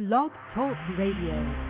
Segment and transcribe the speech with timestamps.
[0.00, 1.69] Blog Talk Radio.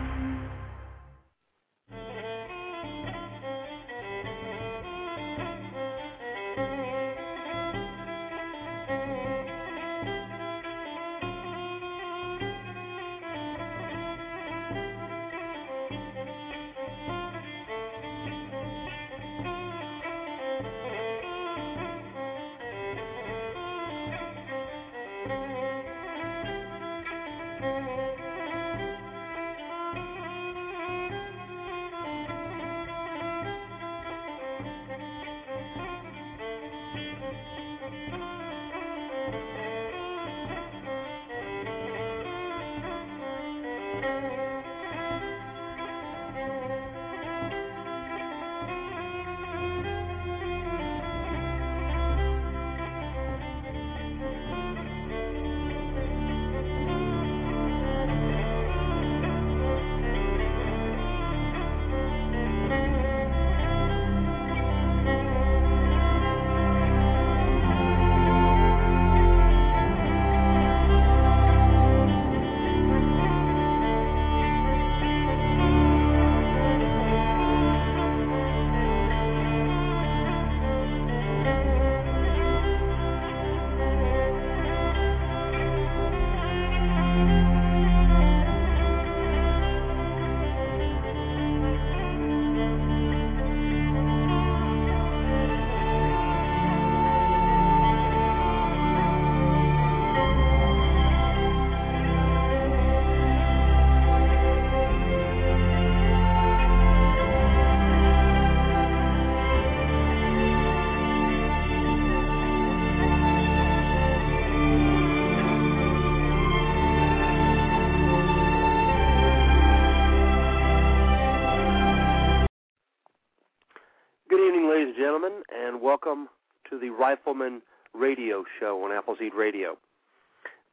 [125.81, 126.29] Welcome
[126.69, 127.61] to the Rifleman
[127.93, 129.77] Radio Show on Appleseed Radio.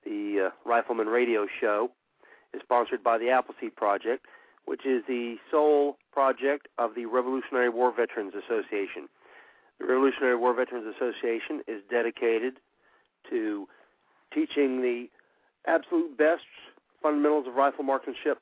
[0.05, 1.91] The uh, Rifleman Radio Show
[2.55, 4.27] is sponsored by the Appleseed Project,
[4.65, 9.09] which is the sole project of the Revolutionary War Veterans Association.
[9.81, 12.55] The Revolutionary War Veterans Association is dedicated
[13.31, 13.67] to
[14.33, 15.07] teaching the
[15.67, 16.45] absolute best
[17.03, 18.39] fundamentals of rifle marksmanship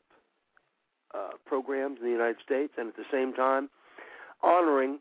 [1.14, 3.70] uh, programs in the United States, and at the same time
[4.42, 4.98] honoring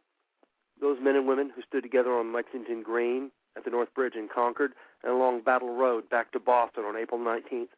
[0.81, 4.27] those men and women who stood together on Lexington Green at the North Bridge in
[4.33, 7.69] Concord and along Battle Road back to Boston on April 19th,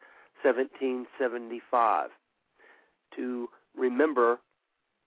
[0.42, 2.10] 1775.
[3.16, 4.38] To remember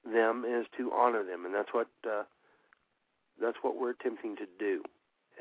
[0.05, 2.23] them is to honor them, and that's what uh,
[3.39, 4.83] that's what we're attempting to do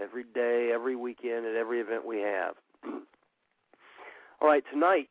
[0.00, 2.54] every day, every weekend, at every event we have.
[4.40, 5.08] All right, tonight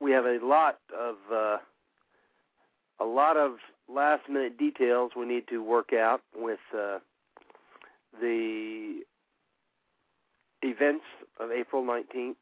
[0.00, 1.58] we have a lot of uh,
[3.00, 3.56] a lot of
[3.92, 6.98] last minute details we need to work out with uh,
[8.20, 9.00] the
[10.62, 11.04] events
[11.38, 12.36] of April 19th,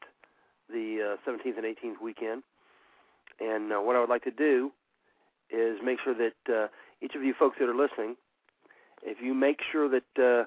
[0.69, 2.43] the uh, 17th and 18th weekend.
[3.41, 4.73] And uh, what I would like to do
[5.51, 6.69] is make sure that uh,
[7.01, 8.17] each of you folks that are listening,
[9.03, 10.45] if you make sure that uh,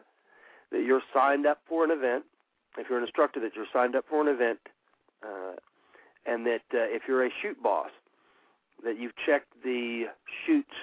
[0.72, 2.24] that you're signed up for an event,
[2.78, 4.60] if you're an instructor that you're signed up for an event,
[5.24, 5.56] uh,
[6.26, 7.90] and that uh, if you're a shoot boss,
[8.84, 10.06] that you've checked the
[10.46, 10.74] shoots,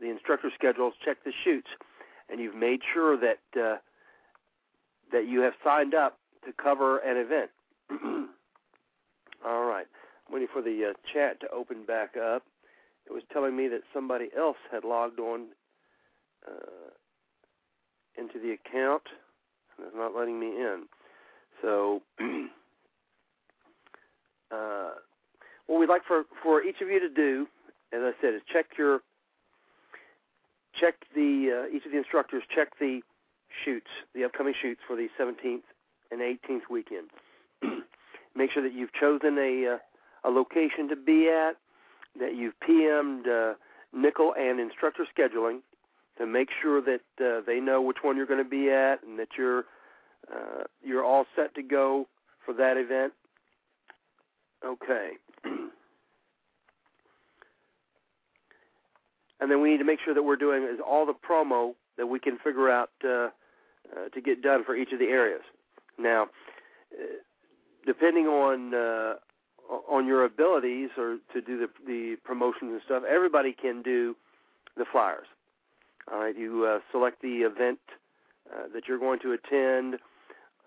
[0.00, 1.68] the instructor schedules, checked the shoots,
[2.28, 3.76] and you've made sure that uh,
[5.12, 7.50] that you have signed up to cover an event.
[9.44, 9.86] All right,
[10.26, 12.44] I'm waiting for the uh, chat to open back up.
[13.06, 15.48] It was telling me that somebody else had logged on
[16.46, 16.90] uh,
[18.16, 19.02] into the account,
[19.76, 20.84] and it's not letting me in.
[21.60, 22.02] So.
[24.52, 24.90] uh,
[25.66, 27.46] what we'd like for for each of you to do,
[27.92, 29.00] as I said, is check your
[30.78, 33.00] check the uh, each of the instructors check the
[33.64, 35.62] shoots, the upcoming shoots for the 17th
[36.10, 37.08] and 18th weekend.
[38.34, 41.56] Make sure that you've chosen a uh, a location to be at,
[42.18, 43.54] that you've PM'd uh,
[43.92, 45.60] Nickel and instructor scheduling
[46.18, 49.18] to make sure that uh, they know which one you're going to be at, and
[49.18, 49.64] that you're
[50.32, 52.06] uh, you're all set to go
[52.44, 53.12] for that event.
[54.64, 55.12] Okay.
[59.42, 62.06] And then we need to make sure that we're doing is all the promo that
[62.06, 63.28] we can figure out uh, uh,
[64.14, 65.42] to get done for each of the areas.
[65.98, 66.28] Now,
[66.94, 67.16] uh,
[67.84, 69.14] depending on uh,
[69.90, 74.14] on your abilities or to do the the promotions and stuff, everybody can do
[74.76, 75.26] the flyers.
[76.10, 77.80] All right, you uh, select the event
[78.52, 79.96] uh, that you're going to attend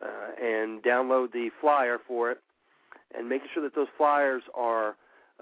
[0.01, 2.39] uh, and download the flyer for it,
[3.17, 4.95] and making sure that those flyers are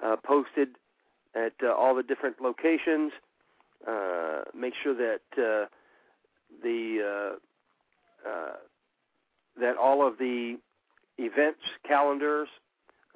[0.03, 0.69] uh, posted
[1.35, 3.11] at uh, all the different locations.
[3.87, 5.65] Uh, make sure that uh,
[6.63, 7.35] the
[8.25, 8.53] uh, uh,
[9.59, 10.57] that all of the
[11.17, 12.47] events calendars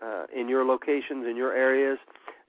[0.03, 1.97] uh, in your locations in your areas,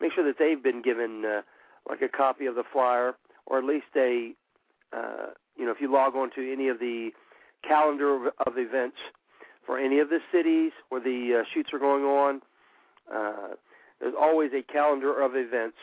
[0.00, 1.42] make sure that they've been given uh,
[1.88, 3.14] like a copy of the flyer
[3.46, 4.32] or at least a
[4.94, 7.10] uh, you know if you log on to any of the
[7.66, 8.96] calendar of, of events
[9.64, 12.40] for any of the cities where the uh, shoots are going on.
[13.14, 13.54] Uh,
[14.00, 15.76] there's always a calendar of events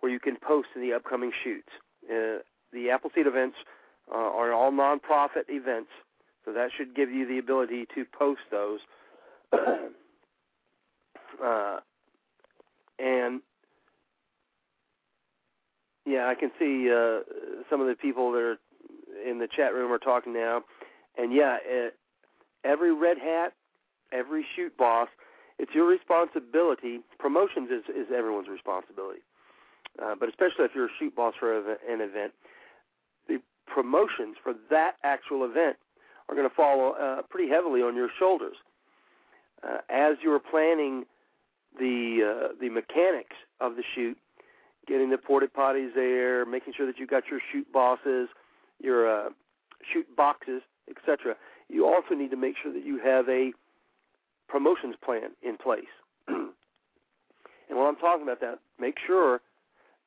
[0.00, 1.68] where you can post in the upcoming shoots.
[2.04, 2.38] Uh,
[2.72, 3.56] the Appleseed events
[4.10, 5.90] uh, are all nonprofit events,
[6.44, 8.80] so that should give you the ability to post those.
[11.44, 11.80] uh,
[12.98, 13.40] and
[16.06, 17.20] yeah, I can see uh,
[17.68, 18.58] some of the people that are
[19.28, 20.62] in the chat room are talking now,
[21.18, 21.94] and yeah, it,
[22.64, 23.52] every red hat,
[24.12, 25.08] every shoot boss,
[25.60, 27.00] it's your responsibility.
[27.18, 29.20] Promotions is, is everyone's responsibility,
[30.02, 32.32] uh, but especially if you're a shoot boss for an event,
[33.28, 35.76] the promotions for that actual event
[36.30, 38.56] are going to fall uh, pretty heavily on your shoulders.
[39.62, 41.04] Uh, as you're planning
[41.78, 44.16] the uh, the mechanics of the shoot,
[44.88, 48.30] getting the porta potties there, making sure that you've got your shoot bosses,
[48.82, 49.28] your uh,
[49.92, 51.36] shoot boxes, etc.
[51.68, 53.52] You also need to make sure that you have a
[54.50, 55.84] promotions plan in place.
[56.28, 56.48] and
[57.68, 59.40] when I'm talking about that, make sure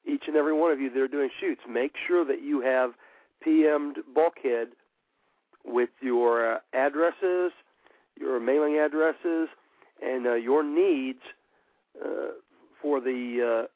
[0.05, 2.91] each and every one of you that are doing shoots, make sure that you have
[3.45, 4.69] PM'd bulkhead
[5.65, 7.51] with your uh, addresses,
[8.19, 9.47] your mailing addresses,
[10.01, 11.21] and uh, your needs
[12.03, 12.33] uh,
[12.81, 13.67] for the uh,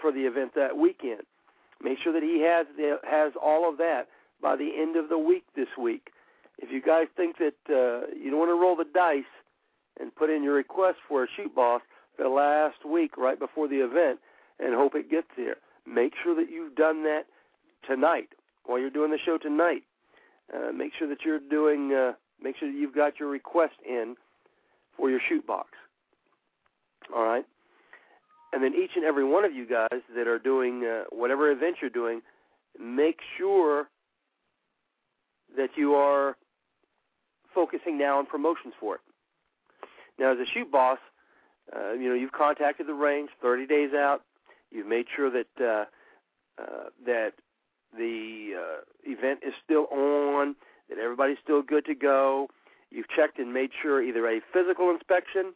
[0.00, 1.22] for the event that weekend.
[1.82, 2.66] Make sure that he has
[3.08, 4.08] has all of that
[4.40, 6.08] by the end of the week this week.
[6.58, 9.24] If you guys think that uh, you don't want to roll the dice
[10.00, 11.82] and put in your request for a shoot boss
[12.18, 14.18] the last week right before the event
[14.58, 15.56] and hope it gets there,
[15.86, 17.26] make sure that you've done that
[17.86, 18.28] tonight
[18.64, 19.82] while you're doing the show tonight.
[20.54, 21.92] Uh, make sure that you're doing.
[21.92, 22.12] Uh,
[22.42, 24.16] make sure that you've got your request in
[24.96, 25.70] for your shoot box.
[27.14, 27.44] All right
[28.56, 31.76] and then each and every one of you guys that are doing uh, whatever event
[31.80, 32.22] you're doing,
[32.80, 33.88] make sure
[35.56, 36.36] that you are
[37.54, 39.00] focusing now on promotions for it.
[40.18, 40.98] Now, as a shoot boss,
[41.74, 44.22] uh, you know you've contacted the range 30 days out.
[44.70, 45.84] You've made sure that uh,
[46.62, 47.32] uh, that
[47.96, 50.54] the uh, event is still on,
[50.88, 52.48] that everybody's still good to go.
[52.90, 55.54] You've checked and made sure either a physical inspection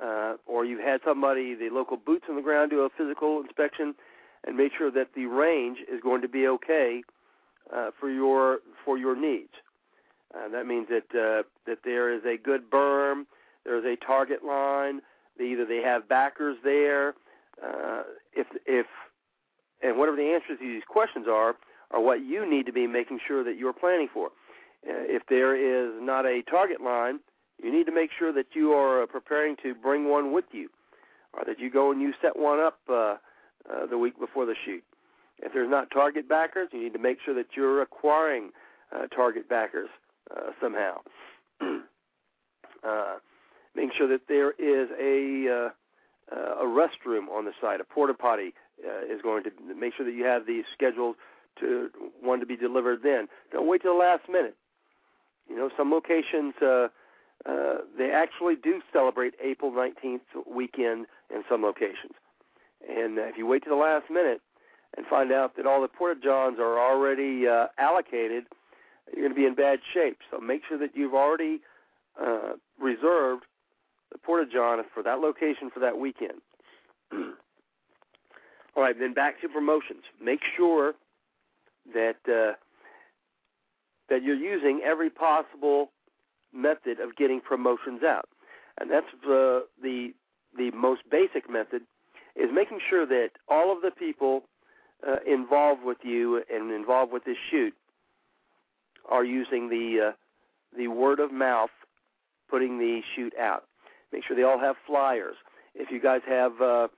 [0.00, 3.94] uh, or you've had somebody, the local boots on the ground, do a physical inspection
[4.44, 7.02] and make sure that the range is going to be okay
[7.74, 9.52] uh, for your for your needs.
[10.34, 13.26] Uh, that means that uh, that there is a good berm,
[13.64, 15.00] there is a target line.
[15.40, 17.14] Either they have backers there.
[17.62, 18.86] Uh, if if
[19.82, 21.56] and whatever the answers to these questions are,
[21.90, 24.28] are what you need to be making sure that you're planning for.
[24.88, 27.20] Uh, if there is not a target line,
[27.62, 30.68] you need to make sure that you are uh, preparing to bring one with you,
[31.32, 33.16] or that you go and you set one up uh,
[33.70, 34.82] uh, the week before the shoot.
[35.38, 38.50] If there's not target backers, you need to make sure that you're acquiring
[38.94, 39.88] uh, target backers
[40.30, 41.00] uh, somehow.
[41.60, 43.16] uh,
[43.74, 45.70] making sure that there is a uh,
[46.32, 48.54] a restroom on the site, a porta potty
[48.86, 51.16] uh, is going to make sure that you have these scheduled
[51.60, 53.28] to one to be delivered then.
[53.52, 54.56] Don't wait till the last minute.
[55.48, 56.88] You know, some locations uh,
[57.44, 62.12] uh, they actually do celebrate April 19th weekend in some locations.
[62.88, 64.40] And uh, if you wait to the last minute
[64.96, 68.44] and find out that all the porta johns are already uh, allocated,
[69.12, 70.18] you're going to be in bad shape.
[70.30, 71.60] So make sure that you've already
[72.20, 73.44] uh, reserved
[74.12, 76.40] the porta john for that location for that weekend.
[77.12, 80.02] all right, then back to promotions.
[80.22, 80.94] Make sure
[81.94, 82.54] that uh,
[84.08, 85.90] that you're using every possible
[86.52, 88.28] method of getting promotions out,
[88.80, 90.12] and that's the the
[90.56, 91.82] the most basic method
[92.36, 94.42] is making sure that all of the people
[95.06, 97.74] uh, involved with you and involved with this shoot
[99.10, 100.12] are using the uh,
[100.76, 101.70] the word of mouth,
[102.48, 103.64] putting the shoot out.
[104.12, 105.36] Make sure they all have flyers.
[105.74, 106.88] If you guys have uh,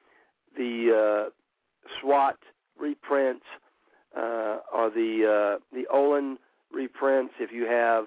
[0.56, 1.30] the uh,
[2.00, 2.38] SWAT
[2.78, 3.44] reprints
[4.16, 6.38] uh, or the uh, the Olin
[6.72, 8.04] reprints, if you have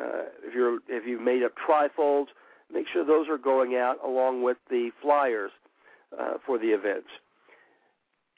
[0.00, 2.28] uh, if you're if you've made up trifolds,
[2.72, 5.50] make sure those are going out along with the flyers
[6.18, 7.08] uh, for the events.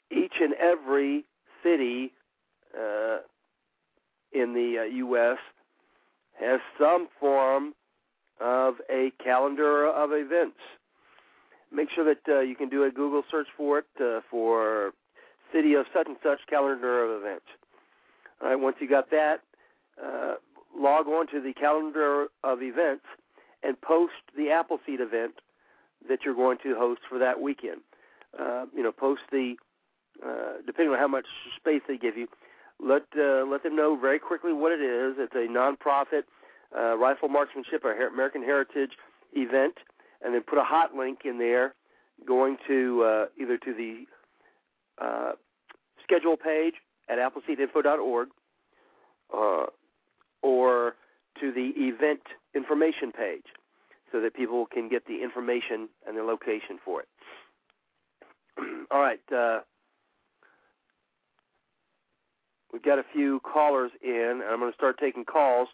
[0.09, 1.25] Each and every
[1.63, 2.13] city
[2.75, 3.19] uh,
[4.33, 5.37] in the uh, U.S.
[6.39, 7.73] has some form
[8.41, 10.57] of a calendar of events.
[11.71, 14.91] Make sure that uh, you can do a Google search for it uh, for
[15.53, 17.45] city of such and such calendar of events.
[18.41, 19.41] All right, once you got that,
[20.03, 20.35] uh,
[20.77, 23.05] log on to the calendar of events
[23.63, 25.33] and post the Appleseed event
[26.09, 27.81] that you're going to host for that weekend.
[28.37, 29.55] Uh, you know, post the
[30.25, 31.25] uh, depending on how much
[31.57, 32.27] space they give you.
[32.83, 35.15] Let uh, let them know very quickly what it is.
[35.19, 36.23] It's a nonprofit
[36.77, 38.91] uh, rifle marksmanship or American Heritage
[39.33, 39.75] event,
[40.23, 41.73] and then put a hot link in there,
[42.25, 44.05] going to uh, either to the
[45.03, 45.31] uh,
[46.03, 46.75] schedule page
[47.09, 48.29] at appleseedinfo.org,
[49.33, 49.65] uh,
[50.41, 50.95] or
[51.39, 52.21] to the event
[52.55, 53.45] information page,
[54.11, 57.07] so that people can get the information and the location for it.
[58.91, 59.19] All right.
[59.33, 59.59] Uh,
[62.71, 65.69] we've got a few callers in, and I'm going to start taking calls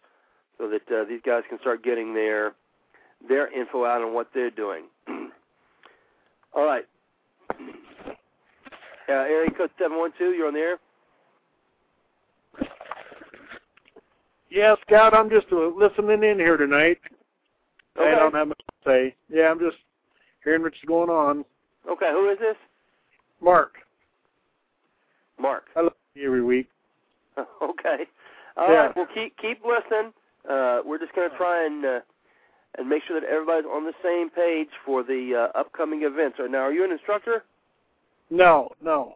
[0.57, 2.53] so that uh, these guys can start getting their
[3.27, 4.83] their info out on what they're doing.
[6.53, 6.85] All right.
[9.09, 10.77] Uh, area code 712, you're on the air.
[14.49, 16.99] Yeah, Scott, I'm just uh, listening in here tonight.
[17.97, 18.11] Okay.
[18.11, 19.15] I don't have much to say.
[19.29, 19.77] Yeah, I'm just
[20.43, 21.43] hearing what's going on.
[21.89, 22.55] Okay, who is this?
[23.41, 23.75] Mark,
[25.39, 25.65] Mark.
[25.75, 26.69] I listen to you every week.
[27.61, 28.05] okay.
[28.57, 28.73] All Yeah.
[28.87, 28.95] right.
[28.95, 30.11] Well, keep keep listening.
[30.49, 31.99] Uh, we're just going to try and uh,
[32.77, 36.37] and make sure that everybody's on the same page for the uh, upcoming events.
[36.39, 37.43] Right now, are you an instructor?
[38.29, 39.15] No, no.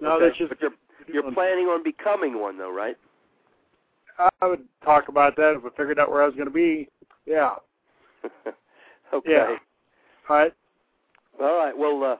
[0.00, 0.26] No, okay.
[0.26, 0.48] that's just.
[0.50, 0.70] But you're
[1.12, 2.96] you're planning on becoming one, though, right?
[4.40, 6.88] I would talk about that if I figured out where I was going to be.
[7.26, 7.54] Yeah.
[9.14, 9.30] okay.
[9.30, 9.56] Yeah.
[10.28, 10.52] All right.
[11.40, 11.76] All right.
[11.76, 12.16] Well, uh,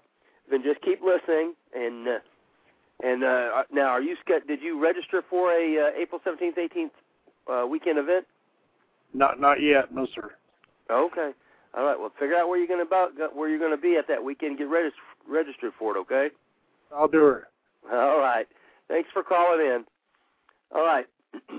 [0.50, 2.18] then just keep listening, and uh,
[3.02, 6.92] and uh, now, are you did you register for a uh, April seventeenth, eighteenth
[7.48, 8.26] uh, weekend event?
[9.14, 9.92] Not not yet.
[9.94, 10.30] No, sir.
[10.90, 11.30] Okay.
[11.76, 11.98] All right.
[11.98, 14.22] Well, figure out where you're going to about where you're going to be at that
[14.22, 14.58] weekend.
[14.58, 14.92] Get regist-
[15.28, 16.00] registered for it.
[16.00, 16.28] Okay.
[16.94, 17.44] I'll do it.
[17.92, 18.46] All right.
[18.88, 19.84] Thanks for calling in.
[20.74, 21.06] All right.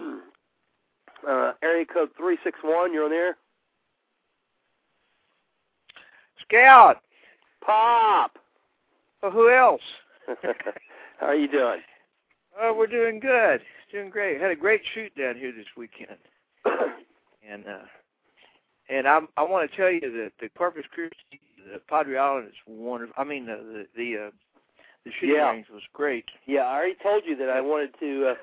[1.28, 2.94] uh, area code three six one.
[2.94, 3.38] You're on the air.
[6.48, 6.98] Scout.
[7.66, 8.38] Pop.
[9.22, 9.82] Well, who else?
[11.20, 11.80] How are you doing?
[12.60, 13.62] Oh, we're doing good.
[13.92, 14.40] Doing great.
[14.40, 16.18] Had a great shoot down here this weekend,
[17.50, 17.80] and uh,
[18.90, 21.42] and I I want to tell you that the Corpus Christi,
[21.74, 23.14] the Padre Island is wonderful.
[23.18, 24.32] I mean, uh, the the uh,
[25.04, 25.52] the shooting Yeah.
[25.52, 26.26] range was great.
[26.46, 28.28] yeah, I already told you that I wanted to.
[28.30, 28.36] Uh,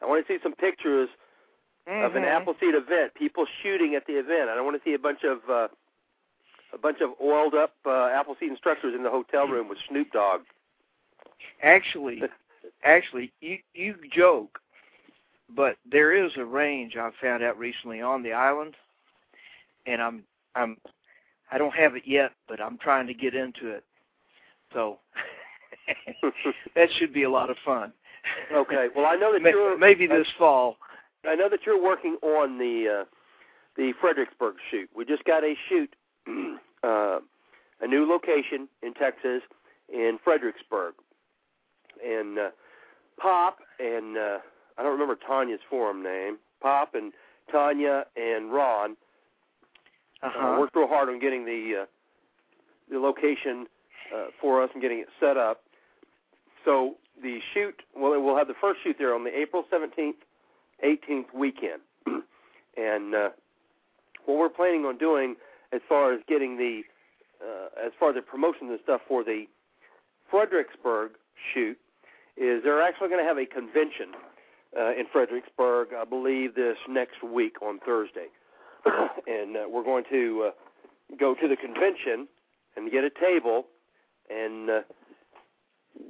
[0.00, 1.08] I want to see some pictures
[1.86, 2.28] of an Mhm.
[2.36, 3.14] Appleseed event.
[3.14, 4.48] People shooting at the event.
[4.48, 5.68] I don't want to see a bunch of uh,
[6.72, 10.42] a bunch of oiled up uh, Appleseed instructors in the hotel room with Snoop Dogg.
[11.62, 12.22] Actually,
[12.84, 14.58] actually, you you joke,
[15.54, 18.74] but there is a range I found out recently on the island,
[19.86, 20.22] and I'm
[20.54, 20.76] I'm
[21.50, 23.84] I don't have it yet, but I'm trying to get into it.
[24.72, 24.98] So
[26.74, 27.92] that should be a lot of fun.
[28.52, 28.88] okay.
[28.94, 30.76] Well, I know that May- you're maybe this fall.
[31.28, 33.04] I know that you're working on the uh,
[33.76, 34.88] the Fredericksburg shoot.
[34.94, 35.94] We just got a shoot,
[36.82, 37.18] uh,
[37.80, 39.42] a new location in Texas,
[39.92, 40.94] in Fredericksburg,
[42.04, 42.50] and uh,
[43.20, 44.38] Pop and uh,
[44.76, 46.38] I don't remember Tanya's forum name.
[46.60, 47.12] Pop and
[47.50, 48.96] Tanya and Ron
[50.22, 50.56] uh, Uh-huh.
[50.60, 51.86] worked real hard on getting the uh,
[52.90, 53.66] the location
[54.14, 55.62] uh, for us and getting it set up.
[56.64, 60.14] So the shoot, well, we'll have the first shoot there on the April 17th,
[60.84, 61.80] 18th weekend,
[62.76, 63.28] and uh,
[64.26, 65.36] what we're planning on doing
[65.72, 66.82] as far as getting the
[67.42, 69.44] uh, as far as the promotion and stuff for the
[70.30, 71.12] Fredericksburg
[71.54, 71.78] shoot
[72.38, 74.14] is they're actually going to have a convention
[74.78, 78.26] uh, in Fredericksburg, I believe, this next week on Thursday,
[78.86, 82.28] and uh, we're going to uh, go to the convention
[82.76, 83.66] and get a table
[84.30, 84.80] and uh,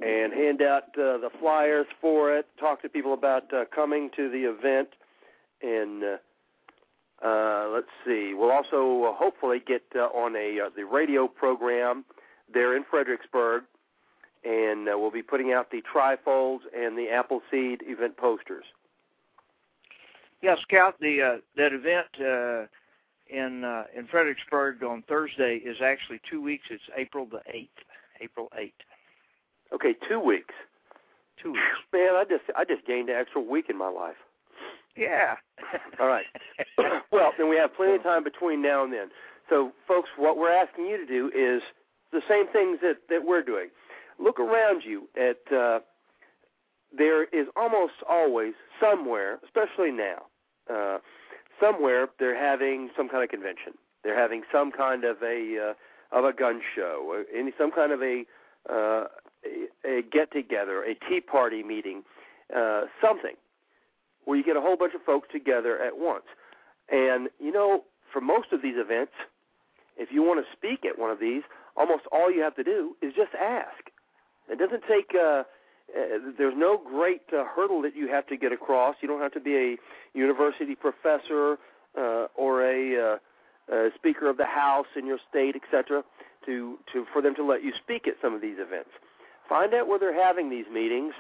[0.02, 2.47] and hand out uh, the flyers for it.
[2.61, 4.88] Talk to people about uh, coming to the event,
[5.62, 6.16] and uh,
[7.25, 8.35] uh, let's see.
[8.35, 12.04] We'll also uh, hopefully get uh, on a uh, the radio program
[12.52, 13.64] there in Fredericksburg,
[14.45, 18.64] and uh, we'll be putting out the trifolds and the Appleseed event posters.
[20.42, 22.66] Yeah, Scout, the uh, that event uh,
[23.28, 26.66] in uh, in Fredericksburg on Thursday is actually two weeks.
[26.71, 27.71] It's April the eighth.
[28.21, 28.75] April eighth.
[29.73, 30.54] Okay, two weeks.
[31.42, 31.64] Two weeks.
[31.92, 34.16] Man, I just I just gained an extra week in my life.
[34.97, 35.37] Yeah.
[36.00, 36.26] All right.
[37.12, 39.09] well, then we have plenty of time between now and then.
[39.49, 41.62] So, folks, what we're asking you to do is
[42.12, 43.68] the same things that, that we're doing.
[44.18, 45.80] Look around you at uh,
[46.96, 50.22] there is almost always somewhere, especially now,
[50.72, 50.98] uh,
[51.60, 53.75] somewhere they're having some kind of convention.
[54.02, 55.75] They're having some kind of a
[56.12, 58.25] uh, of a gun show, any some kind of a
[58.68, 59.04] uh,
[59.44, 62.02] a, a get together, a tea party meeting,
[62.54, 63.34] uh, something
[64.25, 66.25] where you get a whole bunch of folks together at once.
[66.90, 69.12] And you know, for most of these events,
[69.96, 71.42] if you want to speak at one of these,
[71.76, 73.90] almost all you have to do is just ask.
[74.50, 75.14] It doesn't take.
[75.14, 75.45] Uh,
[75.97, 78.97] uh, there's no great uh, hurdle that you have to get across.
[79.00, 79.76] You don't have to be a
[80.19, 81.57] university professor
[81.97, 86.02] uh, or a, uh, a speaker of the house in your state, etc.,
[86.45, 88.90] to, to for them to let you speak at some of these events.
[89.49, 91.14] Find out where they're having these meetings,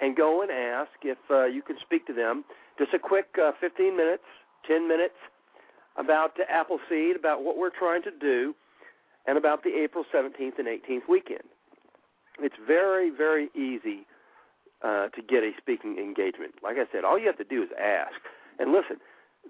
[0.00, 2.44] and go and ask if uh, you can speak to them.
[2.78, 4.22] Just a quick uh, 15 minutes,
[4.68, 5.14] 10 minutes
[5.96, 8.54] about uh, Appleseed, about what we're trying to do,
[9.26, 11.48] and about the April 17th and 18th weekend.
[12.40, 14.06] It's very, very easy
[14.82, 16.54] uh, to get a speaking engagement.
[16.62, 18.14] Like I said, all you have to do is ask.
[18.58, 18.96] And listen,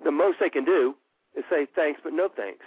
[0.05, 0.95] the most they can do
[1.37, 2.65] is say thanks, but no thanks.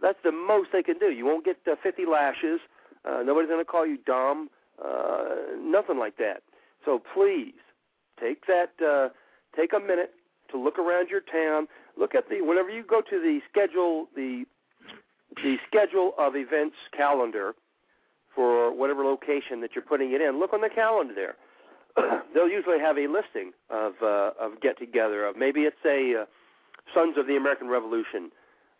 [0.00, 1.10] That's the most they can do.
[1.10, 2.60] You won't get uh, 50 lashes.
[3.04, 4.48] Uh, nobody's going to call you dumb.
[4.82, 6.42] Uh, nothing like that.
[6.84, 7.54] So please
[8.20, 8.72] take that.
[8.84, 9.10] Uh,
[9.56, 10.12] take a minute
[10.50, 11.68] to look around your town.
[11.96, 14.44] Look at the whenever you go to the schedule the
[15.36, 17.54] the schedule of events calendar
[18.34, 20.38] for whatever location that you're putting it in.
[20.38, 21.36] Look on the calendar there.
[22.34, 25.26] They'll usually have a listing of uh, of get together.
[25.26, 26.24] Of maybe it's a uh,
[26.94, 28.30] Sons of the American Revolution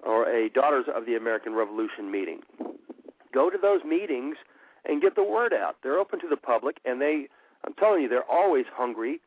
[0.04, 2.40] or a Daughters of the American Revolution meeting.
[3.32, 4.36] Go to those meetings
[4.84, 5.76] and get the word out.
[5.82, 7.28] They're open to the public, and they
[7.64, 9.20] I'm telling you, they're always hungry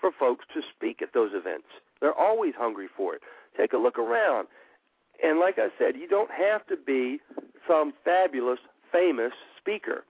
[0.00, 1.66] for folks to speak at those events.
[2.00, 3.22] They're always hungry for it.
[3.56, 4.48] Take a look around.
[5.22, 7.18] And like I said, you don't have to be
[7.66, 8.60] some fabulous,
[8.92, 10.04] famous speaker.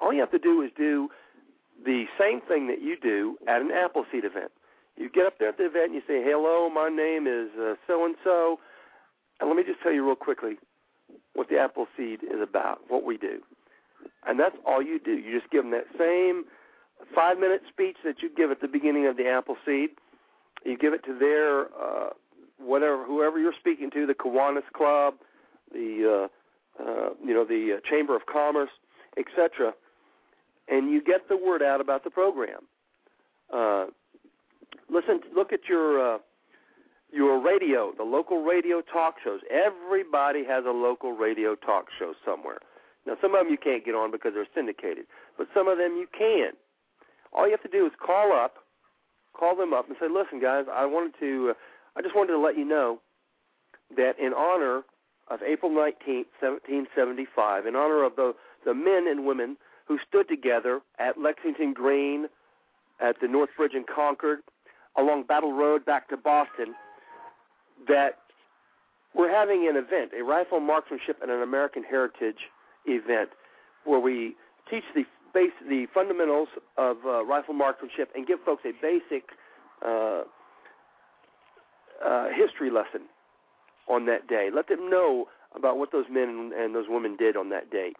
[0.00, 1.08] All you have to do is do
[1.84, 4.50] the same thing that you do at an Appleseed event.
[4.96, 7.50] You get up there at the event and you say, "Hello, my name is
[7.86, 8.58] so and so,"
[9.40, 10.58] and let me just tell you real quickly
[11.34, 13.42] what the Appleseed is about, what we do,
[14.26, 15.12] and that's all you do.
[15.12, 16.44] You just give them that same
[17.14, 19.90] five-minute speech that you give at the beginning of the Appleseed.
[20.64, 22.10] You give it to their uh,
[22.58, 25.14] whatever, whoever you're speaking to, the Kiwanis Club,
[25.72, 26.28] the uh,
[26.80, 28.70] uh, you know the uh, Chamber of Commerce,
[29.18, 29.72] etc.
[30.68, 32.60] And you get the word out about the program.
[33.52, 33.86] Uh,
[34.90, 36.18] listen, look at your uh,
[37.12, 39.40] your radio, the local radio talk shows.
[39.50, 42.58] Everybody has a local radio talk show somewhere.
[43.06, 45.06] Now, some of them you can't get on because they're syndicated,
[45.38, 46.50] but some of them you can.
[47.32, 48.56] All you have to do is call up,
[49.32, 51.54] call them up, and say, "Listen, guys, I wanted to, uh,
[51.96, 53.00] I just wanted to let you know
[53.96, 54.82] that in honor
[55.28, 58.34] of April 19th, 1775, in honor of the
[58.64, 62.26] the men and women who stood together at Lexington Green,
[63.00, 64.40] at the North Bridge in Concord,
[64.98, 66.74] along Battle Road back to Boston,
[67.86, 68.18] that
[69.14, 72.50] we're having an event, a rifle marksmanship and an American heritage
[72.86, 73.30] event,
[73.84, 74.34] where we
[74.68, 79.28] teach the base, the fundamentals of uh, rifle marksmanship and give folks a basic
[79.86, 80.22] uh,
[82.04, 83.02] uh, history lesson
[83.88, 84.50] on that day.
[84.54, 87.92] Let them know about what those men and those women did on that day,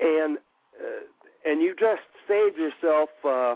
[0.00, 0.38] and
[0.80, 3.54] uh, and you just saved yourself uh,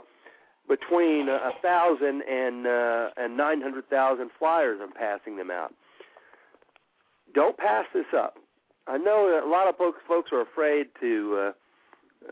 [0.68, 5.74] between a thousand and uh, and nine hundred thousand flyers and passing them out.
[7.34, 8.36] Don't pass this up.
[8.86, 11.52] I know that a lot of folks folks are afraid to uh,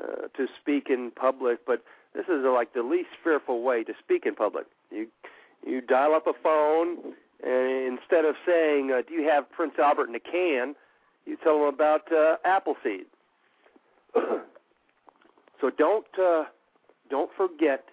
[0.00, 1.82] uh, to speak in public, but
[2.14, 4.66] this is like the least fearful way to speak in public.
[4.90, 5.06] You
[5.66, 10.08] you dial up a phone, and instead of saying, uh, "Do you have Prince Albert
[10.08, 10.74] in a can?"
[11.28, 13.06] you tell them about uh, Appleseed.
[14.14, 16.44] so don't uh,
[17.10, 17.84] don't forget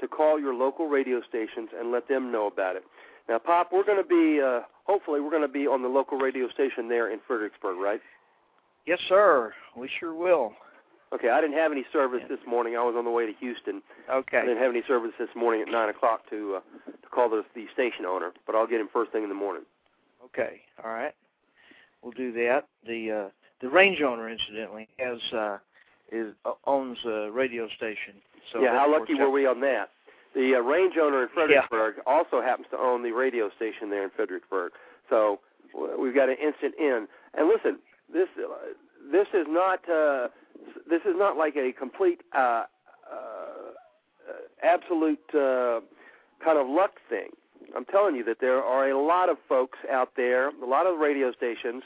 [0.00, 2.82] to call your local radio stations and let them know about it.
[3.28, 6.18] Now, Pop, we're going to be uh, hopefully we're going to be on the local
[6.18, 8.00] radio station there in Fredericksburg, right?
[8.86, 9.52] Yes, sir.
[9.76, 10.52] We sure will.
[11.12, 12.76] Okay, I didn't have any service this morning.
[12.76, 13.80] I was on the way to Houston.
[14.10, 14.38] Okay.
[14.38, 17.44] I didn't have any service this morning at nine o'clock to uh, to call the
[17.54, 19.62] the station owner, but I'll get him first thing in the morning.
[20.24, 20.62] Okay.
[20.84, 21.14] All right.
[22.02, 22.66] We'll do that.
[22.86, 23.28] The uh,
[23.60, 25.58] the range owner, incidentally, has uh,
[26.10, 28.14] is uh, owns a radio station.
[28.52, 29.90] So yeah, how lucky were we on that?
[30.34, 34.10] The uh, range owner in Fredericksburg also happens to own the radio station there in
[34.10, 34.72] Fredericksburg.
[35.08, 35.40] So
[35.98, 37.06] we've got an instant in.
[37.34, 37.78] And listen,
[38.12, 38.52] this uh,
[39.10, 40.28] this is not uh,
[40.88, 42.64] this is not like a complete uh,
[43.10, 43.72] uh,
[44.62, 45.80] absolute uh,
[46.44, 47.30] kind of luck thing.
[47.74, 50.98] I'm telling you that there are a lot of folks out there, a lot of
[50.98, 51.82] radio stations.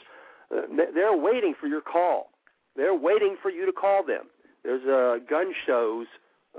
[0.55, 0.61] Uh,
[0.93, 2.29] they're waiting for your call.
[2.75, 4.25] They're waiting for you to call them.
[4.63, 6.07] There's uh, gun shows,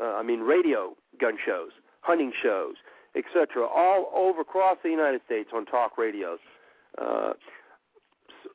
[0.01, 1.71] uh, I mean radio gun shows,
[2.01, 2.75] hunting shows,
[3.17, 3.67] etc.
[3.67, 6.39] All over across the United States on talk radios.
[7.01, 7.33] Uh,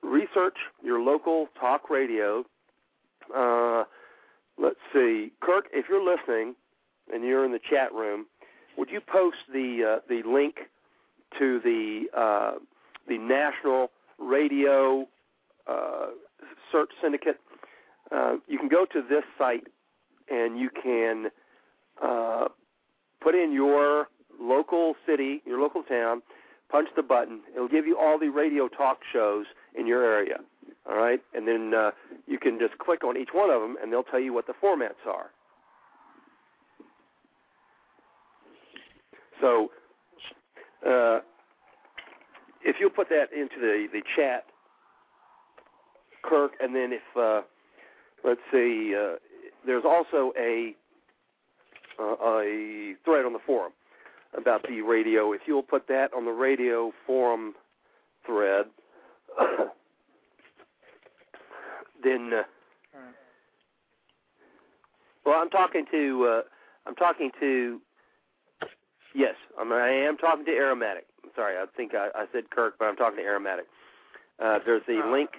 [0.04, 2.44] research your local talk radio.
[3.36, 3.84] Uh,
[4.58, 6.56] let's see, Kirk, if you're listening
[7.14, 8.26] and you're in the chat room,
[8.78, 10.70] would you post the uh, the link
[11.40, 12.54] to the uh,
[13.08, 15.08] the National Radio
[15.68, 16.08] uh,
[16.72, 17.40] Search Syndicate?
[18.12, 19.68] Uh, you can go to this site
[20.30, 21.28] and you can
[22.02, 22.48] uh,
[23.22, 24.08] put in your
[24.40, 26.22] local city, your local town,
[26.70, 27.42] punch the button.
[27.56, 29.46] It'll give you all the radio talk shows
[29.78, 30.38] in your area.
[30.90, 31.92] All right, and then uh,
[32.28, 34.54] you can just click on each one of them, and they'll tell you what the
[34.54, 35.32] formats are.
[39.42, 39.72] So,
[40.88, 41.20] uh,
[42.64, 44.46] if you'll put that into the the chat,
[46.24, 47.42] Kirk, and then if uh,
[48.24, 49.16] let's see, uh,
[49.66, 50.74] there's also a
[52.00, 53.74] uh, a thread on the forum
[54.36, 55.34] about the radio.
[55.34, 57.54] If you'll put that on the radio forum
[58.26, 58.66] thread,
[62.04, 62.44] then uh,
[65.26, 66.42] well, I'm talking to uh,
[66.86, 67.80] I'm talking to
[69.16, 71.06] yes, I'm, I am talking to Aromatic.
[71.36, 73.66] Sorry, I think I, I said Kirk, but I'm talking to Aromatic.
[74.44, 75.12] Uh, there's a Oh.
[75.12, 75.30] link.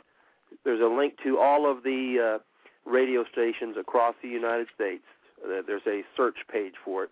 [0.65, 5.05] There's a link to all of the uh, radio stations across the United States.
[5.45, 7.11] Uh, there's a search page for it,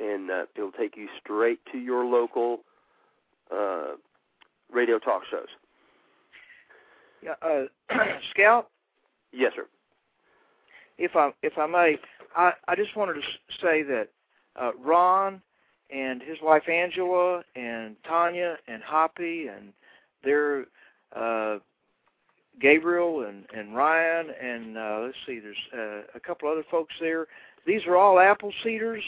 [0.00, 2.60] and uh, it'll take you straight to your local
[3.54, 3.94] uh,
[4.72, 5.48] radio talk shows.
[7.22, 7.64] Yeah, uh,
[8.30, 8.68] Scout,
[9.32, 9.66] Yes, sir.
[10.98, 11.98] if I if I may,
[12.36, 13.22] I I just wanted to
[13.60, 14.08] say that
[14.56, 15.40] uh, Ron
[15.90, 19.72] and his wife Angela and Tanya and Hoppy and
[20.22, 20.66] their
[21.14, 21.58] uh,
[22.60, 27.26] Gabriel and and Ryan and uh, let's see, there's uh, a couple other folks there.
[27.66, 29.02] These are all apple seeders,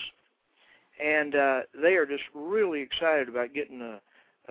[1.03, 4.01] and uh, they are just really excited about getting a,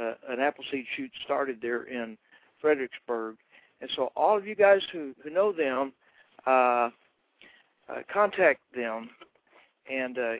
[0.01, 2.17] a an Appleseed shoot started there in
[2.61, 3.35] Fredericksburg.
[3.81, 5.93] And so, all of you guys who who know them,
[6.45, 6.89] uh,
[7.89, 9.09] uh, contact them
[9.89, 10.33] and uh,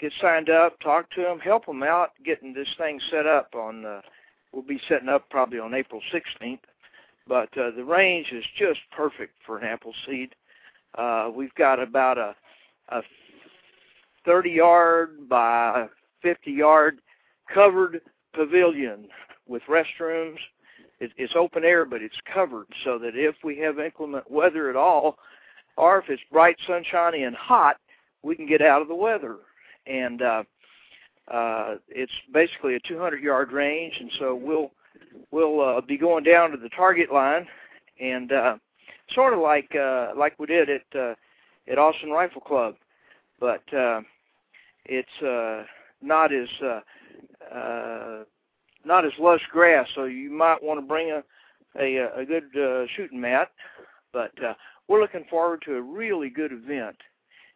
[0.00, 3.84] get signed up, talk to them, help them out getting this thing set up on.
[3.84, 4.00] Uh,
[4.52, 6.58] we'll be setting up probably on April 16th,
[7.26, 10.34] but uh, the range is just perfect for an apple seed.
[10.96, 12.34] Uh, we've got about a,
[12.90, 13.02] a
[14.24, 15.86] 30 yard by
[16.22, 17.00] 50 yard
[17.52, 18.00] covered
[18.34, 19.08] pavilion
[19.46, 20.38] with restrooms.
[21.00, 24.76] It, it's open air, but it's covered so that if we have inclement weather at
[24.76, 25.18] all,
[25.76, 27.76] or if it's bright, sunshiny, and hot,
[28.22, 29.38] we can get out of the weather.
[29.86, 30.44] And uh,
[31.28, 34.70] uh, it's basically a 200-yard range, and so we'll
[35.30, 37.46] we'll uh, be going down to the target line,
[38.00, 38.56] and uh,
[39.12, 41.14] sort of like uh, like we did at uh,
[41.68, 42.76] at Austin Rifle Club,
[43.40, 44.02] but uh,
[44.84, 45.64] it's uh,
[46.00, 46.80] not as uh,
[47.54, 48.24] uh,
[48.84, 51.22] not as lush grass, so you might want to bring a
[51.78, 53.50] a, a good uh, shooting mat.
[54.12, 54.54] But uh,
[54.88, 56.96] we're looking forward to a really good event.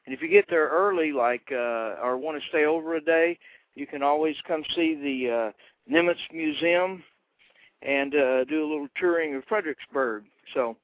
[0.07, 3.39] And if you get there early, like uh, or want to stay over a day,
[3.75, 7.03] you can always come see the uh, Nimitz Museum
[7.83, 10.25] and uh, do a little touring of Fredericksburg.
[10.55, 10.77] So,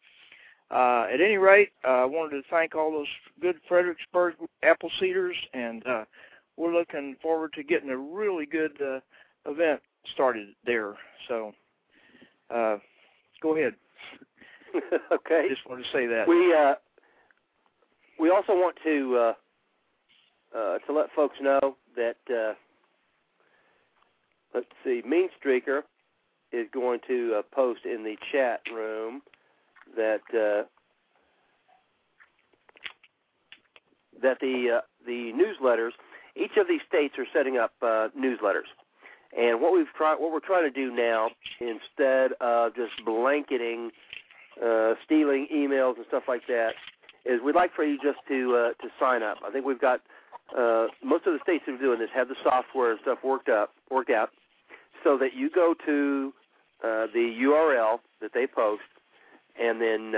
[0.71, 3.07] uh, at any rate, uh, I wanted to thank all those
[3.41, 6.05] good Fredericksburg Appleseeders, and uh,
[6.57, 9.01] we're looking forward to getting a really good uh,
[9.51, 9.81] event
[10.13, 10.95] started there.
[11.29, 11.53] So,
[12.55, 12.77] uh,
[13.43, 13.75] go ahead.
[15.13, 15.47] okay.
[15.49, 16.27] Just wanted to say that.
[16.29, 16.75] We uh,
[18.19, 19.17] we also want to
[20.55, 22.55] uh, uh, to let folks know that uh,
[24.55, 25.83] let's see, Mean Streaker
[26.53, 29.23] is going to uh, post in the chat room
[29.97, 30.67] that uh,
[34.23, 35.93] that the uh, the newsletters.
[36.37, 38.71] Each of these states are setting up uh, newsletters,
[39.37, 43.91] and what we've tried, what we're trying to do now, instead of just blanketing,
[44.63, 46.73] uh, stealing emails and stuff like that,
[47.25, 49.39] is we'd like for you just to uh, to sign up.
[49.47, 50.01] I think we've got
[50.57, 53.49] uh, most of the states that are doing this have the software and stuff worked
[53.49, 54.31] up, worked out,
[55.05, 56.33] so that you go to
[56.83, 58.83] uh, the URL that they post,
[59.61, 60.15] and then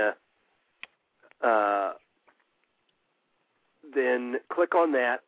[1.41, 1.93] uh, uh,
[3.93, 5.21] then click on that,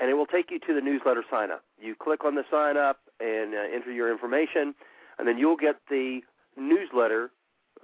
[0.00, 1.62] and it will take you to the newsletter sign up.
[1.80, 4.74] You click on the sign up and uh, enter your information,
[5.18, 6.20] and then you'll get the
[6.56, 7.30] newsletter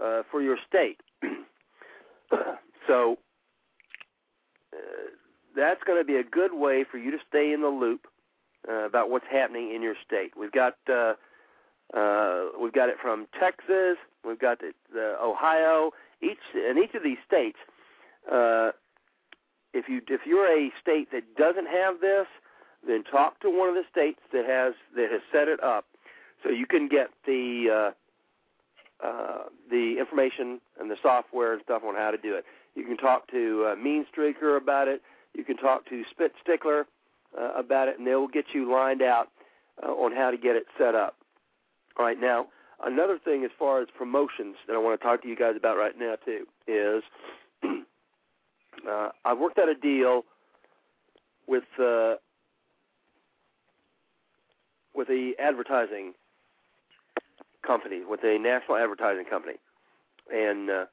[0.02, 1.00] uh, for your state.
[2.86, 3.18] so
[4.72, 4.76] uh,
[5.54, 8.06] that's going to be a good way for you to stay in the loop
[8.68, 10.32] uh, about what's happening in your state.
[10.38, 11.14] We've got uh,
[11.94, 14.74] uh, we've got it from Texas, we've got it,
[15.22, 15.92] Ohio.
[16.22, 17.58] Each in each of these states,
[19.76, 22.26] if you if you're a state that doesn't have this,
[22.86, 25.84] then talk to one of the states that has that has set it up,
[26.42, 27.92] so you can get the
[29.02, 32.44] uh, uh, the information and the software and stuff on how to do it.
[32.74, 35.02] You can talk to uh, Mean Streaker about it.
[35.34, 36.86] You can talk to Spit Stickler
[37.38, 39.28] uh, about it, and they will get you lined out
[39.82, 41.16] uh, on how to get it set up.
[41.98, 42.46] All right, now
[42.84, 45.76] another thing as far as promotions that I want to talk to you guys about
[45.76, 47.02] right now too is
[48.88, 50.24] uh, I've worked out a deal
[51.46, 52.14] with uh,
[54.94, 56.14] with a advertising
[57.66, 59.56] company, with a national advertising company,
[60.32, 60.84] and uh,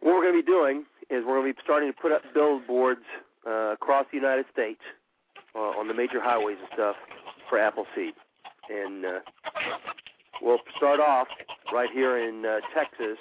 [0.00, 2.22] what we're going to be doing is we're going to be starting to put up
[2.34, 3.04] billboards
[3.46, 4.80] uh, across the United States
[5.54, 6.96] uh, on the major highways and stuff
[7.48, 8.14] for Appleseed,
[8.70, 9.18] and uh,
[10.40, 11.28] we'll start off
[11.72, 13.18] right here in uh, Texas,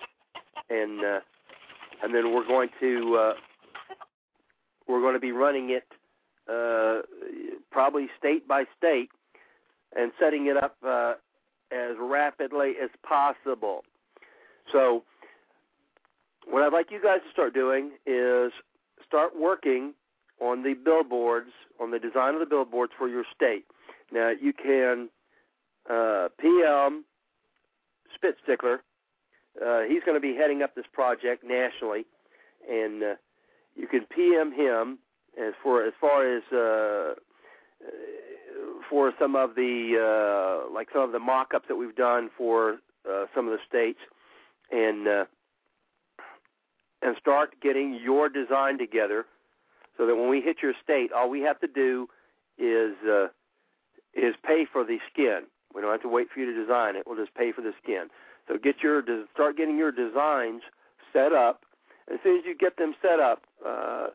[0.70, 1.20] and uh,
[2.04, 3.34] and then we're going to uh,
[4.88, 5.88] we're going to be running it
[6.50, 7.02] uh,
[7.72, 9.10] probably state by state
[9.96, 11.14] and setting it up uh,
[11.72, 13.84] as rapidly as possible.
[14.72, 15.04] So,
[16.48, 18.52] what I'd like you guys to start doing is
[19.06, 19.94] start working
[20.40, 23.66] on the billboards, on the design of the billboards for your state.
[24.12, 25.10] Now, you can
[25.90, 27.06] uh, PM
[28.16, 28.82] Spit Stickler.
[29.60, 32.06] Uh, he's going to be heading up this project nationally,
[32.70, 33.16] and uh,
[33.76, 35.00] you can PM him
[35.38, 37.16] as for as far as uh,
[38.90, 42.78] for some of the uh, like some of the mock-ups that we've done for
[43.10, 44.00] uh, some of the states,
[44.72, 45.26] and uh,
[47.02, 49.26] and start getting your design together,
[49.98, 52.08] so that when we hit your state, all we have to do
[52.58, 53.28] is uh,
[54.14, 55.42] is pay for the skin.
[55.74, 57.04] We don't have to wait for you to design it.
[57.08, 58.08] We'll just pay for the skin.
[58.52, 59.02] So get your
[59.34, 60.62] start getting your designs
[61.14, 61.64] set up.
[62.12, 64.08] As soon as you get them set up, uh,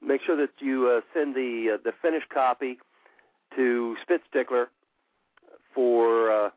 [0.00, 2.78] make sure that you uh, send the uh, the finished copy
[3.56, 4.70] to Spit Stickler
[5.74, 6.50] for, uh,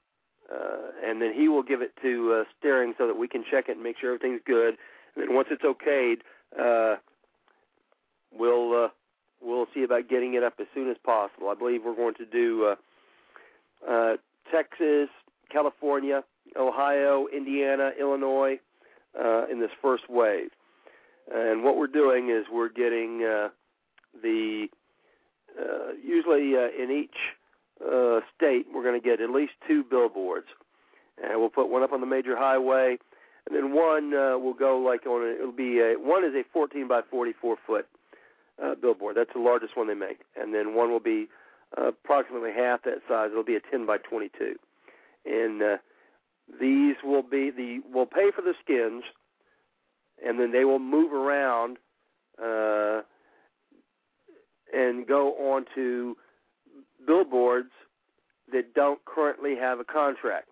[0.49, 3.65] uh, and then he will give it to uh, Steering so that we can check
[3.67, 4.77] it and make sure everything's good.
[5.15, 6.19] And then once it's okayed,
[6.57, 6.95] uh,
[8.31, 8.89] we'll
[9.41, 11.49] we'll see about getting it up as soon as possible.
[11.49, 12.73] I believe we're going to do
[13.85, 14.17] uh, uh,
[14.49, 15.09] Texas,
[15.51, 16.23] California,
[16.55, 18.60] Ohio, Indiana, Illinois
[19.19, 20.49] uh, in this first wave.
[21.33, 23.49] And what we're doing is we're getting uh,
[24.21, 24.67] the
[25.60, 27.15] uh, usually uh, in each
[27.86, 30.47] uh, state we're going to get at least two billboards,
[31.21, 32.97] and we'll put one up on the major highway,
[33.47, 36.43] and then one uh, will go like on a, it'll be a one is a
[36.53, 37.88] 14 by 44 foot
[38.63, 39.17] uh, billboard.
[39.17, 41.27] That's the largest one they make, and then one will be
[41.77, 43.29] uh, approximately half that size.
[43.31, 44.55] It'll be a 10 by 22,
[45.25, 45.77] and uh,
[46.60, 49.03] these will be the we'll pay for the skins,
[50.25, 51.77] and then they will move around
[52.41, 53.01] uh,
[54.73, 56.15] and go on to
[57.05, 57.71] billboards
[58.51, 60.49] that don't currently have a contract.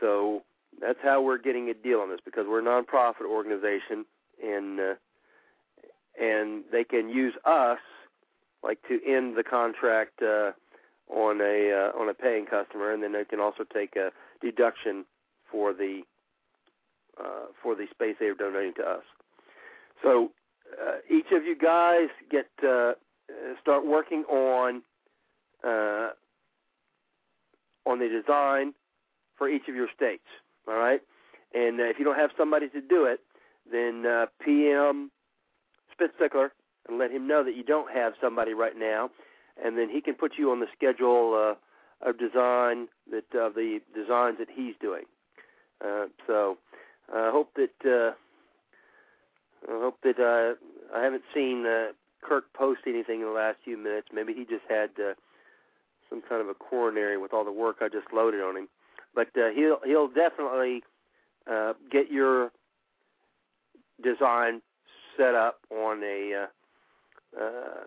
[0.00, 0.42] So
[0.80, 4.06] that's how we're getting a deal on this because we're a nonprofit organization
[4.42, 4.94] and uh,
[6.20, 7.78] and they can use us
[8.62, 10.52] like to end the contract uh,
[11.10, 15.04] on a uh, on a paying customer, and then they can also take a deduction
[15.50, 16.02] for the
[17.18, 19.02] uh, for the space they are donating to us.
[20.02, 20.30] So
[20.80, 22.92] uh, each of you guys get uh,
[23.60, 24.82] start working on
[25.64, 26.10] uh,
[27.86, 28.74] on the design
[29.36, 30.26] for each of your states.
[30.68, 31.00] All right,
[31.54, 33.20] and uh, if you don't have somebody to do it,
[33.70, 35.10] then uh, PM
[35.92, 36.52] Spit Stickler
[36.88, 39.10] and let him know that you don't have somebody right now,
[39.62, 43.80] and then he can put you on the schedule uh, of design that uh, the
[43.94, 45.04] designs that he's doing.
[45.84, 46.58] Uh, so
[47.12, 48.12] I hope that uh,
[49.70, 51.88] I hope that uh, I haven't seen uh,
[52.22, 54.08] Kirk post anything in the last few minutes.
[54.12, 55.14] Maybe he just had uh,
[56.08, 58.68] some kind of a coronary with all the work I just loaded on him.
[59.14, 60.82] But uh, he'll he'll definitely
[61.50, 62.52] uh, get your
[64.02, 64.62] design
[65.16, 67.84] set up on a uh, uh,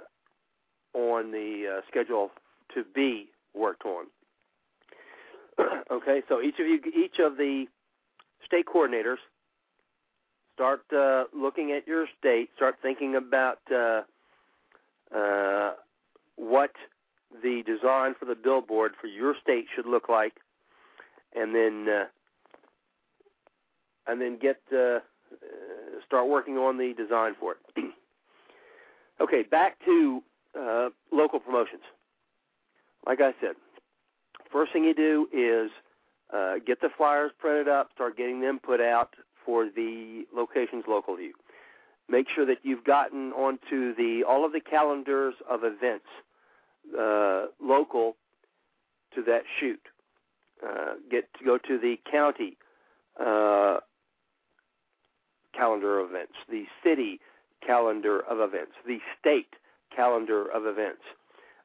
[0.93, 2.31] on the uh, schedule
[2.73, 4.05] to be worked on.
[5.91, 7.65] okay, so each of you, each of the
[8.45, 9.17] state coordinators,
[10.55, 12.49] start uh, looking at your state.
[12.55, 14.01] Start thinking about uh,
[15.15, 15.73] uh,
[16.35, 16.71] what
[17.43, 20.33] the design for the billboard for your state should look like,
[21.35, 22.05] and then uh,
[24.07, 24.99] and then get uh,
[26.05, 27.85] start working on the design for it.
[29.21, 30.21] okay, back to
[30.59, 31.81] uh, local promotions.
[33.05, 33.55] Like I said,
[34.51, 35.71] first thing you do is
[36.33, 39.13] uh, get the flyers printed up, start getting them put out
[39.45, 41.33] for the locations local to you.
[42.09, 46.05] make sure that you've gotten onto the all of the calendars of events
[46.99, 48.15] uh, local
[49.15, 49.81] to that shoot.
[50.65, 52.57] Uh, get to go to the county
[53.19, 53.79] uh,
[55.53, 57.19] calendar of events, the city
[57.65, 59.53] calendar of events, the state
[59.95, 61.01] calendar of events.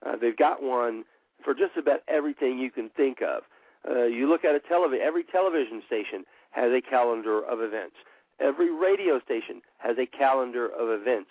[0.05, 1.05] Uh, they've got one
[1.45, 3.43] for just about everything you can think of.
[3.89, 7.97] Uh, you look at a television, every television station has a calendar of events.
[8.41, 11.31] Every radio station has a calendar of events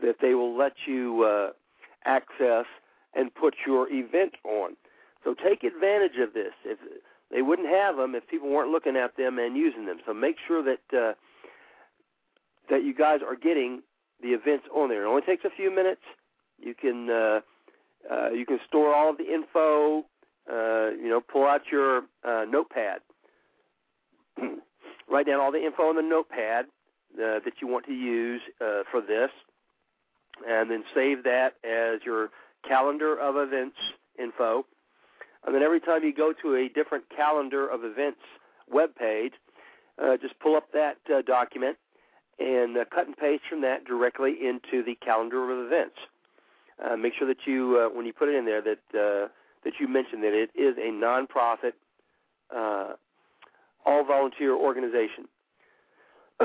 [0.00, 1.50] that they will let you uh,
[2.04, 2.66] access
[3.14, 4.76] and put your event on.
[5.24, 6.52] So take advantage of this.
[6.64, 6.78] If
[7.30, 9.98] they wouldn't have them if people weren't looking at them and using them.
[10.06, 11.12] So make sure that uh,
[12.70, 13.82] that you guys are getting
[14.22, 15.04] the events on there.
[15.04, 16.02] It only takes a few minutes.
[16.62, 17.40] You can uh,
[18.10, 20.04] uh, you can store all of the info.
[20.50, 22.98] Uh, you know, pull out your uh, notepad,
[25.10, 26.64] write down all the info on the notepad
[27.14, 29.30] uh, that you want to use uh, for this,
[30.48, 32.30] and then save that as your
[32.66, 33.76] calendar of events
[34.18, 34.66] info.
[35.46, 38.20] And then every time you go to a different calendar of events
[38.70, 39.32] web page,
[40.02, 41.76] uh, just pull up that uh, document
[42.38, 45.96] and uh, cut and paste from that directly into the calendar of events.
[46.82, 49.28] Uh, make sure that you, uh, when you put it in there, that uh,
[49.64, 51.72] that you mention that it is a nonprofit,
[52.54, 52.94] uh,
[53.86, 55.28] all volunteer organization.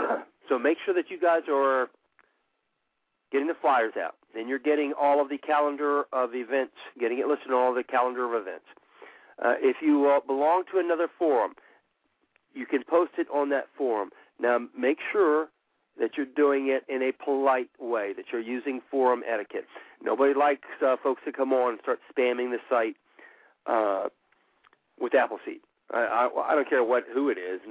[0.50, 1.90] so make sure that you guys are
[3.32, 4.16] getting the flyers out.
[4.36, 7.84] Then you're getting all of the calendar of events, getting it listed on all the
[7.84, 8.66] calendar of events.
[9.44, 11.54] Uh, if you uh, belong to another forum,
[12.54, 14.10] you can post it on that forum.
[14.40, 15.50] Now, make sure
[16.00, 19.66] that you're doing it in a polite way, that you're using forum etiquette.
[20.02, 22.96] Nobody likes uh, folks to come on and start spamming the site
[23.66, 24.10] uh,
[25.00, 25.62] with Appleseed.
[25.92, 27.62] I, I, I don't care what who it is.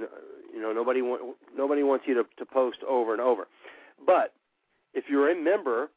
[0.53, 1.19] You know, nobody wa-
[1.55, 3.47] nobody wants you to, to post over and over.
[4.05, 4.33] But
[4.93, 5.89] if you're a member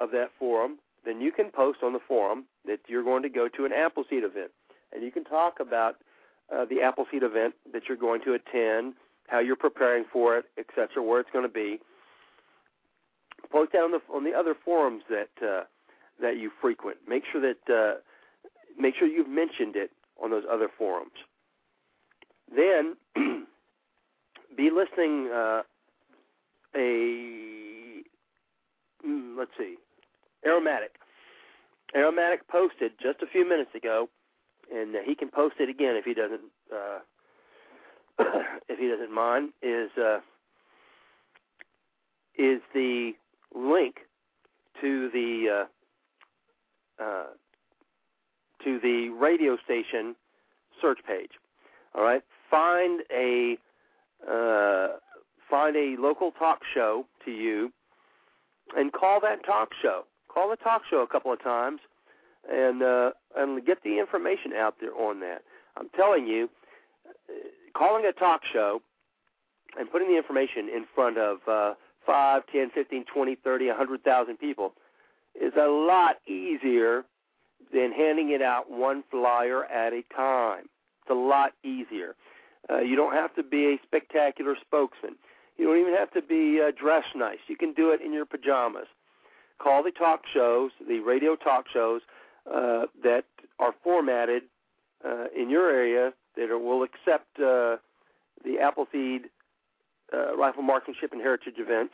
[0.00, 3.48] of that forum, then you can post on the forum that you're going to go
[3.48, 4.50] to an Appleseed event
[4.92, 5.96] and you can talk about
[6.54, 8.94] uh, the Appleseed event that you're going to attend,
[9.28, 11.78] how you're preparing for it, etc., where it's going to be.
[13.50, 15.64] Post that on the on the other forums that uh,
[16.20, 16.98] that you frequent.
[17.08, 18.00] Make sure that uh,
[18.78, 19.90] make sure you've mentioned it
[20.22, 21.12] on those other forums.
[22.54, 22.96] Then
[24.56, 25.62] be listening uh,
[26.74, 28.02] a
[29.06, 29.76] mm, let's see,
[30.44, 30.96] aromatic.
[31.94, 34.08] Aromatic posted just a few minutes ago
[34.72, 36.98] and he can post it again if he doesn't uh,
[38.68, 39.50] if he doesn't mind.
[39.62, 40.18] Is uh,
[42.38, 43.12] is the
[43.54, 43.96] link
[44.80, 45.66] to the
[47.00, 47.26] uh, uh,
[48.64, 50.14] to the radio station
[50.80, 51.30] search page.
[51.94, 53.56] All right, find a
[54.28, 54.88] uh,
[55.48, 57.72] find a local talk show to you,
[58.76, 60.04] and call that talk show.
[60.28, 61.80] Call the talk show a couple of times
[62.50, 65.42] and uh, and get the information out there on that.
[65.76, 66.48] I'm telling you,
[67.76, 68.80] calling a talk show
[69.78, 71.74] and putting the information in front of uh,
[72.06, 74.72] 5, 10, 15, 20, 30, 100,000 people
[75.40, 77.04] is a lot easier
[77.72, 80.64] than handing it out one flyer at a time.
[81.02, 82.14] It's a lot easier.
[82.70, 85.16] Uh, you don't have to be a spectacular spokesman.
[85.56, 87.38] You don't even have to be uh, dressed nice.
[87.48, 88.86] You can do it in your pajamas.
[89.58, 92.02] Call the talk shows, the radio talk shows,
[92.46, 93.24] uh, that
[93.58, 94.42] are formatted
[95.04, 97.76] uh, in your area that will accept uh,
[98.44, 99.30] the Appleseed
[100.12, 101.90] uh, rifle marksmanship and heritage event.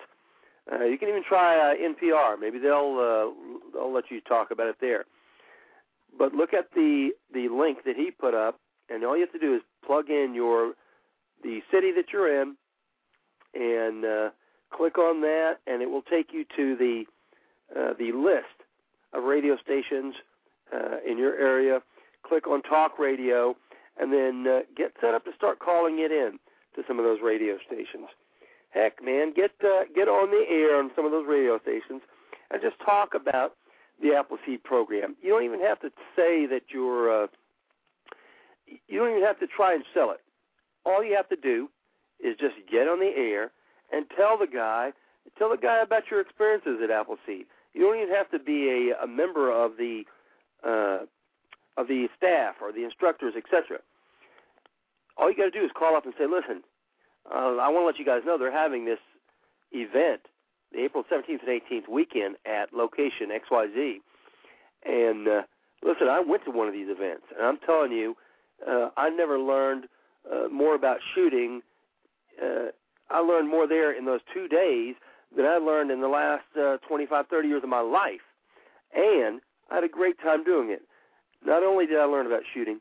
[0.71, 2.39] Uh, you can even try uh, NPR.
[2.39, 5.05] Maybe they'll uh, they'll let you talk about it there.
[6.17, 9.39] But look at the the link that he put up, and all you have to
[9.39, 10.75] do is plug in your
[11.43, 12.57] the city that you're in,
[13.55, 14.31] and uh,
[14.71, 17.05] click on that, and it will take you to the
[17.75, 18.63] uh, the list
[19.13, 20.15] of radio stations
[20.73, 21.81] uh, in your area.
[22.23, 23.57] Click on Talk Radio,
[23.99, 26.39] and then uh, get set up to start calling it in
[26.75, 28.09] to some of those radio stations.
[28.71, 32.01] Heck, man, get uh, get on the air on some of those radio stations
[32.51, 33.55] and just talk about
[34.01, 35.17] the Appleseed program.
[35.23, 37.25] You don't even have to say that you're.
[37.25, 37.27] Uh,
[38.89, 40.21] you don't even have to try and sell it.
[40.87, 41.69] All you have to do
[42.19, 43.51] is just get on the air
[43.93, 44.93] and tell the guy
[45.39, 47.47] tell the guy about your experiences at Appleseed.
[47.75, 50.05] You don't even have to be a, a member of the
[50.67, 51.07] uh,
[51.77, 53.79] of the staff or the instructors, etc.
[55.17, 56.63] All you got to do is call up and say, "Listen,
[57.31, 59.01] uh, I want to let you guys know they're having this
[59.73, 60.23] event,
[60.73, 64.01] the April 17th and 18th weekend at location XYZ."
[64.85, 65.43] And uh,
[65.83, 68.17] listen, I went to one of these events, and I'm telling you,
[68.69, 69.85] uh, I never learned
[70.31, 71.63] uh, more about shooting.
[72.43, 72.71] Uh,
[73.11, 74.95] I learned more there in those two days
[75.37, 78.21] than I learned in the last uh, 25, 30 years of my life,
[78.95, 80.83] and I had a great time doing it.
[81.45, 82.81] Not only did I learn about shooting,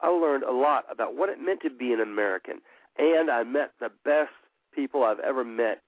[0.00, 2.60] I learned a lot about what it meant to be an American,
[2.98, 4.30] and I met the best
[4.74, 5.82] people I've ever met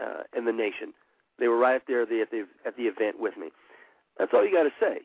[0.00, 0.92] uh, in the nation.
[1.38, 3.48] They were right there at the, at the at the event with me.
[4.18, 5.00] That's all you got to say.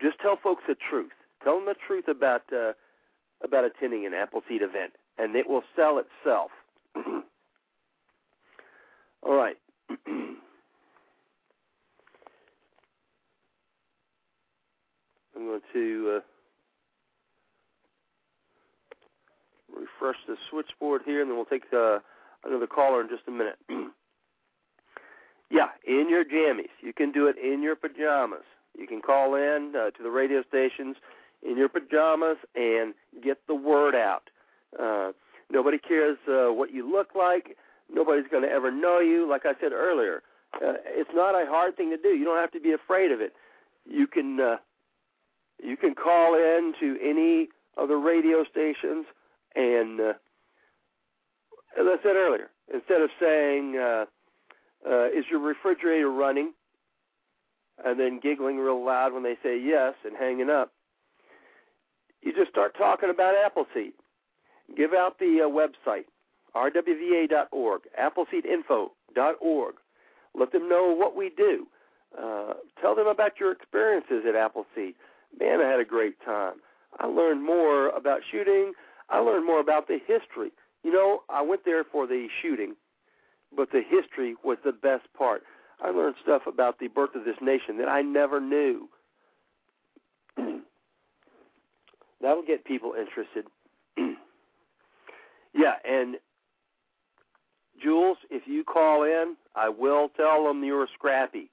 [0.00, 1.10] Just tell folks the truth.
[1.42, 2.72] Tell them the truth about uh,
[3.42, 6.50] about attending an Appleseed event, and it will sell itself.
[9.22, 9.56] all right.
[15.38, 16.20] I'm going to uh,
[19.78, 22.00] refresh the switchboard here, and then we'll take uh,
[22.44, 23.58] another caller in just a minute.
[25.50, 26.74] yeah, in your jammies.
[26.80, 28.44] You can do it in your pajamas.
[28.76, 30.96] You can call in uh, to the radio stations
[31.48, 34.30] in your pajamas and get the word out.
[34.78, 35.12] Uh,
[35.50, 37.56] nobody cares uh, what you look like.
[37.92, 39.28] Nobody's going to ever know you.
[39.28, 40.22] Like I said earlier,
[40.54, 42.08] uh, it's not a hard thing to do.
[42.08, 43.34] You don't have to be afraid of it.
[43.88, 44.56] You can uh,
[45.62, 49.06] you can call in to any of the radio stations,
[49.54, 50.12] and uh,
[51.78, 54.04] as I said earlier, instead of saying uh,
[54.88, 56.52] uh, "Is your refrigerator running?"
[57.84, 60.72] and then giggling real loud when they say yes and hanging up,
[62.22, 63.92] you just start talking about Appleseed.
[64.76, 66.04] Give out the uh, website,
[66.54, 69.74] rwva.org, appleseedinfo.org.
[70.34, 71.66] Let them know what we do.
[72.16, 74.94] Uh, tell them about your experiences at Appleseed.
[75.38, 76.54] Man, I had a great time.
[76.98, 78.72] I learned more about shooting.
[79.08, 80.52] I learned more about the history.
[80.82, 82.76] You know, I went there for the shooting,
[83.54, 85.42] but the history was the best part.
[85.82, 88.88] I learned stuff about the birth of this nation that I never knew.
[92.20, 93.46] That'll get people interested.
[95.54, 96.16] yeah, and
[97.80, 101.50] Jules, if you call in, I will tell them you're scrappy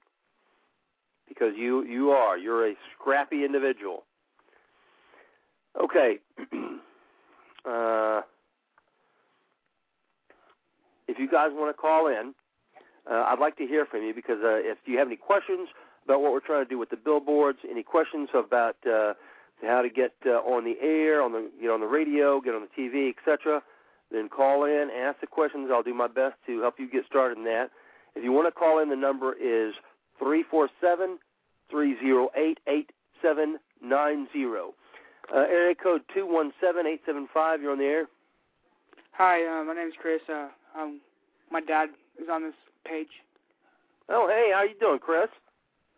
[1.28, 2.38] because you you are.
[2.38, 4.04] You're a scrappy individual.
[5.82, 6.18] Okay.
[7.64, 8.22] uh,
[11.08, 12.34] if you guys want to call in,
[13.10, 15.68] uh, I'd like to hear from you because uh, if you have any questions
[16.04, 19.14] about what we're trying to do with the billboards, any questions about uh,
[19.62, 22.62] how to get uh, on the air, on the get on the radio, get on
[22.62, 23.62] the TV, etc.,
[24.10, 25.68] then call in, ask the questions.
[25.72, 27.70] I'll do my best to help you get started in that.
[28.14, 29.74] If you want to call in, the number is
[30.18, 31.18] three four seven
[31.70, 32.90] three zero eight eight
[33.22, 34.74] seven nine zero.
[35.34, 37.60] Uh, area code two one seven eight seven five.
[37.60, 38.06] You're on the air.
[39.12, 40.20] Hi, uh, my name's Chris.
[40.28, 40.48] Uh,
[40.78, 41.00] um,
[41.50, 41.88] my dad
[42.20, 42.54] is on this
[42.84, 43.08] page.
[44.08, 45.28] Oh, hey, how you doing, Chris?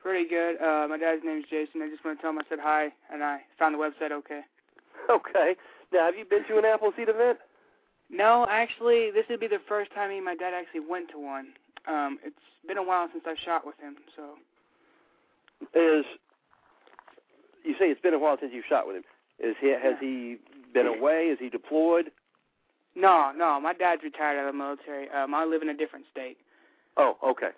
[0.00, 0.56] Pretty good.
[0.62, 1.82] Uh, my dad's name's Jason.
[1.82, 4.42] I just want to tell him I said hi, and I found the website okay.
[5.10, 5.56] Okay.
[5.92, 7.38] Now, have you been to an Appleseed event?
[8.10, 11.18] No, actually, this would be the first time me and my dad actually went to
[11.18, 11.48] one.
[11.88, 12.36] Um, it's
[12.66, 14.34] been a while since I've shot with him, so.
[15.74, 16.04] Is
[17.64, 19.04] you say it's been a while since you've shot with him?
[19.40, 20.36] Is he has he
[20.72, 21.26] been away?
[21.26, 22.10] Is he deployed?
[22.94, 25.08] No, no, my dad's retired out of the military.
[25.10, 26.36] Um, I live in a different state.
[26.96, 27.50] Oh, okay.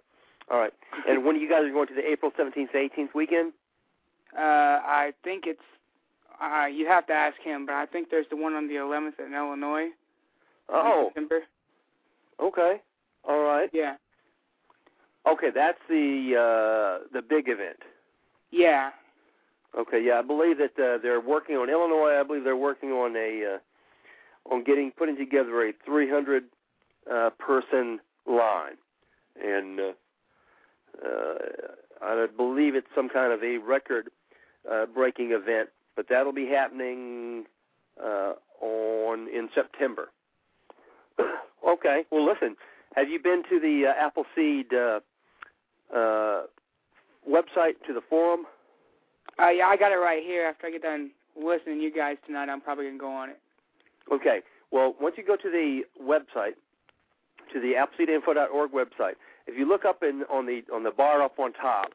[0.51, 0.73] All right.
[1.09, 3.53] And when you guys are going to the April 17th, to 18th weekend?
[4.37, 4.41] Uh,
[4.85, 5.61] I think it's.
[6.43, 9.25] Uh, you have to ask him, but I think there's the one on the 11th
[9.25, 9.89] in Illinois.
[10.69, 11.11] Oh.
[11.17, 11.41] In December.
[12.41, 12.81] Okay.
[13.29, 13.69] All right.
[13.73, 13.97] Yeah.
[15.29, 17.79] Okay, that's the uh the big event.
[18.51, 18.91] Yeah.
[19.79, 22.19] Okay, yeah, I believe that uh, they're working on Illinois.
[22.19, 26.45] I believe they're working on a uh, on getting putting together a 300
[27.11, 28.77] uh, person line,
[29.43, 29.93] and uh,
[31.07, 31.35] uh,
[32.03, 34.11] I believe it's some kind of a record
[34.71, 35.69] uh, breaking event.
[35.95, 37.45] But that'll be happening
[38.03, 40.09] uh, on in September.
[41.69, 42.57] okay, well, listen.
[42.97, 44.99] Have you been to the uh, Appleseed uh,
[45.95, 46.43] uh,
[47.29, 48.47] website to the forum?
[49.39, 50.47] Uh, yeah, I got it right here.
[50.47, 53.39] After I get done listening to you guys tonight, I'm probably gonna go on it.
[54.13, 54.41] Okay.
[54.71, 56.55] Well, once you go to the website,
[57.53, 59.15] to the AppleseedInfo.org website,
[59.47, 61.93] if you look up in on the on the bar up on top,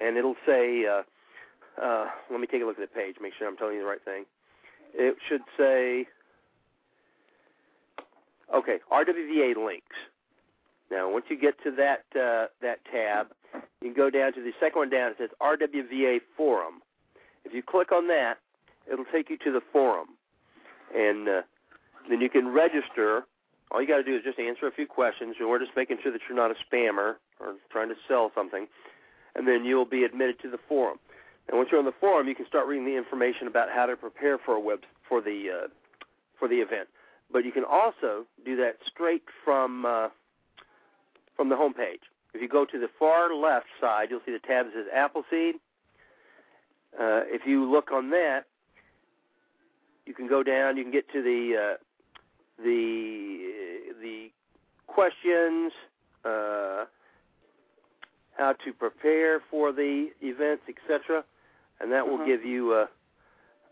[0.00, 1.02] and it'll say, uh,
[1.82, 3.86] uh, let me take a look at the page, make sure I'm telling you the
[3.86, 4.24] right thing.
[4.94, 6.06] It should say,
[8.54, 9.96] okay, RWVA links.
[10.90, 13.28] Now, once you get to that uh, that tab,
[13.80, 15.12] you can go down to the second one down.
[15.12, 16.82] It says RWVA Forum.
[17.44, 18.38] If you click on that,
[18.90, 20.08] it'll take you to the forum,
[20.94, 21.42] and uh,
[22.08, 23.22] then you can register.
[23.70, 25.98] All you got to do is just answer a few questions, and we're just making
[26.02, 28.66] sure that you're not a spammer or trying to sell something,
[29.36, 30.98] and then you'll be admitted to the forum.
[31.48, 33.96] And once you're on the forum, you can start reading the information about how to
[33.96, 35.68] prepare for a web for the uh,
[36.38, 36.88] for the event.
[37.32, 40.08] But you can also do that straight from uh,
[41.40, 42.02] from the home page.
[42.34, 45.54] If you go to the far left side, you'll see the tab that says Appleseed.
[46.92, 48.40] Uh, if you look on that,
[50.04, 50.76] you can go down.
[50.76, 51.76] You can get to the uh,
[52.62, 54.30] the the
[54.86, 55.72] questions,
[56.26, 56.84] uh,
[58.36, 61.24] how to prepare for the events, etc.,
[61.80, 62.26] and that will Uh-huh.
[62.26, 62.86] give you uh,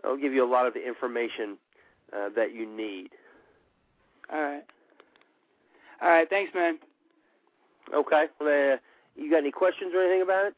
[0.09, 1.59] will give you a lot of the information
[2.17, 3.11] uh, that you need.
[4.33, 4.65] All right.
[6.01, 6.31] All right.
[6.31, 6.79] Thanks, man.
[7.95, 8.27] Okay.
[8.41, 8.77] Uh,
[9.17, 10.55] you got any questions or anything about it?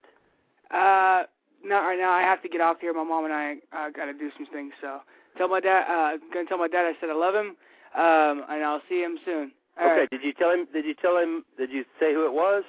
[0.71, 1.25] Uh,
[1.65, 2.13] not right now.
[2.13, 2.93] I have to get off here.
[2.93, 4.73] My mom and I uh, got to do some things.
[4.81, 5.01] So
[5.37, 5.85] tell my dad.
[5.89, 7.57] Uh, gonna tell my dad I said I love him.
[7.95, 9.53] Um, and I'll see him soon.
[9.81, 10.01] All okay.
[10.01, 10.11] right.
[10.11, 10.67] Did you tell him?
[10.73, 11.45] Did you tell him?
[11.59, 12.63] Did you say who it was?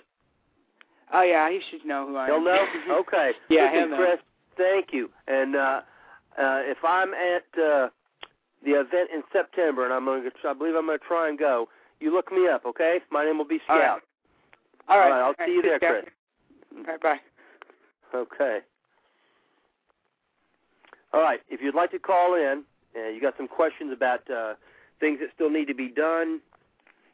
[1.13, 2.31] Oh yeah, he should know who I am.
[2.31, 2.65] He'll know.
[3.01, 3.31] Okay.
[3.49, 3.97] Yeah, Listen, he'll.
[3.97, 4.19] Chris,
[4.57, 5.09] thank you.
[5.27, 5.81] And uh,
[6.37, 7.89] uh, if I'm at uh,
[8.63, 11.37] the event in September, and I'm going to, I believe I'm going to try and
[11.37, 11.67] go.
[11.99, 12.99] You look me up, okay?
[13.11, 13.59] My name will be.
[13.65, 14.01] Scout.
[14.91, 15.11] All right.
[15.11, 15.79] All right, I'll see you there.
[16.01, 16.13] Chris.
[16.77, 17.01] All right.
[17.01, 17.19] Bye.
[18.13, 18.59] Okay.
[21.13, 21.39] All right.
[21.49, 22.63] If you'd like to call in,
[22.95, 24.55] uh, you got some questions about uh,
[24.99, 26.41] things that still need to be done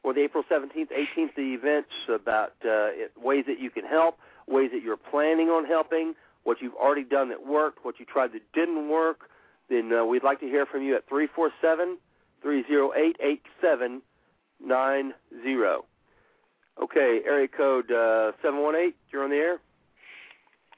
[0.01, 4.17] for the April 17th, 18th, the events, about uh, it- ways that you can help,
[4.47, 6.13] ways that you're planning on helping,
[6.43, 9.29] what you've already done that worked, what you tried that didn't work,
[9.69, 11.97] then uh, we'd like to hear from you at 347
[12.41, 15.87] 308 8790.
[16.81, 19.59] Okay, area code uh, 718, you're on the air.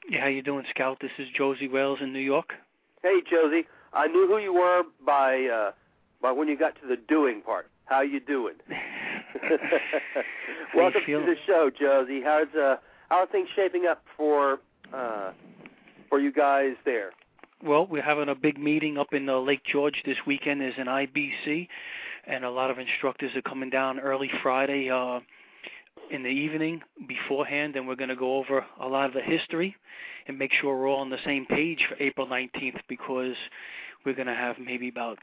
[0.08, 0.98] Yeah, how you doing, Scout?
[1.00, 2.54] This is Josie Wells in New York.
[3.02, 3.66] Hey, Josie.
[3.92, 5.72] I knew who you were by uh,
[6.22, 7.68] by when you got to the doing part.
[7.84, 8.54] How you doing?
[8.68, 10.22] how
[10.74, 12.22] Welcome to the show, Josie.
[12.24, 12.76] How's uh,
[13.10, 14.60] how are things shaping up for
[14.94, 15.32] uh,
[16.08, 17.10] for you guys there?
[17.62, 20.62] Well, we're having a big meeting up in uh, Lake George this weekend.
[20.62, 21.68] There's an IBC,
[22.26, 25.20] and a lot of instructors are coming down early Friday uh,
[26.10, 29.74] in the evening beforehand, and we're going to go over a lot of the history
[30.26, 33.34] and make sure we're all on the same page for April 19th because
[34.04, 35.18] we're going to have maybe about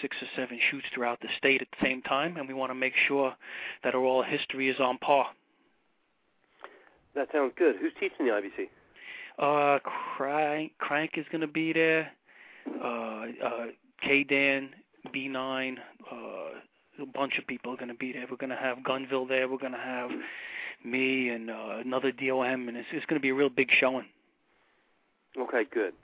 [0.00, 2.74] six or seven shoots throughout the state at the same time, and we want to
[2.74, 3.34] make sure
[3.82, 5.26] that our all history is on par.
[7.14, 7.76] That sounds good.
[7.80, 8.68] Who's teaching the IBC?
[9.38, 9.78] Uh,
[10.16, 12.10] Crank, Crank is going to be there.
[12.82, 13.66] Uh, uh,
[14.02, 14.70] K Dan,
[15.14, 15.76] B9,
[16.10, 16.14] uh,
[17.00, 18.26] a bunch of people are going to be there.
[18.30, 19.48] We're going to have Gunville there.
[19.48, 20.10] We're going to have
[20.84, 24.06] me and uh, another DOM, and it's, it's going to be a real big showing.
[25.38, 25.94] Okay, good.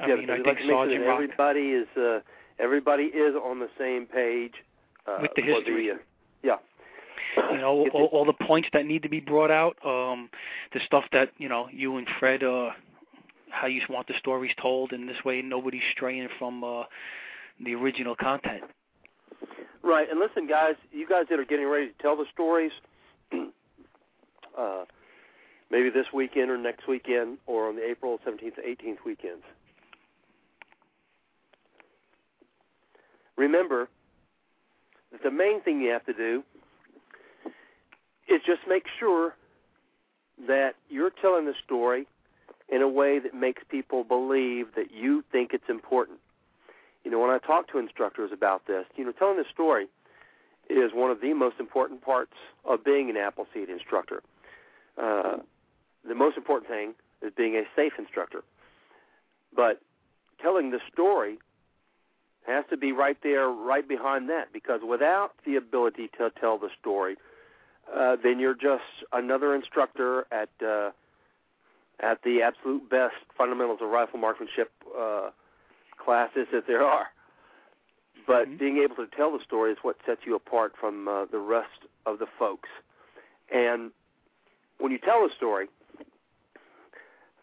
[0.00, 2.20] I yeah, mean, I think like make sure everybody is uh,
[2.58, 4.54] everybody is on the same page
[5.06, 5.90] uh, With the history.
[5.90, 5.94] uh,
[6.42, 6.56] yeah.
[7.52, 10.28] you know all, all the points that need to be brought out um
[10.72, 12.70] the stuff that you know you and fred uh
[13.50, 16.84] how you want the stories told and this way nobody's straying from uh
[17.64, 18.62] the original content
[19.84, 22.72] Right, and listen, guys, you guys that are getting ready to tell the stories,
[24.58, 24.84] uh,
[25.70, 29.44] maybe this weekend or next weekend, or on the April 17th to 18th weekends.
[33.36, 33.90] Remember
[35.12, 36.42] that the main thing you have to do
[38.26, 39.34] is just make sure
[40.46, 42.06] that you're telling the story
[42.70, 46.18] in a way that makes people believe that you think it's important.
[47.04, 49.86] You know, when I talk to instructors about this, you know, telling the story
[50.70, 52.32] is one of the most important parts
[52.64, 54.22] of being an Appleseed instructor.
[55.00, 55.36] Uh,
[56.06, 58.42] the most important thing is being a safe instructor.
[59.54, 59.80] But
[60.40, 61.38] telling the story
[62.46, 66.70] has to be right there, right behind that, because without the ability to tell the
[66.80, 67.16] story,
[67.94, 70.90] uh, then you're just another instructor at uh,
[72.00, 75.30] at the absolute best fundamentals of rifle marksmanship uh,
[76.04, 77.10] classes that there are.
[78.26, 78.58] But Mhm.
[78.58, 81.86] being able to tell the story is what sets you apart from uh, the rest
[82.06, 82.68] of the folks.
[83.50, 83.92] And
[84.78, 85.68] when you tell a story,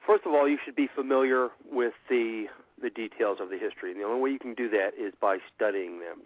[0.05, 2.49] first of all, you should be familiar with the
[2.81, 3.91] the details of the history.
[3.91, 6.23] And the only way you can do that is by studying them.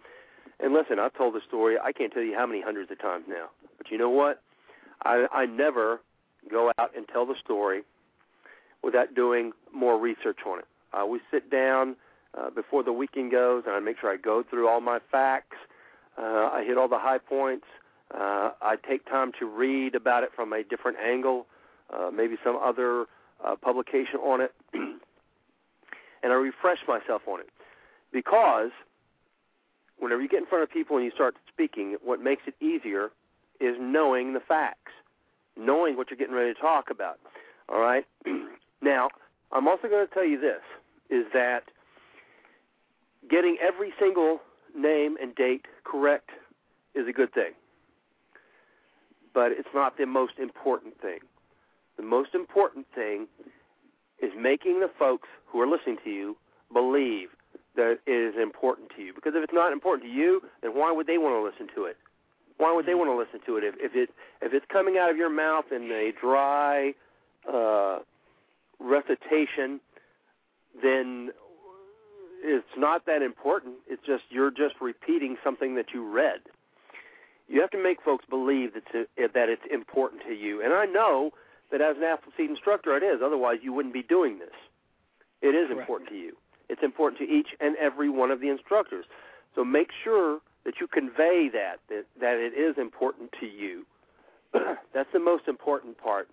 [0.58, 1.78] And listen, I've told the story.
[1.78, 3.50] I can't tell you how many hundreds of times now.
[3.76, 4.42] But you know what?
[5.04, 6.00] I, I never
[6.50, 7.82] go out and tell the story
[8.82, 10.64] without doing more research on it.
[10.94, 11.96] I always sit down
[12.38, 15.56] uh, before the weekend goes, and I make sure I go through all my facts.
[16.18, 17.66] Uh, I hit all the high points.
[18.14, 21.46] Uh, I take time to read about it from a different angle,
[21.92, 23.06] uh, maybe some other
[23.44, 25.00] uh, publication on it, and
[26.24, 27.48] I refresh myself on it.
[28.12, 28.70] Because
[29.98, 33.10] whenever you get in front of people and you start speaking, what makes it easier
[33.60, 34.92] is knowing the facts,
[35.56, 37.18] knowing what you're getting ready to talk about.
[37.68, 38.04] All right?
[38.80, 39.08] now,
[39.52, 40.62] I'm also going to tell you this
[41.10, 41.64] is that
[43.28, 44.40] getting every single
[44.76, 46.30] name and date correct
[46.94, 47.52] is a good thing.
[49.34, 51.18] but it's not the most important thing.
[51.98, 53.26] The most important thing
[54.22, 56.36] is making the folks who are listening to you
[56.72, 57.28] believe
[57.76, 59.12] that it is important to you.
[59.14, 61.84] Because if it's not important to you, then why would they want to listen to
[61.84, 61.98] it?
[62.56, 64.08] Why would they want to listen to it if, if it
[64.40, 66.94] if it's coming out of your mouth in a dry
[67.52, 67.98] uh,
[68.80, 69.80] recitation?
[70.82, 71.30] Then
[72.46, 73.74] it's not that important.
[73.88, 76.40] It's just you're just repeating something that you read.
[77.48, 80.62] You have to make folks believe that it's, that it's important to you.
[80.62, 81.32] And I know
[81.70, 83.20] that as an Appleseed instructor, it is.
[83.22, 84.54] Otherwise, you wouldn't be doing this.
[85.42, 85.80] It is Correct.
[85.80, 86.36] important to you.
[86.68, 89.04] It's important to each and every one of the instructors.
[89.54, 93.86] So make sure that you convey that that, that it is important to you.
[94.92, 96.28] That's the most important part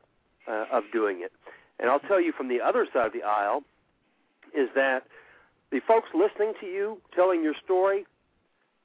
[0.47, 1.31] uh, of doing it.
[1.79, 3.63] And I'll tell you from the other side of the aisle
[4.55, 5.03] is that
[5.73, 8.05] the folks listening to you telling your story,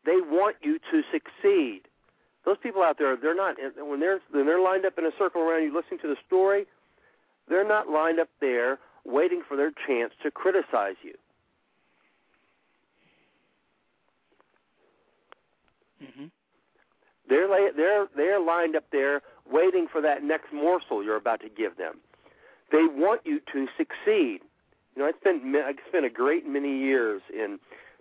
[0.07, 1.83] they want you to succeed.
[2.47, 5.43] Those people out there, they're not when they're when they're lined up in a circle
[5.43, 6.67] around you listening to the story,
[7.47, 11.15] they're not lined up there waiting for their chance to criticize you.
[16.01, 16.27] hmm
[17.29, 19.21] They're la- they're they're lined up there
[19.51, 21.99] waiting for that next morsel you're about to give them.
[22.73, 24.41] They want you to succeed.
[24.95, 27.59] You know, I spent I spent a great many years in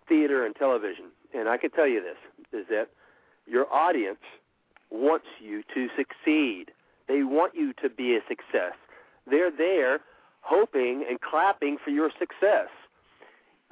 [0.07, 2.89] theater and television, and I can tell you this: is that
[3.45, 4.19] your audience
[4.89, 6.71] wants you to succeed.
[7.07, 8.73] They want you to be a success.
[9.29, 9.99] They're there
[10.41, 12.69] hoping and clapping for your success.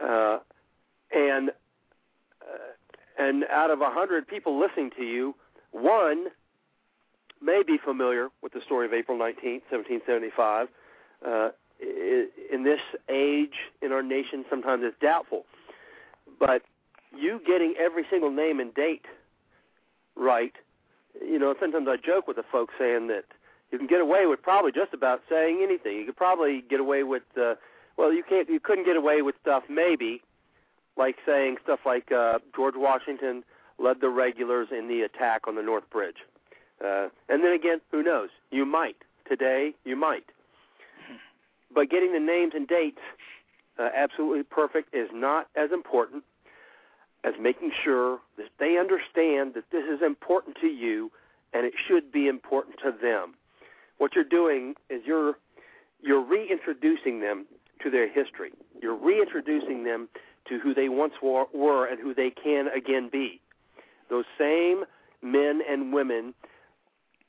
[0.01, 0.39] Uh,
[1.11, 1.49] and
[2.41, 2.74] uh,
[3.18, 5.36] and out of a hundred people listening to you,
[5.72, 6.28] one
[7.41, 10.68] may be familiar with the story of April 19th, 1775.
[11.26, 11.49] Uh,
[11.80, 15.46] in this age in our nation, sometimes it's doubtful.
[16.40, 16.64] But
[17.16, 19.06] you getting every single name and date
[20.16, 20.54] right,
[21.22, 23.24] you know, sometimes I joke with the folks saying that
[23.72, 25.98] you can get away with probably just about saying anything.
[25.98, 27.56] You could probably get away with, uh,
[27.98, 30.22] well, you can't, you couldn't get away with stuff maybe
[30.98, 33.44] like saying stuff like uh, George Washington
[33.78, 36.18] led the regulars in the attack on the North Bridge.
[36.84, 38.30] Uh, and then again, who knows?
[38.52, 38.98] You might.
[39.28, 40.26] Today, you might.
[41.76, 43.02] But getting the names and dates
[43.78, 46.24] uh, absolutely perfect is not as important
[47.26, 51.12] as making sure that they understand that this is important to you
[51.54, 53.34] and it should be important to them.
[53.98, 55.36] What you're doing is you're
[56.02, 57.46] you're reintroducing them
[57.82, 58.52] to their history.
[58.82, 60.08] You're reintroducing them
[60.48, 63.42] to who they once were, were and who they can again be.
[64.10, 64.84] Those same
[65.24, 66.36] men and women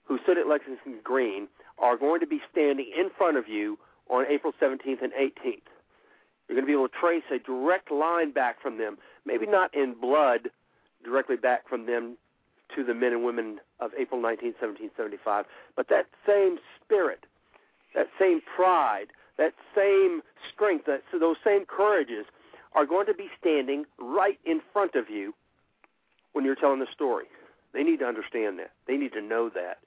[0.04, 3.78] who stood at Lexington Green are going to be standing in front of you
[4.08, 5.62] on April 17th and 18th.
[6.48, 9.74] You're going to be able to trace a direct line back from them, maybe not
[9.74, 10.50] in blood
[11.04, 12.16] directly back from them
[12.74, 15.44] to the men and women of April 19, 1775,
[15.76, 17.26] but that same spirit,
[17.94, 19.06] that same pride,
[19.38, 22.26] that same strength, that, so those same courages
[22.74, 25.34] are going to be standing right in front of you
[26.32, 27.26] when you're telling the story.
[27.72, 28.72] They need to understand that.
[28.86, 29.78] They need to know that,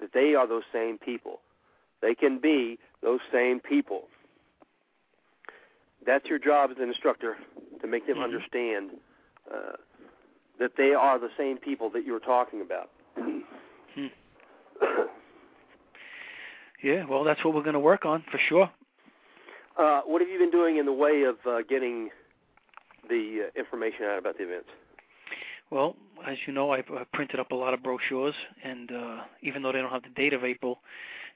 [0.00, 1.40] that they are those same people.
[2.02, 4.08] They can be those same people.
[6.06, 7.36] That's your job as an instructor
[7.80, 8.24] to make them Mhm.
[8.24, 8.98] understand
[9.50, 9.76] uh,
[10.58, 12.90] that they are the same people that you were talking about.
[13.16, 14.06] Hmm.
[16.82, 18.70] Yeah, well, that's what we're going to work on for sure.
[19.76, 22.10] Uh, what have you been doing in the way of uh, getting
[23.08, 24.70] the uh, information out about the events?
[25.70, 25.94] Well,
[26.26, 28.34] as you know, I've uh, printed up a lot of brochures,
[28.64, 30.80] and uh, even though they don't have the date of April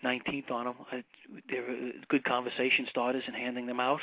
[0.03, 1.05] 19th on them, I,
[1.49, 4.01] they're uh, good conversation starters in handing them out.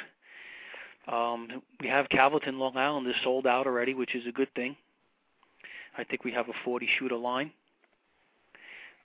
[1.08, 4.76] Um, we have Calverton, Long Island is sold out already, which is a good thing.
[5.98, 7.52] I think we have a 40 shooter line.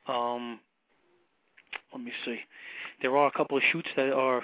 [0.07, 0.61] Um,
[1.93, 2.39] let me see.
[3.03, 4.43] There are a couple of shoots that are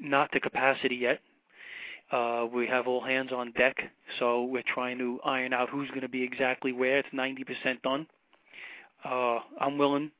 [0.00, 1.20] not to capacity yet.
[2.10, 3.76] Uh, we have all hands on deck,
[4.18, 6.98] so we're trying to iron out who's going to be exactly where.
[6.98, 8.06] It's 90% done.
[9.04, 10.10] Uh, I'm willing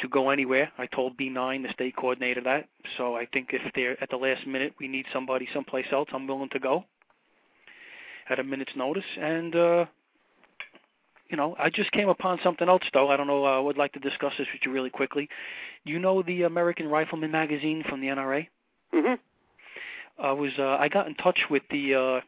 [0.00, 0.70] to go anywhere.
[0.78, 2.68] I told B9, the state coordinator, that.
[2.96, 6.08] So I think if they're at the last minute, we need somebody someplace else.
[6.12, 6.84] I'm willing to go
[8.30, 9.04] at a minute's notice.
[9.20, 9.86] And uh,
[11.28, 13.10] you know, I just came upon something else, though.
[13.10, 13.44] I don't know.
[13.44, 15.28] I would like to discuss this with you really quickly.
[15.84, 18.46] You know the American Rifleman magazine from the NRA?
[18.94, 19.14] Mm-hmm.
[20.22, 22.20] I was uh, I got in touch with the uh,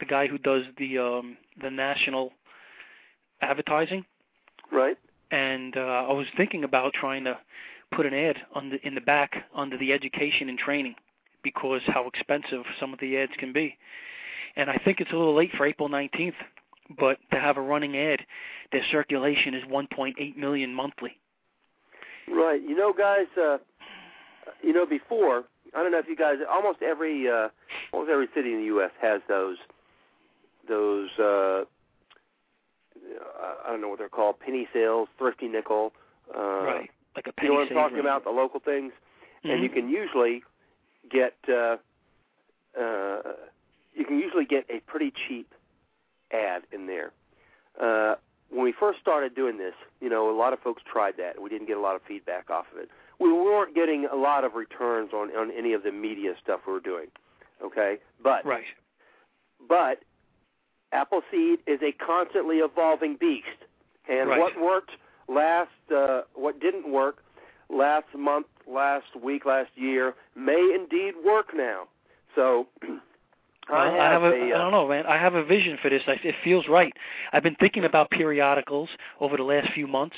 [0.00, 2.32] the guy who does the um, the national
[3.40, 4.04] advertising,
[4.72, 4.96] Right.
[5.30, 7.38] And uh, I was thinking about trying to
[7.94, 10.94] put an ad on the, in the back under the education and training
[11.42, 13.76] because how expensive some of the ads can be.
[14.56, 16.34] And I think it's a little late for April 19th,
[16.98, 18.20] but to have a running ad,
[18.72, 21.18] their circulation is 1.8 million monthly.
[22.28, 22.60] Right.
[22.60, 23.26] You know, guys.
[23.40, 23.58] Uh,
[24.62, 26.36] you know, before I don't know if you guys.
[26.50, 27.48] Almost every uh,
[27.92, 28.90] almost every city in the U.S.
[29.00, 29.56] has those
[30.68, 31.10] those.
[31.18, 31.64] Uh,
[33.66, 34.38] I don't know what they're called.
[34.40, 35.92] Penny sales, thrifty nickel.
[36.34, 36.90] Uh, right.
[37.14, 38.24] Like a penny you know what I'm talking about?
[38.24, 38.92] The local things,
[39.44, 39.74] and you Mhm.
[39.74, 40.44] can usually
[41.08, 41.34] get.
[41.48, 41.76] Uh,
[42.78, 43.22] uh,
[43.94, 45.54] you can usually get a pretty cheap
[46.30, 47.12] ad in there.
[47.80, 48.16] Uh,
[48.50, 51.34] when we first started doing this, you know, a lot of folks tried that.
[51.36, 52.90] and We didn't get a lot of feedback off of it.
[53.18, 56.72] We weren't getting a lot of returns on on any of the media stuff we
[56.74, 57.10] were doing.
[57.62, 58.66] Okay, but Right.
[59.66, 60.02] but
[60.92, 63.46] Appleseed is a constantly evolving beast,
[64.08, 64.38] and Right.
[64.38, 64.92] what worked
[65.28, 67.22] last, uh, what didn't work
[67.68, 71.88] last month, last week, last year may indeed work now.
[72.34, 72.68] So
[73.68, 75.06] I Well, have, a, a, I uh, don't know, man.
[75.06, 76.02] I have a vision for this.
[76.06, 76.92] I, it feels right.
[77.32, 80.14] I've been thinking about periodicals over the last few months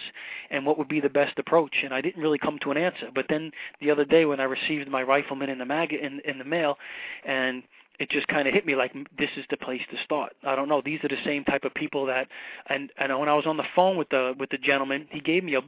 [0.51, 3.09] and what would be the best approach, and I didn't really come to an answer.
[3.15, 3.51] But then
[3.81, 6.77] the other day when I received my rifleman in the mag in, in the mail,
[7.25, 7.63] and
[7.99, 10.33] it just kind of hit me like this is the place to start.
[10.45, 10.81] I don't know.
[10.85, 12.29] These are the same type of people that,
[12.69, 15.45] and and when I was on the phone with the with the gentleman, he gave
[15.45, 15.63] me a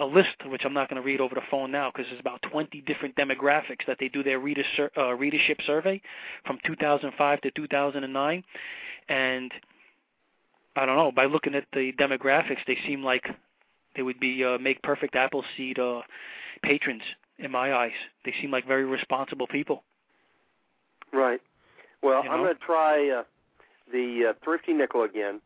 [0.00, 2.42] a list which I'm not going to read over the phone now because there's about
[2.50, 6.00] 20 different demographics that they do their reader sur- uh, readership survey
[6.44, 8.44] from 2005 to 2009,
[9.08, 9.52] and
[10.74, 11.12] I don't know.
[11.12, 13.24] By looking at the demographics, they seem like
[13.94, 16.00] they would be uh, make perfect Appleseed uh,
[16.62, 17.02] patrons
[17.38, 17.92] in my eyes.
[18.24, 19.84] They seem like very responsible people.
[21.12, 21.40] Right.
[22.04, 23.22] Well, You I'm going to try uh,
[23.90, 25.40] the uh, thrifty nickel again.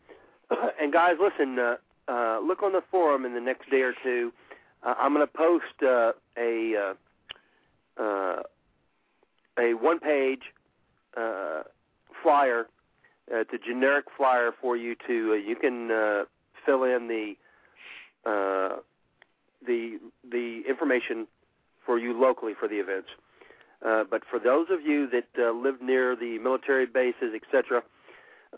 [0.80, 1.58] and guys, listen.
[1.58, 1.76] Uh,
[2.08, 4.32] uh, look on the forum in the next day or two.
[4.82, 6.94] Uh, I'm going to post uh, a
[7.98, 8.42] uh, uh,
[9.58, 10.42] a one-page
[11.16, 11.62] uh,
[12.22, 12.66] flyer.
[13.30, 15.32] Uh, it's a generic flyer for you to.
[15.32, 16.24] Uh, you can uh,
[16.64, 17.34] fill in the
[18.28, 18.76] uh,
[19.66, 19.98] the
[20.30, 21.26] the information
[21.84, 23.08] for you locally for the events.
[23.84, 27.82] Uh, but for those of you that uh, live near the military bases, etc.,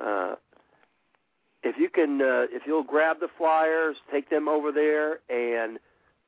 [0.03, 0.35] uh,
[1.63, 5.79] if you can, uh, if you'll grab the flyers, take them over there, and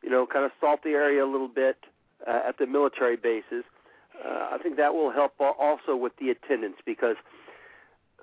[0.02, 1.78] you know, kind of salt the area a little bit
[2.26, 3.64] uh, at the military bases,
[4.22, 7.16] uh, I think that will help also with the attendance because,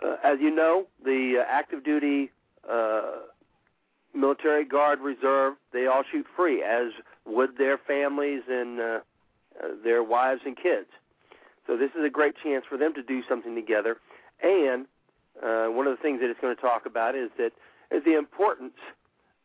[0.06, 2.32] uh, as you know, the uh, active duty
[2.70, 3.22] uh,
[4.14, 6.92] military guard reserve they all shoot free, as
[7.26, 8.80] would their families and.
[8.80, 9.00] Uh,
[9.62, 10.88] uh, their wives and kids.
[11.68, 13.98] So this is a great chance for them to do something together.
[14.42, 14.88] And
[15.44, 17.52] uh, one of the things that it's going to talk about is that
[17.92, 18.78] is the importance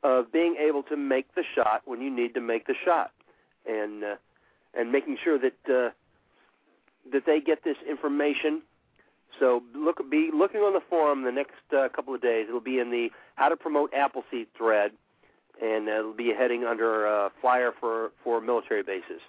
[0.02, 3.10] of being able to make the shot when you need to make the shot,
[3.66, 4.16] and uh,
[4.74, 5.90] and making sure that uh,
[7.12, 8.62] that they get this information.
[9.40, 12.46] So look, be looking on the forum the next uh, couple of days.
[12.48, 14.92] It'll be in the how to promote Appleseed thread,
[15.62, 19.20] and uh, it'll be heading under uh, flyer for for military bases.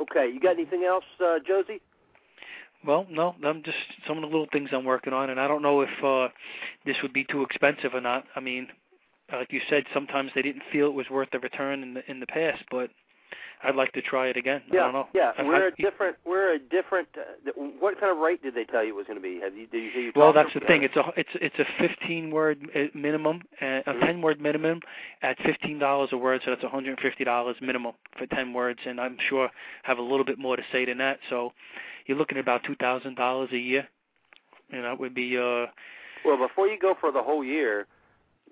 [0.00, 1.80] Okay, you got anything else, uh, Josie?
[2.86, 5.62] Well, no, I'm just some of the little things I'm working on, and I don't
[5.62, 6.28] know if uh,
[6.84, 8.24] this would be too expensive or not.
[8.36, 8.68] I mean,
[9.32, 12.20] like you said, sometimes they didn't feel it was worth the return in the in
[12.20, 12.90] the past, but
[13.62, 14.62] I'd like to try it again.
[14.70, 15.08] Yeah, I don't know.
[15.14, 15.32] yeah.
[15.42, 16.16] We're I- a different.
[16.26, 17.08] We're a different.
[17.16, 19.40] Uh, what kind of rate did they tell you it was going to be?
[19.42, 19.66] Have you?
[19.66, 20.12] Did you you?
[20.14, 20.82] Well, that's the thing.
[20.82, 24.00] It's a it's it's a 15 word uh, minimum, uh, a Mhm.
[24.06, 24.80] 10 word minimum
[25.22, 29.16] at 15 dollars a word, so that's 150 dollars minimum for 10 words, and I'm
[29.28, 29.50] sure
[29.84, 31.18] have a little bit more to say than that.
[31.30, 31.52] So
[32.06, 33.88] you're looking at about two thousand dollars a year,
[34.70, 35.66] and that would be uh
[36.24, 37.86] Well, before you go for the whole year,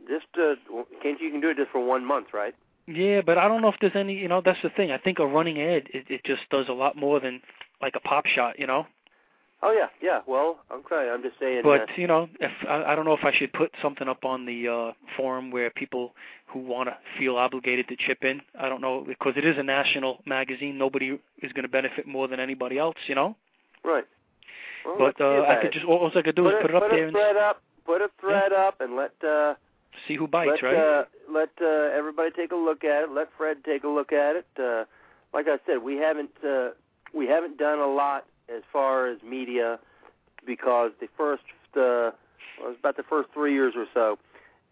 [0.09, 0.55] just uh,
[1.03, 2.55] can't you can do it just for one month, right?
[2.93, 4.15] Yeah, but I don't know if there's any.
[4.15, 4.91] You know, that's the thing.
[4.91, 7.41] I think a running ad it, it just does a lot more than
[7.81, 8.59] like a pop shot.
[8.59, 8.87] You know.
[9.65, 10.21] Oh yeah, yeah.
[10.27, 11.09] Well, okay.
[11.13, 11.63] I'm just saying.
[11.63, 14.25] But uh, you know, if I, I don't know if I should put something up
[14.25, 16.15] on the uh, forum where people
[16.47, 18.41] who want to feel obligated to chip in.
[18.59, 20.77] I don't know because it is a national magazine.
[20.77, 23.37] Nobody is going to benefit more than anybody else, you know.
[23.85, 24.05] right.
[24.85, 26.83] Well, But uh, I could just all I could do put is put it up
[26.83, 27.63] put there a and thread up.
[27.87, 29.55] Put a thread up and let uh,
[30.07, 30.77] see who bites, let right?
[30.77, 33.11] uh, let uh, everybody take a look at it.
[33.11, 34.47] Let Fred take a look at it.
[34.59, 34.85] Uh,
[35.33, 36.71] like I said, we haven't uh,
[37.15, 39.79] we haven't done a lot as far as media
[40.47, 41.43] because the first
[41.77, 42.13] uh,
[42.59, 44.19] well, it was about the first three years or so.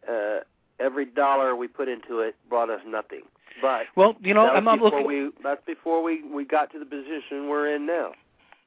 [0.09, 0.41] Uh,
[0.79, 3.23] every dollar we put into it brought us nothing.
[3.61, 5.07] But well, you know, I'm not looking.
[5.07, 8.13] we that's before we we got to the position we're in now.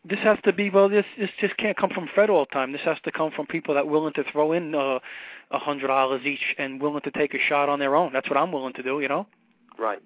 [0.06, 0.90] This has to be well.
[0.90, 2.72] This this just can't come from Fred all the time.
[2.74, 5.00] This has to come from people that willing to throw in uh,
[5.52, 8.12] a hundred dollars each and willing to take a shot on their own.
[8.12, 9.28] That's what I'm willing to do, you know.
[9.80, 10.00] Right.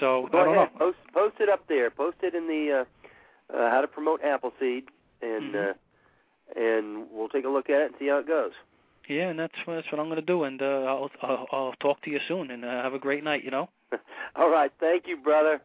[0.00, 0.68] So Go I don't ahead.
[0.74, 0.78] know.
[0.78, 1.88] Post post it up there.
[1.90, 2.84] Post it in the
[3.52, 4.84] uh, uh, how to promote Appleseed
[5.20, 5.70] and Mhm.
[5.70, 5.74] uh,
[6.60, 8.52] and we'll take a look at it and see how it goes.
[9.08, 12.02] Yeah, and that's that's what I'm going to do, and uh, I'll, I'll I'll talk
[12.02, 13.44] to you soon, and uh, have a great night.
[13.44, 13.68] You know.
[14.36, 15.60] All right, thank you, brother.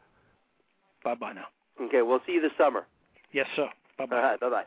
[1.03, 1.45] Bye bye now.
[1.81, 2.85] Okay, we'll see you this summer.
[3.31, 3.69] Yes, sir.
[3.97, 4.15] Bye bye.
[4.15, 4.63] All right, bye bye.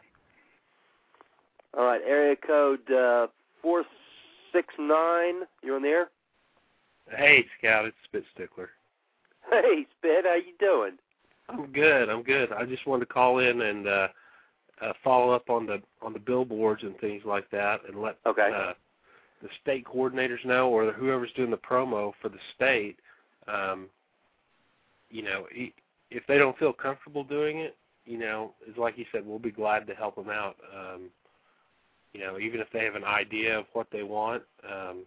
[1.77, 3.29] All right, area code uh,
[3.63, 3.85] four
[4.53, 5.43] six nine.
[5.63, 6.11] You on the air?
[7.17, 8.71] Hey, Scout, it's Spit Stickler.
[9.51, 10.93] Hey, Spit, how you doing?
[11.49, 12.09] I'm good.
[12.09, 12.53] I'm good.
[12.53, 14.09] I just wanted to call in and uh,
[14.81, 18.51] uh, follow up on the on the billboards and things like that, and let Okay.
[18.55, 18.73] uh,
[19.43, 22.99] the state coordinators know, or whoever's doing the promo for the state.
[23.49, 23.87] Um,
[25.11, 25.73] you know, i-
[26.11, 27.77] if they don't feel comfortable doing it,
[28.11, 30.57] you know, is like you said, we'll be glad to help them out.
[30.77, 31.11] Um,
[32.13, 35.05] you know, even if they have an idea of what they want, um,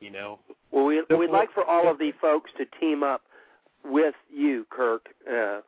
[0.00, 0.38] you know,
[0.70, 3.20] Well, we, we'd like for all of the folks to team up
[3.84, 5.08] with you, Kirk.
[5.30, 5.60] Uh,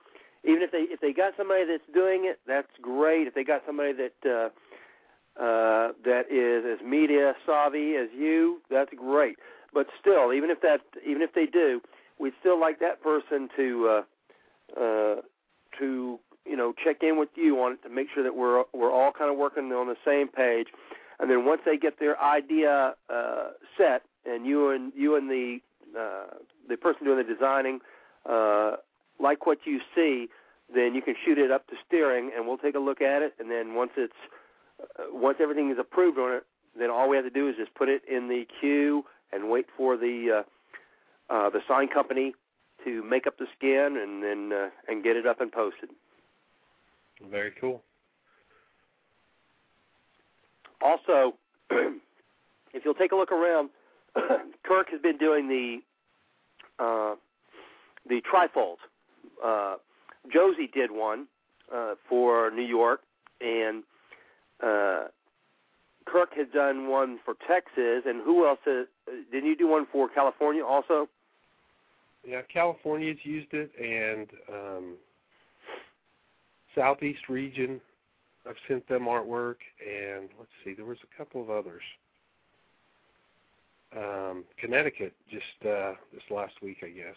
[0.45, 3.27] even if they if they got somebody that's doing it, that's great.
[3.27, 8.91] If they got somebody that uh, uh, that is as media savvy as you, that's
[8.97, 9.37] great.
[9.75, 11.83] But still, even if that even if they do,
[12.19, 15.17] we'd still like that person to uh, uh,
[15.79, 16.19] to
[16.49, 19.13] you know check in with you on it to make sure that we're we're all
[19.13, 20.69] kind of working on the same page.
[21.19, 25.59] And then once they get their idea uh, set, and you and you and the
[25.99, 26.35] uh,
[26.69, 27.81] the person doing the designing
[28.29, 28.77] uh,
[29.19, 30.29] like what you see,
[30.75, 33.35] then you can shoot it up to steering, and we'll take a look at it.
[33.39, 34.13] And then once it's
[34.81, 36.45] uh, once everything is approved on it,
[36.79, 39.67] then all we have to do is just put it in the queue and wait
[39.77, 40.45] for the
[41.31, 42.35] uh, uh, the sign company
[42.85, 45.91] to make up the skin and then uh, and get it up and posted.
[47.31, 47.83] Very cool.
[50.83, 51.35] Also,
[51.71, 53.71] if you'll take a look around,
[54.65, 55.79] Kirk has been doing the
[56.79, 57.15] uh,
[58.09, 58.77] the trifolds.
[59.45, 59.77] Uh,
[60.33, 61.27] Josie did one
[61.75, 63.01] uh, for New York,
[63.41, 63.83] and
[64.63, 65.05] uh,
[66.07, 68.03] Kirk had done one for Texas.
[68.07, 68.59] And who else?
[68.65, 68.87] Has,
[69.33, 71.09] didn't you do one for California also?
[72.27, 74.95] Yeah, California's used it, and um,
[76.77, 77.81] Southeast region.
[78.49, 81.83] I've sent them artwork, and let's see, there was a couple of others.
[83.97, 87.17] Um, Connecticut just uh, this last week, I guess.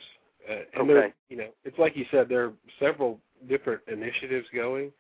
[0.50, 1.14] Uh, and Okay.
[1.30, 4.92] you know, it's like you said, there are several different initiatives going,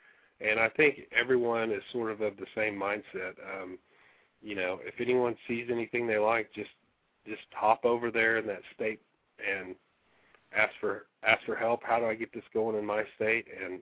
[0.41, 3.33] and I think everyone is sort of of the same mindset.
[3.55, 3.79] Um,
[4.41, 6.69] you know, if anyone sees anything they like, just
[7.25, 8.99] just hop over there in that state
[9.39, 9.75] and
[10.55, 11.81] ask for ask for help.
[11.83, 13.45] How do I get this going in my state?
[13.63, 13.81] And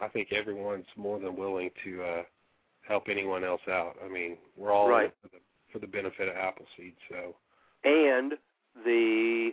[0.00, 2.22] I think everyone's more than willing to uh,
[2.86, 3.96] help anyone else out.
[4.04, 5.38] I mean, we're all in it for the
[5.72, 6.94] for the benefit of Appleseed.
[7.08, 7.34] So
[7.84, 8.34] and
[8.84, 9.50] the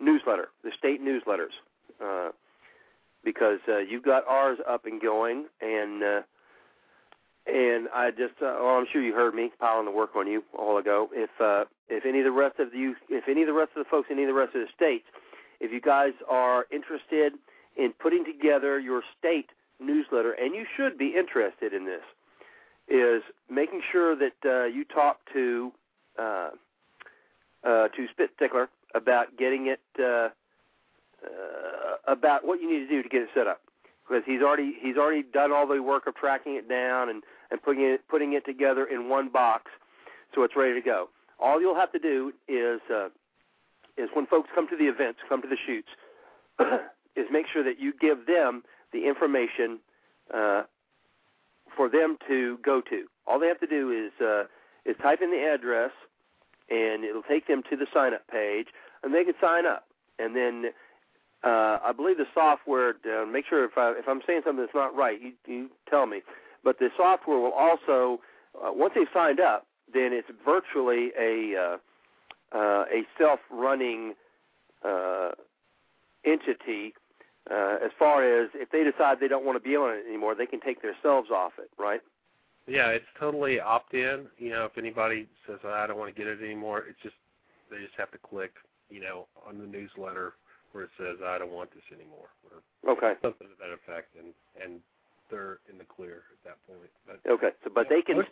[0.00, 1.52] newsletter, the state newsletters,
[2.02, 2.30] uh,
[3.24, 6.22] because uh, you've got ours up and going, and uh,
[7.46, 10.42] and I just, uh, well, I'm sure you heard me piling the work on you
[10.58, 11.10] a while ago.
[11.12, 13.84] If uh, if any of the rest of you, if any of the rest of
[13.84, 15.04] the folks, in any of the rest of the states,
[15.60, 17.34] if you guys are interested
[17.76, 19.50] in putting together your state
[19.80, 22.02] newsletter, and you should be interested in this,
[22.88, 25.72] is making sure that uh, you talk to
[26.18, 26.50] uh,
[27.64, 30.28] uh, to Spit Stickler about getting it uh,
[31.24, 33.60] uh, about what you need to do to get it set up
[34.06, 37.62] because he's already he's already done all the work of tracking it down and and
[37.62, 39.70] putting it putting it together in one box
[40.34, 41.08] so it's ready to go.
[41.38, 43.08] All you'll have to do is uh,
[43.96, 45.88] is when folks come to the events, come to the shoots,
[47.16, 48.62] is make sure that you give them
[48.92, 49.78] the information
[50.32, 50.62] uh,
[51.76, 53.04] for them to go to.
[53.26, 54.44] All they have to do is uh,
[54.84, 55.90] is type in the address,
[56.70, 58.68] and it'll take them to the sign up page,
[59.02, 59.86] and they can sign up.
[60.18, 60.66] And then
[61.42, 62.94] uh, I believe the software.
[63.04, 66.06] Uh, make sure if I, if I'm saying something that's not right, you, you tell
[66.06, 66.22] me.
[66.62, 68.20] But the software will also,
[68.56, 71.76] uh, once they've signed up, then it's virtually a uh,
[72.56, 74.14] uh, a self-running
[74.84, 75.30] uh,
[76.24, 76.94] entity.
[77.50, 80.34] Uh, as far as if they decide they don't want to be on it anymore,
[80.34, 82.00] they can take themselves off it, right?
[82.66, 84.26] yeah, it's totally opt in.
[84.38, 87.14] You know, if anybody says "Oh, I don't want to get it anymore, it's just
[87.70, 88.54] they just have to click,
[88.88, 90.34] you know, on the newsletter
[90.72, 93.14] where it says I don't want this anymore or Okay.
[93.22, 94.32] something to that effect, and
[94.62, 94.80] and
[95.30, 96.90] they're in the clear at that point.
[97.06, 97.50] But Okay.
[97.62, 98.24] So, but they can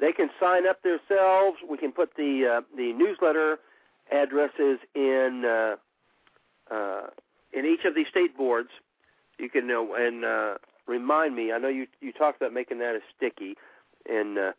[0.00, 1.58] they can sign up themselves.
[1.68, 3.58] We can put the uh, the newsletter
[4.10, 5.76] addresses in uh,
[6.74, 7.06] uh,
[7.52, 8.70] in each of these state boards.
[9.38, 10.54] You can know and uh,
[10.86, 11.52] remind me.
[11.52, 13.56] I know you you talked about making that a sticky,
[14.08, 14.52] and uh,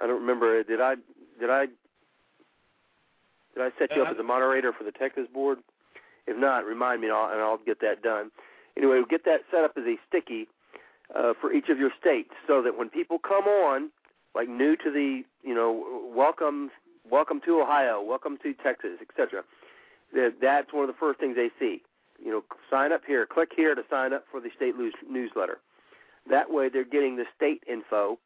[0.00, 0.62] I don't remember.
[0.62, 0.96] Did I
[1.40, 1.66] did I
[3.54, 5.58] did I set you up Uh, as a moderator for the Texas board?
[6.26, 8.30] If not, remind me, and I'll, and I'll get that done.
[8.76, 10.48] Anyway, we'll get that set up as a sticky.
[11.14, 13.90] uh, for each of your states, so that when people come on,
[14.34, 16.70] like new to the, you know, welcome,
[17.08, 19.42] welcome to Ohio, welcome to Texas, etc.
[20.14, 21.82] That that's one of the first things they see.
[22.24, 24.74] You know, sign up here, click here to sign up for the state
[25.10, 25.58] newsletter.
[26.30, 28.18] That way, they're getting the state info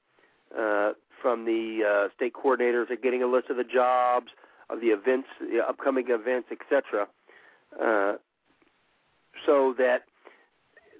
[0.56, 2.88] uh, from the uh, state coordinators.
[2.88, 4.28] They're getting a list of the jobs,
[4.70, 7.08] of the events, the upcoming events, etc.
[7.80, 8.18] Uh,
[9.46, 10.02] so that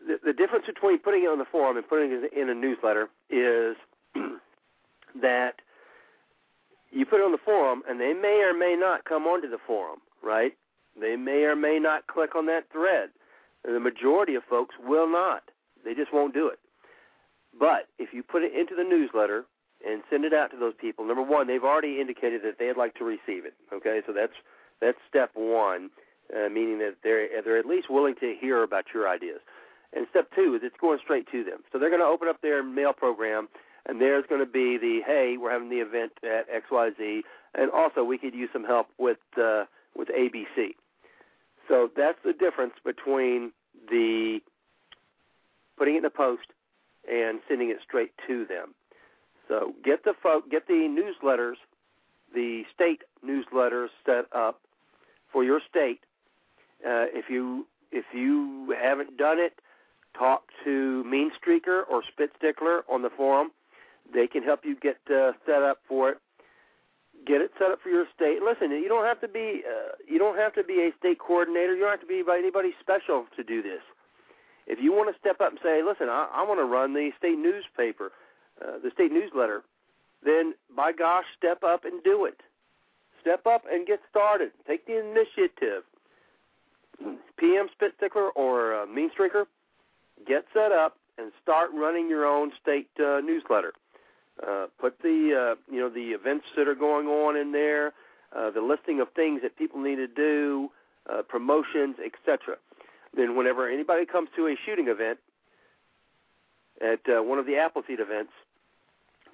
[0.07, 3.09] the, the difference between putting it on the forum and putting it in a newsletter
[3.31, 3.77] is
[5.21, 5.61] that
[6.91, 9.59] you put it on the forum, and they may or may not come onto the
[9.67, 10.55] forum, right?
[11.01, 13.11] They may or may not click on that thread.
[13.65, 15.43] The majority of folks will not.
[15.85, 16.59] They just won't do it.
[17.59, 19.45] But if you put it into the newsletter
[19.87, 22.95] and send it out to those people, number one, they've already indicated that they'd like
[22.95, 23.55] to receive it.
[23.73, 24.33] Okay, so that's
[24.81, 25.91] that's step one,
[26.35, 29.41] uh, meaning that they're they're at least willing to hear about your ideas.
[29.93, 31.61] And step two is it's going straight to them.
[31.73, 33.49] So they're going to open up their mail program,
[33.87, 37.23] and there's going to be the hey, we're having the event at X Y Z,
[37.55, 39.65] and also we could use some help with uh,
[39.97, 40.75] with ABC.
[41.69, 43.53] So that's the difference between
[43.91, 44.41] the
[45.77, 46.47] putting it in the post
[47.11, 48.75] and sending it straight to them.
[49.47, 51.55] So get the folk, get the newsletters,
[52.35, 54.61] the state newsletters set up
[55.33, 56.01] for your state.
[56.85, 59.55] Uh, if you if you haven't done it,
[60.17, 63.51] talk to Mean Streaker or Spit Stickler on the forum.
[64.13, 66.19] They can help you get uh, set up for it.
[67.29, 68.39] Get it set up for your state.
[68.43, 71.75] Listen, you don't have to be uh, you don't have to be a state coordinator.
[71.75, 73.83] You don't have to be anybody special to do this.
[74.67, 77.11] If you want to step up and say, "Listen, I, I want to run the
[77.19, 78.13] state newspaper,
[78.65, 79.63] uh, the state newsletter,"
[80.25, 82.41] then by gosh, step up and do it.
[83.21, 84.53] Step up and get started.
[84.67, 85.85] Take the initiative.
[87.37, 89.45] PM Spit Stickler or uh, Mean Streaker,
[90.27, 93.73] get set up and start running your own state uh, newsletter.
[94.47, 97.93] Uh, put the uh, you know the events that are going on in there,
[98.37, 100.71] uh, the listing of things that people need to do,
[101.13, 102.57] uh, promotions, etc.
[103.17, 105.19] Then, whenever anybody comes to a shooting event
[106.81, 108.33] at uh, one of the Appleseed events,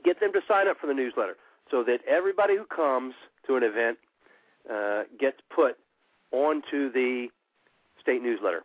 [0.05, 1.37] get them to sign up for the newsletter
[1.71, 3.15] so that everybody who comes
[3.47, 3.99] to an event
[4.73, 5.77] uh, gets put
[6.33, 7.29] onto the
[8.01, 8.63] state newsletter.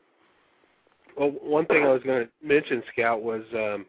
[1.18, 3.86] Well, one thing I was going to mention, Scout, was um,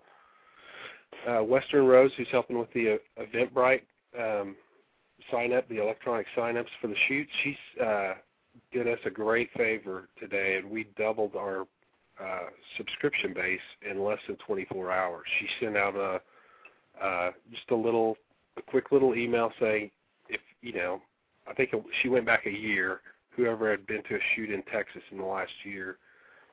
[1.29, 3.83] uh, Western Rose, who's helping with the uh, Eventbrite
[4.19, 4.57] um,
[5.31, 7.27] sign up, the electronic sign ups for the shoot.
[7.43, 8.15] She's uh,
[8.73, 11.63] did us a great favor today, and we doubled our
[12.23, 15.25] uh, subscription base in less than 24 hours.
[15.39, 16.21] She sent out a
[17.03, 18.17] uh, just a little,
[18.59, 19.91] a quick little email saying,
[20.29, 21.01] if you know,
[21.49, 21.71] I think
[22.03, 23.01] she went back a year.
[23.37, 25.97] Whoever had been to a shoot in Texas in the last year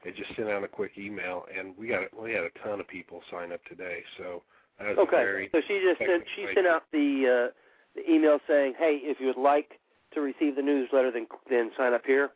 [0.03, 2.87] they just sent out a quick email, and we got we had a ton of
[2.87, 4.03] people sign up today.
[4.17, 4.43] So
[4.79, 5.17] that was okay.
[5.17, 7.53] very so she just sent she sent out the uh,
[7.95, 9.79] the email saying, "Hey, if you would like
[10.13, 12.31] to receive the newsletter, then then sign up here."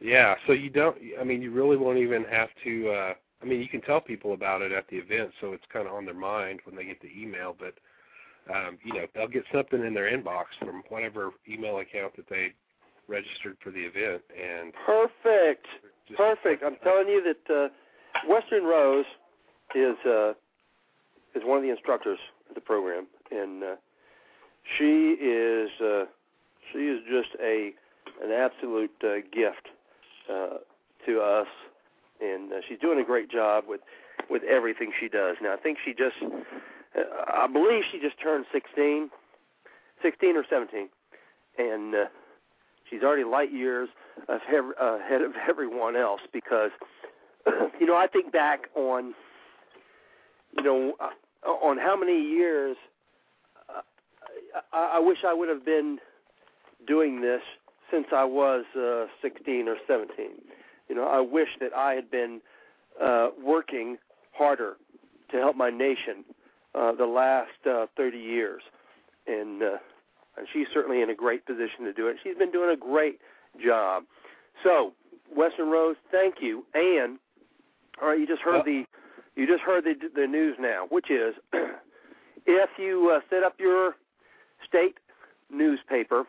[0.00, 0.36] Yeah.
[0.46, 0.96] So you don't.
[1.20, 2.90] I mean, you really won't even have to.
[2.90, 5.86] uh I mean, you can tell people about it at the event, so it's kind
[5.86, 7.54] of on their mind when they get the email.
[7.56, 7.74] But
[8.52, 12.52] um, you know, they'll get something in their inbox from whatever email account that they
[13.06, 14.22] registered for the event.
[14.32, 15.66] And perfect.
[16.16, 16.62] Perfect.
[16.64, 17.68] I'm telling you that uh,
[18.28, 19.04] Western Rose
[19.74, 20.30] is uh,
[21.34, 23.76] is one of the instructors of the program, and uh,
[24.76, 26.04] she is uh,
[26.72, 27.72] she is just a
[28.22, 29.68] an absolute uh, gift
[30.30, 30.58] uh,
[31.06, 31.46] to us,
[32.20, 33.80] and uh, she's doing a great job with
[34.30, 35.36] with everything she does.
[35.42, 37.00] Now, I think she just uh,
[37.32, 39.10] I believe she just turned 16,
[40.02, 40.88] 16 or 17,
[41.58, 42.04] and uh,
[42.88, 43.88] she's already light years
[44.28, 46.70] ahead of everyone else because
[47.80, 49.14] you know I think back on
[50.56, 52.76] you know uh, on how many years
[53.68, 53.80] uh,
[54.72, 55.98] I, I wish I would have been
[56.86, 57.42] doing this
[57.90, 60.26] since I was uh, 16 or 17.
[60.88, 62.40] You know, I wish that I had been
[63.02, 63.98] uh, working
[64.32, 64.76] harder
[65.30, 66.24] to help my nation
[66.74, 68.62] uh, the last uh, 30 years,
[69.26, 69.76] and uh,
[70.36, 72.16] and she's certainly in a great position to do it.
[72.22, 73.18] She's been doing a great
[73.62, 74.04] job.
[74.62, 74.92] So,
[75.34, 76.64] Western Rose, thank you.
[76.74, 77.18] And
[78.00, 78.84] all right, you just heard the
[79.36, 81.34] you just heard the the news now, which is
[82.46, 83.96] if you uh, set up your
[84.66, 84.96] state
[85.50, 86.24] newspaper,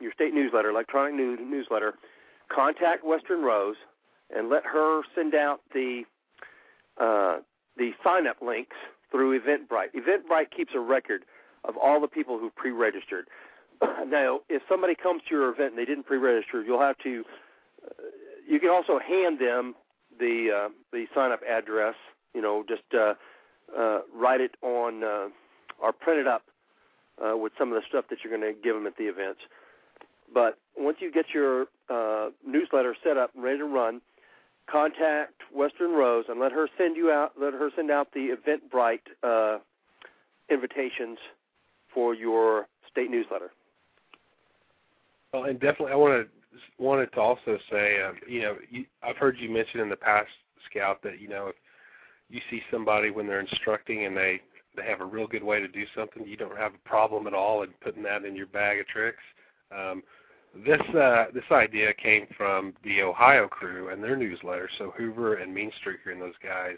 [0.00, 1.94] your state newsletter, electronic news newsletter,
[2.48, 3.76] contact Western Rose
[4.34, 6.02] and let her send out the
[6.98, 7.38] uh,
[7.76, 8.76] the sign up links
[9.10, 9.88] through Eventbrite.
[9.94, 11.24] Eventbrite keeps a record
[11.64, 13.26] of all the people who pre-registered.
[14.06, 17.24] now, if somebody comes to your event and they didn't pre-register, you'll have to.
[17.84, 17.92] Uh,
[18.48, 19.74] you can also hand them
[20.18, 21.94] the uh, the sign-up address.
[22.34, 23.14] You know, just uh,
[23.76, 25.28] uh, write it on uh,
[25.80, 26.42] or print it up
[27.24, 29.40] uh, with some of the stuff that you're going to give them at the events.
[30.32, 34.00] But once you get your uh, newsletter set up and ready to run,
[34.70, 37.32] contact Western Rose and let her send you out.
[37.40, 39.58] Let her send out the Eventbrite uh,
[40.48, 41.18] invitations
[41.92, 43.50] for your state newsletter.
[45.32, 46.28] Well, and definitely, I want
[46.78, 50.28] wanted to also say, um, you know, you, I've heard you mention in the past,
[50.70, 51.56] Scout, that you know if
[52.28, 54.40] you see somebody when they're instructing and they
[54.76, 57.34] they have a real good way to do something, you don't have a problem at
[57.34, 59.22] all in putting that in your bag of tricks.
[59.76, 60.02] Um,
[60.54, 64.68] this uh, this idea came from the Ohio crew and their newsletter.
[64.78, 66.76] So Hoover and Mean Streaker and those guys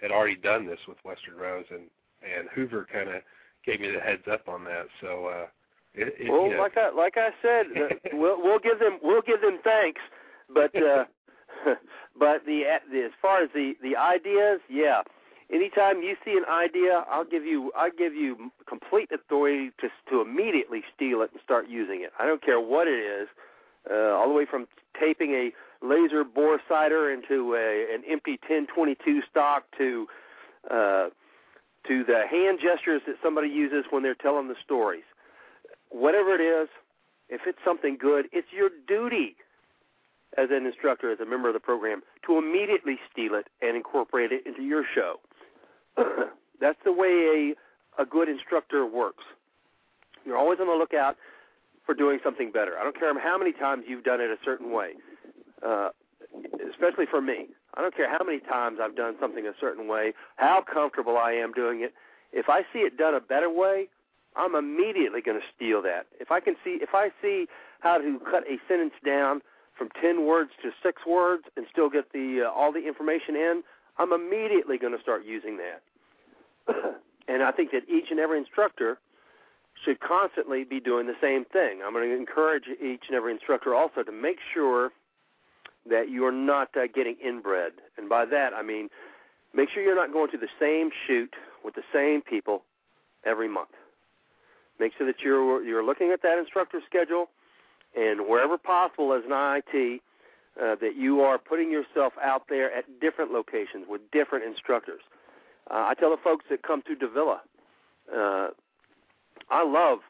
[0.00, 1.82] had already done this with Western Rose, and
[2.22, 3.22] and Hoover kind of
[3.66, 4.86] gave me the heads up on that.
[5.00, 5.46] So uh,
[5.94, 6.58] it, it, well, know.
[6.58, 7.66] like I like I said,
[8.12, 10.00] we'll we'll give them we'll give them thanks,
[10.52, 11.04] but uh,
[12.18, 15.02] but the, the as far as the the ideas, yeah.
[15.52, 20.22] Anytime you see an idea, I'll give you I give you complete authority to to
[20.22, 22.10] immediately steal it and start using it.
[22.18, 23.28] I don't care what it is,
[23.90, 24.66] uh, all the way from
[24.98, 25.52] taping a
[25.84, 30.06] laser bore sighter into a, an empty 1022 stock to
[30.70, 31.08] uh,
[31.86, 35.04] to the hand gestures that somebody uses when they're telling the stories
[35.92, 36.68] whatever it is,
[37.28, 39.36] if it's something good, it's your duty
[40.36, 44.32] as an instructor, as a member of the program, to immediately steal it and incorporate
[44.32, 45.20] it into your show.
[46.60, 47.54] That's the way
[47.98, 49.24] a, a good instructor works.
[50.24, 51.16] You're always on the lookout
[51.84, 52.78] for doing something better.
[52.78, 54.92] I don't care how many times you've done it a certain way,
[55.66, 55.90] uh,
[56.70, 57.48] especially for me.
[57.74, 61.32] I don't care how many times I've done something a certain way, how comfortable I
[61.32, 61.92] am doing it.
[62.32, 63.88] If I see it done a better way,
[64.36, 66.06] I'm immediately going to steal that.
[66.20, 67.46] If I can see, if I see
[67.80, 69.42] how to cut a sentence down
[69.76, 73.62] from ten words to six words and still get the uh, all the information in,
[73.98, 75.82] I'm immediately going to start using that.
[77.28, 78.98] and I think that each and every instructor
[79.84, 81.80] should constantly be doing the same thing.
[81.84, 84.90] I'm going to encourage each and every instructor also to make sure
[85.88, 87.72] that you're not uh, getting inbred.
[87.98, 88.88] And by that, I mean
[89.54, 92.62] make sure you're not going to the same shoot with the same people
[93.24, 93.70] every month.
[94.78, 97.28] Make sure that you're you're looking at that instructor schedule,
[97.96, 100.00] and wherever possible as an IIT,
[100.60, 105.00] uh, that you are putting yourself out there at different locations with different instructors.
[105.70, 107.40] Uh, I tell the folks that come to Davila,
[108.14, 108.48] uh,
[109.50, 110.00] I love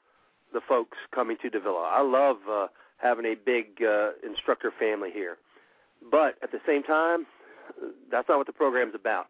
[0.52, 1.88] the folks coming to Davila.
[1.92, 2.66] I love uh,
[2.98, 5.36] having a big uh, instructor family here.
[6.10, 7.26] But at the same time,
[8.10, 9.26] that's not what the program's about.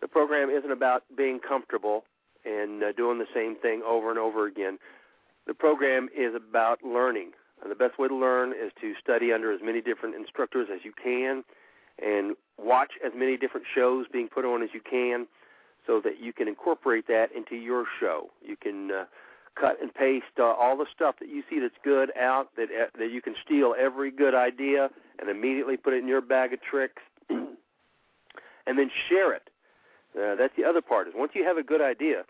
[0.00, 2.04] The program isn't about being comfortable
[2.44, 4.78] and uh, doing the same thing over and over again.
[5.46, 7.32] The program is about learning.
[7.62, 10.80] And the best way to learn is to study under as many different instructors as
[10.84, 11.44] you can
[12.02, 15.26] and watch as many different shows being put on as you can
[15.86, 18.30] so that you can incorporate that into your show.
[18.42, 19.04] You can uh,
[19.58, 22.86] cut and paste uh, all the stuff that you see that's good out that uh,
[22.98, 26.60] that you can steal every good idea and immediately put it in your bag of
[26.62, 27.48] tricks and
[28.66, 29.48] then share it
[30.18, 31.08] uh, that's the other part.
[31.08, 32.24] Is once you have a good idea,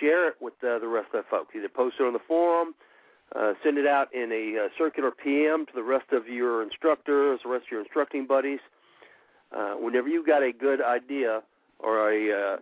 [0.00, 1.54] share it with uh, the rest of the folks.
[1.54, 2.74] Either post it on the forum,
[3.34, 7.40] uh, send it out in a uh, circular PM to the rest of your instructors,
[7.42, 8.60] the rest of your instructing buddies.
[9.54, 11.42] Uh, whenever you've got a good idea
[11.78, 12.56] or a uh,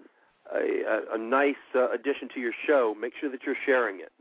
[0.55, 4.13] a, a nice uh, addition to your show, make sure that you're sharing it.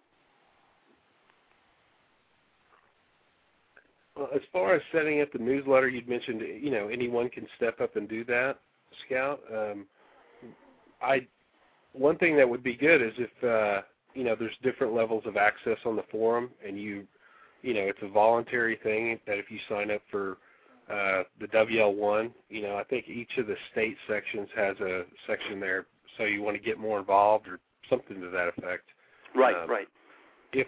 [4.15, 7.81] Well, as far as setting up the newsletter, you'd mentioned you know anyone can step
[7.81, 8.59] up and do that,
[9.05, 9.41] Scout.
[9.53, 9.85] Um,
[11.05, 11.27] I
[11.93, 13.81] one thing that would be good is if uh,
[14.13, 17.05] you know there's different levels of access on the forum, and you
[17.61, 20.37] you know it's a voluntary thing that if you sign up for
[20.89, 25.59] uh, the WL1, you know I think each of the state sections has a section
[25.59, 25.85] there,
[26.17, 27.59] so you want to get more involved or
[27.89, 28.89] something to that effect.
[29.35, 29.87] Right, um, right.
[30.53, 30.67] If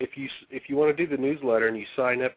[0.00, 2.34] if you if you want to do the newsletter and you sign up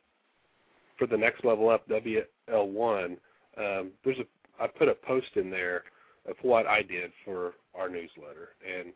[0.98, 3.18] for the next level up WL1,
[3.58, 4.26] um, there's a
[4.60, 5.84] I put a post in there
[6.28, 8.50] of what I did for our newsletter.
[8.66, 8.94] And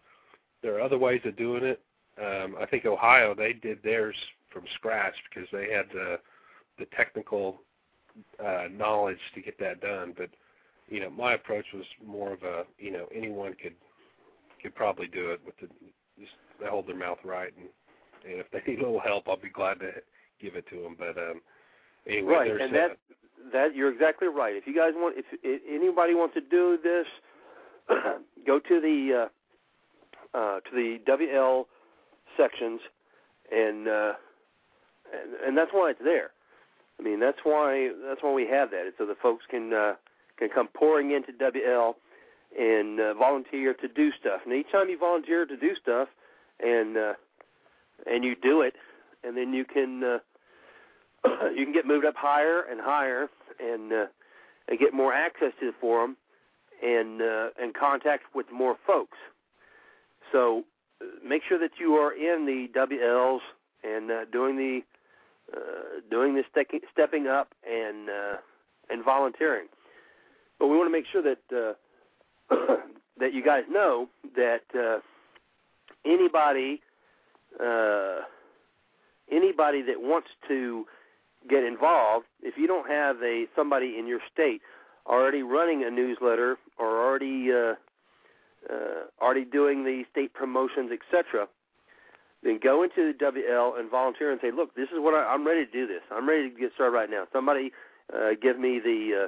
[0.61, 1.81] there are other ways of doing it.
[2.19, 4.15] Um, I think Ohio they did theirs
[4.51, 6.19] from scratch because they had the
[6.77, 7.61] the technical
[8.43, 10.13] uh, knowledge to get that done.
[10.17, 10.29] But
[10.89, 13.75] you know, my approach was more of a you know anyone could
[14.61, 15.67] could probably do it with the
[16.19, 17.69] just they hold their mouth right and
[18.29, 19.91] and if they need a little help, I'll be glad to
[20.41, 20.95] give it to them.
[20.97, 21.41] But um,
[22.07, 22.97] anyway, right, and that
[23.53, 24.55] that you're exactly right.
[24.55, 27.05] If you guys want, if, if anybody wants to do this,
[28.45, 29.27] go to the
[30.33, 31.65] uh, uh, to the WL
[32.37, 32.81] sections,
[33.51, 34.13] and uh,
[35.13, 36.31] and and that's why it's there.
[36.99, 39.93] I mean, that's why that's why we have that, it's so the folks can uh,
[40.37, 41.95] can come pouring into WL
[42.57, 44.41] and uh, volunteer to do stuff.
[44.45, 46.09] And each time you volunteer to do stuff,
[46.59, 47.13] and uh,
[48.05, 48.75] and you do it,
[49.23, 50.19] and then you can uh,
[51.55, 53.29] you can get moved up higher and higher,
[53.59, 54.05] and uh,
[54.67, 56.17] and get more access to the forum,
[56.83, 59.17] and uh, and contact with more folks.
[60.31, 60.63] So
[61.01, 63.39] uh, make sure that you are in the WLs
[63.83, 64.81] and uh, doing the
[65.55, 68.37] uh, doing the ste- stepping up and uh,
[68.89, 69.67] and volunteering.
[70.59, 71.75] But we want to make sure that
[72.51, 72.55] uh,
[73.19, 74.99] that you guys know that uh,
[76.05, 76.81] anybody
[77.59, 78.19] uh,
[79.31, 80.85] anybody that wants to
[81.47, 84.61] get involved, if you don't have a somebody in your state
[85.05, 87.75] already running a newsletter or already uh,
[88.69, 91.47] uh, already doing the state promotions, etc.,
[92.43, 95.45] then go into the WL and volunteer and say, "Look, this is what I, I'm
[95.45, 95.87] ready to do.
[95.87, 96.01] This.
[96.11, 97.25] I'm ready to get started right now.
[97.33, 97.71] Somebody
[98.13, 99.27] uh, give me the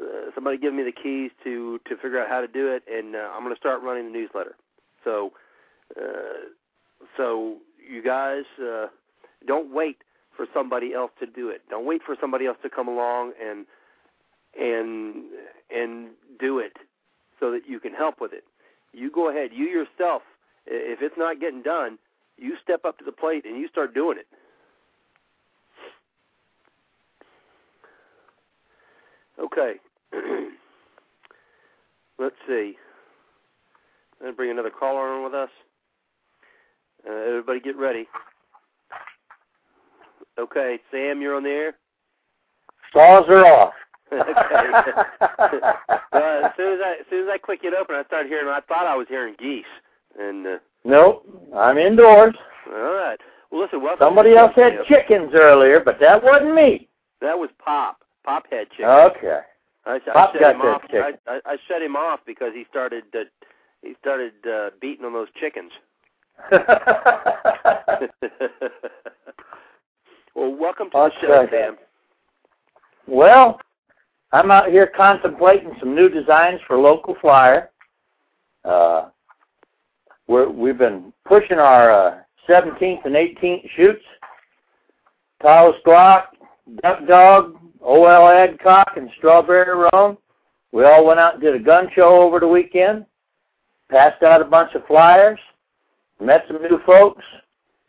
[0.00, 2.82] uh, uh, somebody give me the keys to to figure out how to do it,
[2.92, 4.56] and uh, I'm going to start running the newsletter."
[5.04, 5.32] So,
[5.96, 6.50] uh,
[7.16, 7.58] so
[7.88, 8.86] you guys uh,
[9.46, 9.98] don't wait
[10.38, 11.62] for somebody else to do it.
[11.68, 13.66] Don't wait for somebody else to come along and
[14.58, 15.24] and
[15.68, 16.76] and do it
[17.40, 18.44] so that you can help with it.
[18.92, 19.50] You go ahead.
[19.52, 20.22] You yourself,
[20.64, 21.98] if it's not getting done,
[22.36, 24.28] you step up to the plate and you start doing it.
[29.40, 29.74] Okay.
[32.18, 32.76] Let's see.
[34.24, 35.50] To bring another caller on with us.
[37.08, 38.06] Uh, everybody get ready.
[40.38, 41.74] Okay, Sam, you're on the air.
[42.92, 43.74] Saws are off.
[44.12, 44.22] okay.
[46.12, 48.48] uh, as soon as I as soon as I click it open, I started hearing.
[48.48, 49.66] I thought I was hearing geese.
[50.18, 52.34] And uh, nope, I'm indoors.
[52.68, 53.18] All right.
[53.50, 53.82] Well, listen.
[53.82, 56.88] Welcome Somebody else had chickens earlier, but that wasn't me.
[57.20, 57.98] That was Pop.
[58.24, 59.12] Pop had chickens.
[59.16, 59.40] Okay.
[59.84, 60.82] I, Pop I shut got him that off.
[60.82, 61.02] chicken.
[61.02, 63.24] I, I, I shut him off because he started uh,
[63.82, 65.72] he started uh, beating on those chickens.
[70.38, 71.76] well, welcome to I'll the show, Sam.
[73.08, 73.58] well,
[74.32, 77.70] I'm out here contemplating some new designs for local flyer.
[78.64, 79.08] Uh,
[80.28, 84.04] we're, we've been pushing our uh, 17th and 18th shoots.
[85.42, 86.24] Taos Glock,
[86.82, 90.16] Duck Dog, OL Adcock, and Strawberry Roan.
[90.70, 93.06] We all went out and did a gun show over the weekend.
[93.90, 95.38] Passed out a bunch of flyers.
[96.20, 97.24] Met some new folks.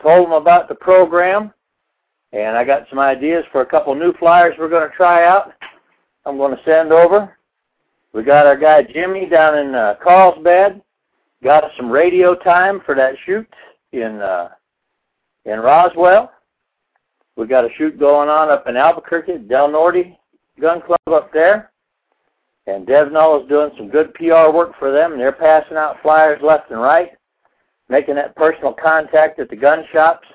[0.01, 1.53] Told them about the program.
[2.31, 5.53] And I got some ideas for a couple new flyers we're going to try out.
[6.25, 7.35] I'm going to send over.
[8.13, 10.81] We got our guy Jimmy down in uh, Carlsbad.
[11.43, 13.47] Got some radio time for that shoot
[13.91, 14.49] in uh,
[15.45, 16.31] in Roswell.
[17.35, 20.17] We got a shoot going on up in Albuquerque, Del Norte
[20.59, 21.71] Gun Club up there.
[22.67, 26.69] And Devnall is doing some good PR work for them, they're passing out flyers left
[26.69, 27.11] and right,
[27.87, 30.27] making that personal contact at the gun shops,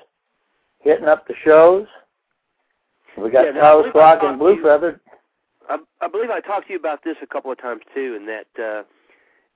[0.85, 1.87] hitting up the shows.
[3.17, 5.01] We got Yeah, now, I Taos believe I Glock talked and Blue Feather.
[5.67, 8.27] I, I believe I talked to you about this a couple of times too, and
[8.27, 8.83] that uh,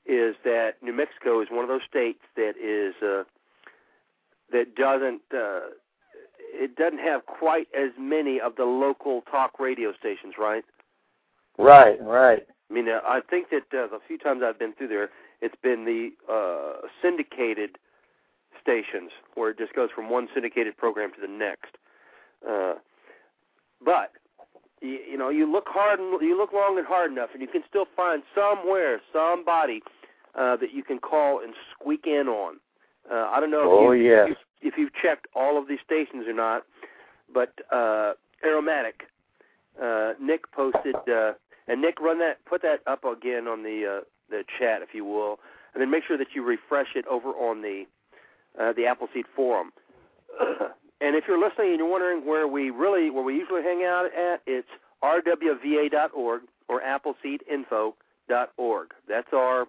[0.06, 3.24] is that New Mexico is one of those states that is uh,
[4.52, 5.70] that doesn't uh,
[6.52, 10.66] it doesn't have quite as many of the local talk radio stations, right?
[11.60, 12.48] Right, right.
[12.70, 15.10] I mean, uh, I think that uh, the few times I've been through there,
[15.42, 17.78] it's been the uh, syndicated
[18.62, 21.76] stations where it just goes from one syndicated program to the next.
[22.48, 22.76] Uh,
[23.84, 24.12] but
[24.82, 27.48] you, you know, you look hard and you look long and hard enough, and you
[27.48, 29.82] can still find somewhere somebody
[30.36, 32.58] uh, that you can call and squeak in on.
[33.12, 34.28] Uh, I don't know if Oh, you, yes.
[34.30, 36.64] if, you, if you've checked all of these stations or not,
[37.34, 38.14] but uh,
[38.46, 39.08] Aromatic,
[39.82, 41.34] uh, Nick posted, uh,
[41.68, 45.04] and Nick, run that, put that up again on the uh, the chat if you
[45.04, 45.40] will,
[45.74, 47.86] and then make sure that you refresh it over on the
[48.60, 49.72] uh, the Appleseed forum.
[51.02, 54.06] and if you're listening and you're wondering where we really, where we usually hang out
[54.06, 54.68] at, it's
[55.04, 58.88] rwva.org or appleseedinfo.org.
[59.08, 59.66] That's our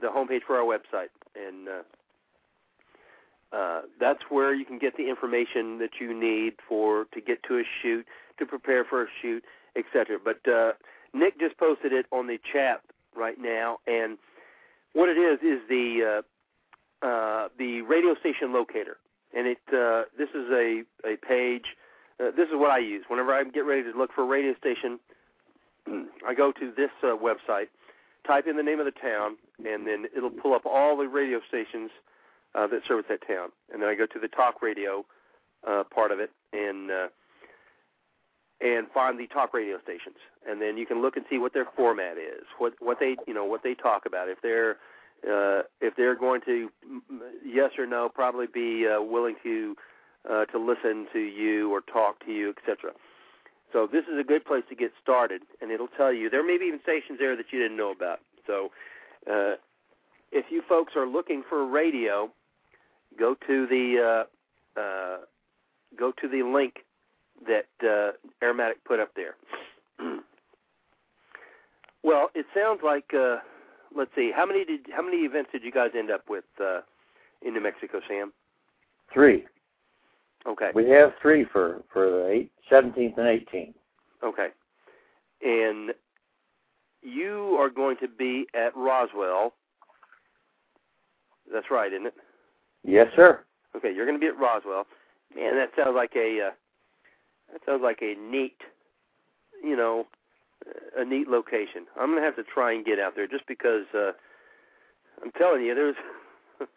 [0.00, 1.82] the homepage for our website, and uh,
[3.56, 7.58] uh, that's where you can get the information that you need for to get to
[7.58, 8.04] a shoot,
[8.38, 9.44] to prepare for a shoot,
[9.76, 10.18] etc.
[10.22, 10.72] But uh,
[11.14, 12.82] Nick just posted it on the chat
[13.16, 14.18] right now, and
[14.92, 16.24] what it is is the
[17.04, 18.96] uh, the radio station locator,
[19.36, 21.76] and it uh, this is a a page.
[22.18, 24.54] Uh, this is what I use whenever I get ready to look for a radio
[24.56, 24.98] station.
[26.26, 27.68] I go to this uh, website,
[28.26, 31.40] type in the name of the town, and then it'll pull up all the radio
[31.46, 31.90] stations
[32.54, 33.50] uh, that service that town.
[33.72, 35.04] And then I go to the talk radio
[35.66, 37.08] uh, part of it, and uh,
[38.60, 40.16] and find the talk radio stations,
[40.48, 43.34] and then you can look and see what their format is, what what they you
[43.34, 44.28] know what they talk about.
[44.28, 44.78] If they're
[45.30, 46.70] uh, if they're going to
[47.44, 49.76] yes or no, probably be uh, willing to
[50.30, 52.92] uh, to listen to you or talk to you, etc.
[53.72, 56.58] So this is a good place to get started, and it'll tell you there may
[56.58, 58.20] be even stations there that you didn't know about.
[58.46, 58.70] So
[59.30, 59.54] uh,
[60.32, 62.30] if you folks are looking for a radio,
[63.18, 64.26] go to the
[64.76, 65.18] uh, uh,
[65.98, 66.84] go to the link
[67.46, 68.12] that uh,
[68.44, 69.34] Aromatic put up there.
[72.02, 73.38] well, it sounds like uh,
[73.96, 76.80] let's see, how many did how many events did you guys end up with uh,
[77.42, 78.32] in New Mexico, Sam?
[79.12, 79.44] Three.
[80.46, 80.70] Okay.
[80.74, 83.74] We have three for for the eight, 17th and 18th.
[84.22, 84.48] Okay.
[85.42, 85.92] And
[87.02, 89.54] you are going to be at Roswell.
[91.52, 92.14] That's right, isn't it?
[92.82, 93.40] Yes, sir.
[93.76, 94.86] Okay, you're going to be at Roswell.
[95.34, 96.50] Man, that sounds like a uh,
[97.52, 98.56] that sounds like a neat,
[99.62, 100.06] you know,
[100.96, 101.86] a neat location.
[101.98, 104.12] I'm going to have to try and get out there just because uh,
[105.22, 105.96] I'm telling you, there's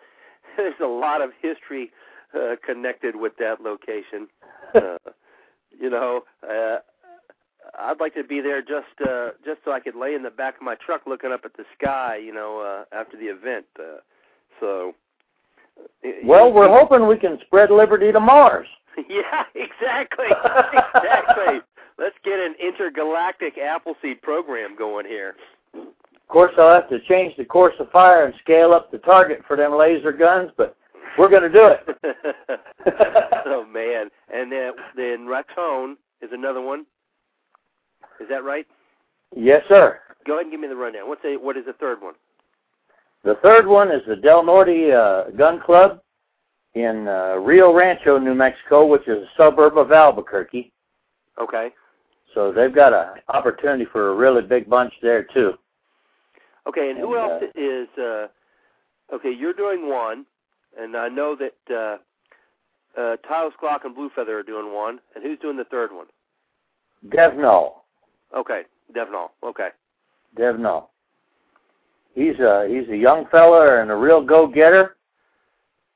[0.57, 1.91] there's a lot of history
[2.35, 4.27] uh, connected with that location.
[4.76, 4.97] Uh,
[5.80, 6.80] you know, uh,
[7.80, 10.57] I'd like to be there just uh, just so I could lay in the back
[10.57, 12.18] of my truck looking up at the sky.
[12.18, 13.65] You know, uh, after the event.
[13.80, 13.99] Uh,
[14.59, 14.93] so.
[16.26, 18.68] Well, we're hoping we can spread liberty to Mars.
[19.09, 20.26] Yeah, exactly.
[20.73, 21.61] exactly.
[21.97, 25.35] Let's get an intergalactic Appleseed program going here.
[25.73, 29.41] Of course, I'll have to change the course of fire and scale up the target
[29.47, 30.75] for them laser guns, but
[31.17, 31.97] we're going to do it.
[33.45, 34.09] oh man!
[34.33, 36.85] And then then Raton is another one.
[38.19, 38.67] Is that right?
[39.35, 39.99] Yes, sir.
[40.25, 41.07] Go ahead and give me the rundown.
[41.07, 42.13] What's the what is the third one?
[43.23, 46.01] The third one is the Del Norte uh, Gun Club
[46.75, 50.71] in uh, Rio Rancho, New Mexico, which is a suburb of Albuquerque.
[51.41, 51.71] Okay.
[52.33, 55.53] So they've got an opportunity for a really big bunch there too.
[56.67, 57.87] Okay, and who And, else is?
[57.97, 58.27] Uh,
[59.15, 60.25] okay, you're doing one,
[60.77, 65.23] and I know that uh, uh, Taos Glock and Blue Feather are doing one, and
[65.23, 66.07] who's doing the third one?
[67.09, 67.73] Devnall.
[68.35, 68.63] Okay,
[68.93, 69.29] Devnall.
[69.43, 69.69] Okay.
[70.37, 70.87] Devnall.
[72.13, 74.97] He's a he's a young fella and a real go getter,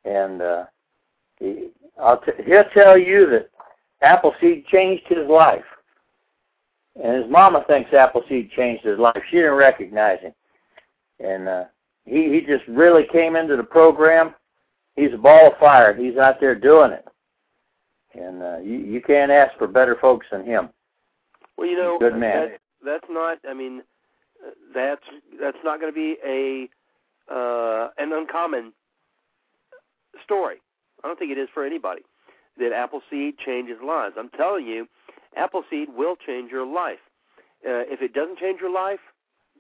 [0.05, 0.65] and uh,
[1.39, 3.49] he, I'll t- he'll tell you that
[4.01, 5.65] Appleseed changed his life,
[7.03, 9.21] and his mama thinks Appleseed changed his life.
[9.29, 10.33] She didn't recognize him,
[11.19, 11.63] and uh,
[12.05, 14.35] he he just really came into the program.
[14.95, 15.95] He's a ball of fire.
[15.95, 17.07] He's out there doing it,
[18.13, 20.69] and uh, you you can't ask for better folks than him.
[21.57, 22.49] Well, you know, Good man.
[22.49, 23.39] That, that's not.
[23.49, 23.81] I mean,
[24.45, 25.03] uh, that's
[25.39, 26.69] that's not going to be a
[27.33, 28.73] uh, an uncommon
[30.23, 30.57] story.
[31.03, 32.01] I don't think it is for anybody
[32.57, 34.15] that Appleseed changes lives.
[34.19, 34.87] I'm telling you,
[35.35, 36.99] Appleseed will change your life.
[37.65, 38.99] Uh, if it doesn't change your life,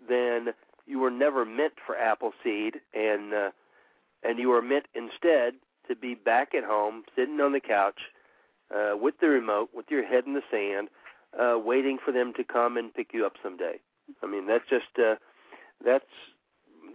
[0.09, 0.47] then
[0.85, 3.51] you were never meant for Appleseed, and uh,
[4.23, 5.53] and you were meant instead
[5.87, 7.99] to be back at home, sitting on the couch
[8.75, 10.89] uh, with the remote, with your head in the sand,
[11.39, 13.79] uh, waiting for them to come and pick you up someday.
[14.21, 15.15] I mean, that's just uh,
[15.83, 16.05] that's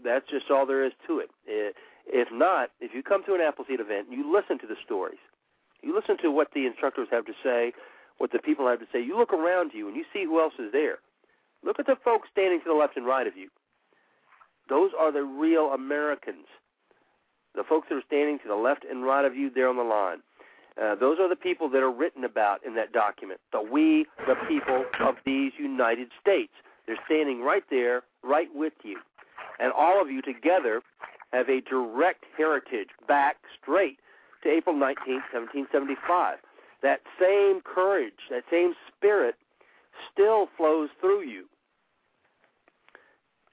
[0.04, 1.30] that's just all there is to it.
[1.48, 1.72] Uh,
[2.06, 5.18] If not, if you come to an Appleseed event you listen to the stories,
[5.82, 7.72] you listen to what the instructors have to say,
[8.18, 9.02] what the people have to say.
[9.02, 10.98] You look around you and you see who else is there.
[11.64, 13.48] Look at the folks standing to the left and right of you.
[14.68, 16.46] Those are the real Americans.
[17.54, 19.82] The folks that are standing to the left and right of you there on the
[19.82, 20.18] line.
[20.80, 23.40] Uh, those are the people that are written about in that document.
[23.52, 26.52] The we, the people of these United States.
[26.86, 28.98] They're standing right there, right with you.
[29.58, 30.82] And all of you together
[31.32, 33.98] have a direct heritage back straight
[34.42, 36.38] to April 19, 1775.
[36.82, 39.36] That same courage, that same spirit
[40.12, 41.46] still flows through you.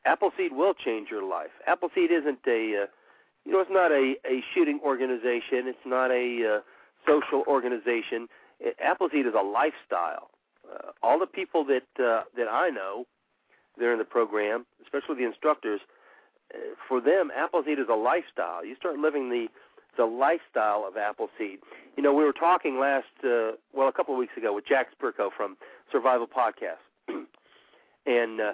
[0.06, 1.52] Appleseed will change your life.
[1.66, 2.88] Appleseed isn't a, uh,
[3.46, 5.68] you know, it's not a, a shooting organization.
[5.68, 6.60] It's not a uh,
[7.08, 8.28] social organization.
[8.60, 10.30] It, Appleseed is a lifestyle.
[10.70, 13.06] Uh, all the people that uh, that I know,
[13.78, 15.82] they're in the program, especially the instructors.
[16.54, 18.66] Uh, for them, Appleseed is a lifestyle.
[18.66, 19.48] You start living the
[19.98, 21.60] the lifestyle of Appleseed.
[21.96, 24.88] You know, we were talking last, uh, well, a couple of weeks ago with Jack
[24.98, 25.58] Spirko from
[25.92, 26.82] Survival Podcast,
[28.06, 28.54] and uh,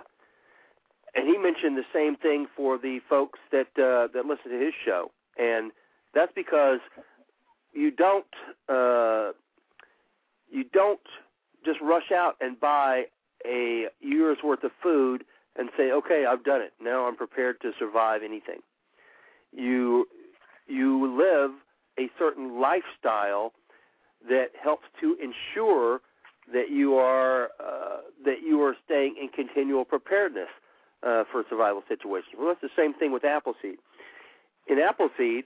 [1.15, 4.73] and he mentioned the same thing for the folks that uh, that listen to his
[4.85, 5.71] show, and
[6.13, 6.79] that's because
[7.73, 8.25] you don't
[8.67, 9.31] uh,
[10.49, 10.99] you don't
[11.65, 13.03] just rush out and buy
[13.45, 15.23] a year's worth of food
[15.55, 16.73] and say, okay, I've done it.
[16.81, 18.59] Now I'm prepared to survive anything.
[19.51, 20.07] You
[20.69, 21.51] you live
[21.99, 23.53] a certain lifestyle
[24.27, 26.01] that helps to ensure
[26.53, 30.49] that you are uh, that you are staying in continual preparedness
[31.03, 32.33] uh, for survival situations.
[32.37, 33.77] Well, that's the same thing with Appleseed.
[34.67, 35.45] In Appleseed,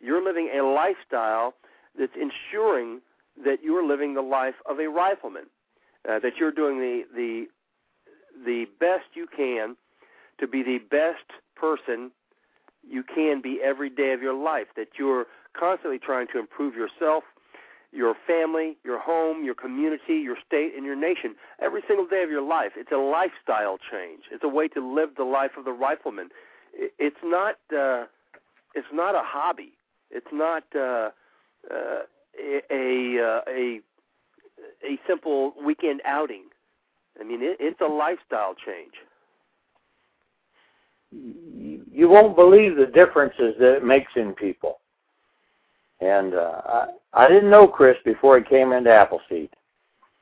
[0.00, 1.54] you're living a lifestyle
[1.98, 3.00] that's ensuring
[3.44, 5.44] that you're living the life of a rifleman,
[6.08, 7.46] uh, that you're doing the the
[8.44, 9.76] the best you can
[10.40, 12.10] to be the best person
[12.88, 15.26] you can be every day of your life, that you're
[15.58, 17.24] constantly trying to improve yourself,
[17.92, 22.30] your family, your home, your community, your state, and your nation every single day of
[22.30, 22.72] your life.
[22.76, 24.22] It's a lifestyle change.
[24.30, 26.30] It's a way to live the life of the rifleman.
[26.74, 27.56] It's not.
[27.70, 28.04] Uh,
[28.74, 29.74] it's not a hobby.
[30.10, 31.10] It's not uh,
[31.70, 32.02] uh,
[32.40, 33.80] a a, a
[34.82, 36.44] a simple weekend outing.
[37.20, 38.94] I mean, it, it's a lifestyle change.
[41.92, 44.80] You won't believe the differences that it makes in people.
[46.00, 49.50] And uh, I, I didn't know Chris before he came into Appleseed.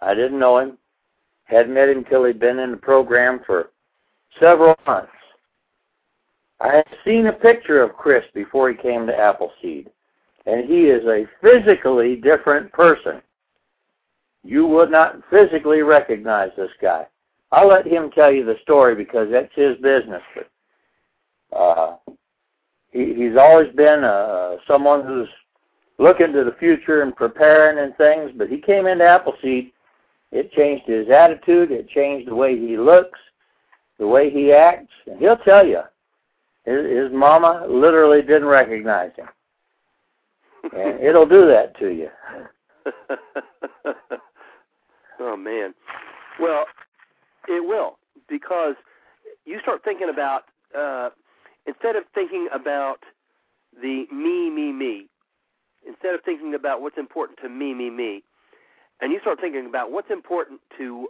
[0.01, 0.78] I didn't know him.
[1.44, 3.70] Hadn't met him till he'd been in the program for
[4.40, 5.12] several months.
[6.60, 9.90] I had seen a picture of Chris before he came to Appleseed,
[10.47, 13.22] and he is a physically different person.
[14.42, 17.06] You would not physically recognize this guy.
[17.52, 20.22] I'll let him tell you the story because that's his business.
[20.34, 20.48] But
[21.56, 21.97] uh,
[22.93, 25.28] he, he's always been uh, someone who's
[25.98, 28.32] looking to the future and preparing and things.
[28.36, 29.72] But he came into Appleseed.
[30.32, 31.70] It changed his attitude.
[31.70, 33.18] It changed the way he looks,
[33.98, 34.93] the way he acts.
[35.06, 35.81] And he'll tell you,
[36.64, 39.28] his, his mama literally didn't recognize him.
[40.72, 42.09] And it'll do that to you.
[45.20, 45.74] oh man.
[46.40, 46.64] Well,
[47.48, 47.98] it will
[48.28, 48.74] because
[49.44, 50.44] you start thinking about
[50.77, 51.10] uh,
[51.66, 53.00] instead of thinking about
[53.80, 55.06] the me, me, me,
[55.86, 58.22] instead of thinking about what's important to me, me, me,
[59.00, 61.08] and you start thinking about what's important to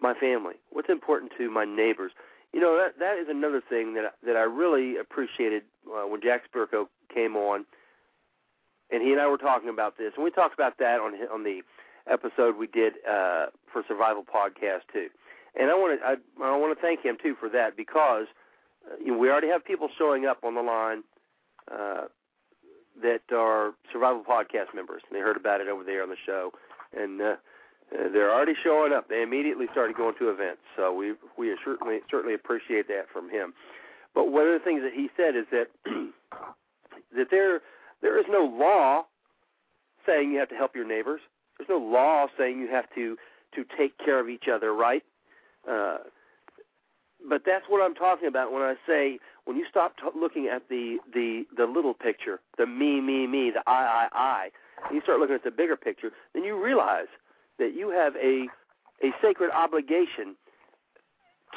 [0.00, 2.12] my family, what's important to my neighbors.
[2.52, 6.42] You know that that is another thing that that I really appreciated uh, when Jack
[6.50, 7.64] Spirko came on,
[8.90, 11.44] and he and I were talking about this, and we talked about that on on
[11.44, 11.62] the
[12.10, 15.08] episode we did uh, for Survival Podcast too.
[15.58, 16.12] And I want to I,
[16.44, 18.26] I want to thank him too for that because
[19.04, 21.02] we already have people showing up on the line
[21.70, 22.04] uh,
[23.02, 25.02] that are Survival Podcast members.
[25.10, 26.52] They heard about it over there on the show,
[26.96, 29.08] and uh, uh, they're already showing up.
[29.08, 33.54] They immediately started going to events, so we we certainly certainly appreciate that from him.
[34.14, 35.68] But one of the things that he said is that
[37.16, 37.60] that there
[38.02, 39.04] there is no law
[40.06, 41.20] saying you have to help your neighbors.
[41.58, 43.16] There's no law saying you have to
[43.54, 45.02] to take care of each other, right?
[45.68, 45.98] Uh,
[47.28, 50.68] but that's what I'm talking about when I say when you stop t- looking at
[50.68, 54.50] the the the little picture, the me me me, the I I I,
[54.86, 57.08] and you start looking at the bigger picture, then you realize
[57.58, 58.48] that you have a
[59.02, 60.36] a sacred obligation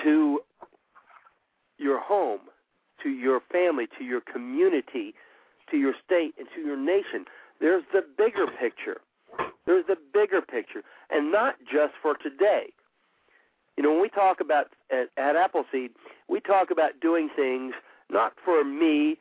[0.03, 0.39] to
[1.77, 2.41] your home,
[3.03, 5.13] to your family, to your community,
[5.71, 7.25] to your state, and to your nation.
[7.59, 9.01] There's the bigger picture.
[9.65, 12.71] There's the bigger picture, and not just for today.
[13.79, 15.91] You know, when we talk about at, at Appleseed,
[16.27, 17.73] we talk about doing things
[18.09, 19.17] not for me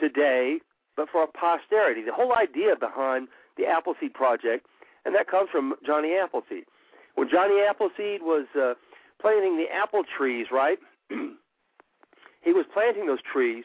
[0.00, 0.58] today,
[0.96, 2.02] but for posterity.
[2.02, 4.66] The whole idea behind the Appleseed project,
[5.04, 6.64] and that comes from Johnny Appleseed.
[7.14, 8.74] When Johnny Appleseed was uh,
[9.22, 10.80] planting the apple trees, right?
[11.08, 13.62] he was planting those trees.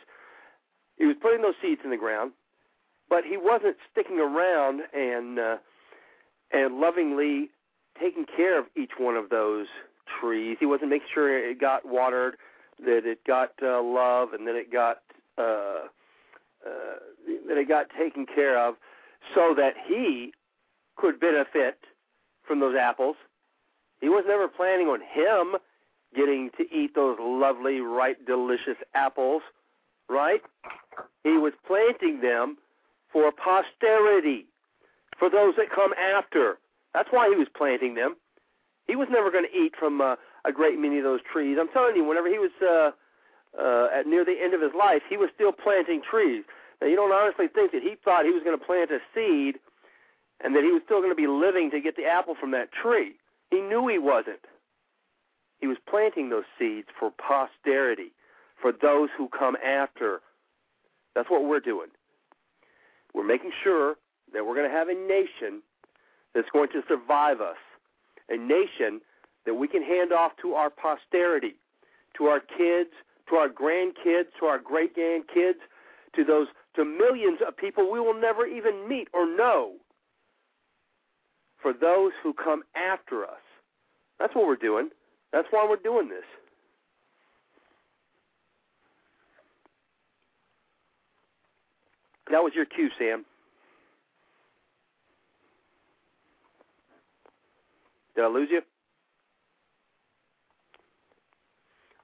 [0.99, 2.34] He was putting those seeds in the ground,
[3.09, 5.57] but he wasn't sticking around and uh,
[6.51, 7.49] and lovingly
[7.99, 9.65] taking care of each one of those
[10.19, 10.57] trees.
[10.60, 12.38] He wasn't making sure it got watered,
[12.80, 14.98] that it got uh, love, and that it got
[15.38, 15.88] uh,
[16.65, 16.98] uh,
[17.48, 18.76] that it got taken care of,
[19.34, 20.34] so that he
[20.95, 21.80] could benefit
[22.48, 23.15] from those apples.
[24.02, 25.60] He was never planning on him
[26.15, 29.41] getting to eat those lovely, ripe, delicious apples,
[30.10, 30.41] right?
[31.23, 32.57] He was planting them
[33.11, 34.45] for posterity,
[35.18, 36.57] for those that come after.
[36.94, 38.15] That's why he was planting them.
[38.88, 41.57] He was never going to eat from uh, a great many of those trees.
[41.60, 42.91] I'm telling you, whenever he was uh,
[43.60, 46.44] uh, at near the end of his life, he was still planting trees.
[46.82, 49.56] Now, you don't honestly think that he thought he was going to plant a seed
[50.44, 52.72] and that he was still going to be living to get the apple from that
[52.72, 53.14] tree.
[53.49, 54.44] He knew he wasn't.
[55.60, 58.12] He was planting those seeds for posterity,
[58.62, 60.22] for those who come after.
[61.16, 61.88] That's what we're doing.
[63.14, 63.95] We're making sure
[64.34, 65.62] that we're going to have a nation
[66.34, 67.56] that's going to survive us,
[68.30, 69.02] a nation
[69.45, 71.56] that we can hand off to our posterity,
[72.18, 72.89] to our kids,
[73.30, 75.60] to our grandkids, to our great grandkids,
[76.15, 79.73] to those to millions of people we will never even meet or know
[81.61, 83.41] for those who come after us.
[84.19, 84.89] That's what we're doing.
[85.31, 86.23] That's why we're doing this.
[92.31, 93.26] That was your cue, Sam.
[98.16, 98.62] Did I lose you?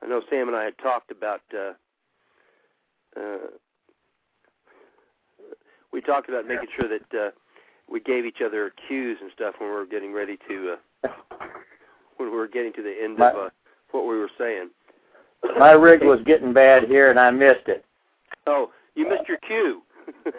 [0.03, 1.41] I know Sam and I had talked about.
[1.53, 1.73] Uh,
[3.19, 3.37] uh,
[5.93, 7.29] we talked about making sure that uh,
[7.89, 11.07] we gave each other cues and stuff when we were getting ready to uh,
[12.17, 13.49] when we were getting to the end My- of uh,
[13.91, 14.69] what we were saying.
[15.57, 17.83] My rig was getting bad here, and I missed it.
[18.45, 19.81] Oh, you missed your cue.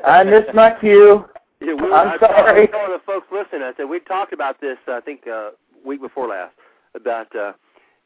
[0.06, 1.24] I missed my cue.
[1.64, 2.60] Yeah, we were, I'm I, I sorry.
[2.62, 4.78] was telling the folks listening, I said we talked about this.
[4.88, 5.50] I think uh,
[5.84, 6.54] week before last
[6.94, 7.52] about uh,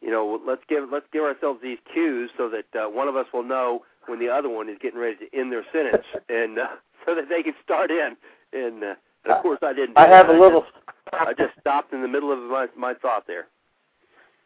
[0.01, 3.27] you know let's give let's give ourselves these cues so that uh, one of us
[3.33, 6.67] will know when the other one is getting ready to end their sentence, and uh,
[7.05, 8.17] so that they can start in.
[8.53, 8.95] And, uh,
[9.25, 9.95] and of course, I didn't.
[9.95, 10.37] do I have that.
[10.37, 10.65] a little.
[11.13, 13.47] I just stopped in the middle of my my thought there.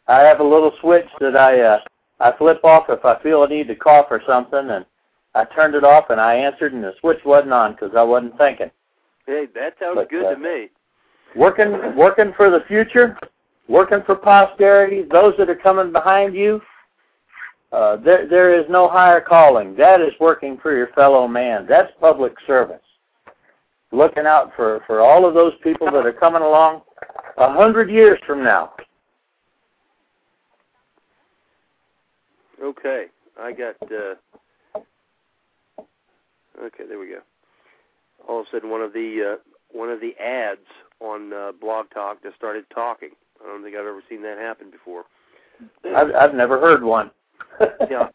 [0.08, 1.78] I have a little switch that I uh,
[2.20, 4.84] I flip off if I feel a need to cough or something, and
[5.34, 8.36] I turned it off and I answered, and the switch wasn't on because I wasn't
[8.38, 8.70] thinking.
[9.26, 10.70] Hey, that sounds But, good uh, to me.
[11.36, 13.16] Working working for the future,
[13.68, 16.60] working for posterity, those that are coming behind you.
[17.72, 19.76] Uh, there there is no higher calling.
[19.76, 21.66] That is working for your fellow man.
[21.68, 22.82] That's public service.
[23.92, 26.82] Looking out for for all of those people that are coming along
[27.38, 28.72] a hundred years from now.
[32.62, 33.06] Okay,
[33.40, 33.76] I got.
[33.82, 34.14] uh
[36.62, 37.20] Okay, there we go.
[38.28, 39.42] All of a sudden, one of the uh,
[39.72, 40.60] one of the ads
[41.00, 43.10] on uh, Blog Talk just started talking.
[43.42, 45.04] I don't think I've ever seen that happen before.
[45.94, 47.10] I've I've never heard one.
[47.90, 48.08] yeah.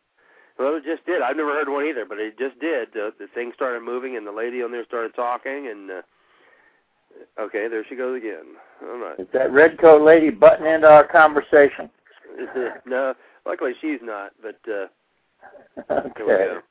[0.57, 1.21] Well, it just did.
[1.21, 2.89] I've never heard one either, but it just did.
[2.89, 6.01] Uh, the thing started moving, and the lady on there started talking, and uh,
[7.41, 8.55] okay, there she goes again.
[8.81, 9.19] All right.
[9.19, 11.89] Is that red coat lady butting into our conversation?
[12.85, 13.13] no,
[13.45, 14.87] luckily she's not, but uh,
[15.91, 16.13] Okay.
[16.17, 16.61] go.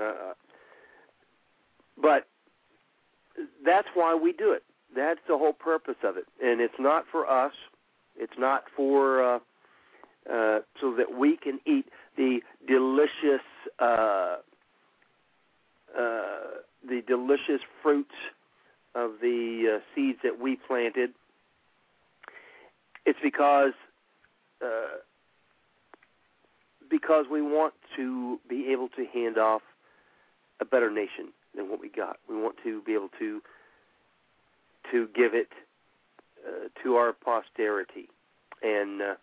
[0.00, 0.32] Uh,
[2.00, 2.26] but
[3.64, 4.62] that's why we do it.
[4.94, 7.52] That's the whole purpose of it, and it's not for us.
[8.16, 9.38] It's not for uh,
[10.30, 11.86] uh, so that we can eat
[12.16, 13.44] the delicious,
[13.78, 14.36] uh,
[15.96, 16.26] uh,
[16.86, 18.14] the delicious fruits
[18.94, 21.10] of the uh, seeds that we planted.
[23.06, 23.72] It's because
[24.62, 24.98] uh,
[26.90, 29.62] because we want to be able to hand off
[30.60, 32.16] a better nation than what we got.
[32.28, 33.40] We want to be able to
[34.90, 35.48] to give it
[36.46, 38.08] uh, to our posterity,
[38.62, 39.14] and uh,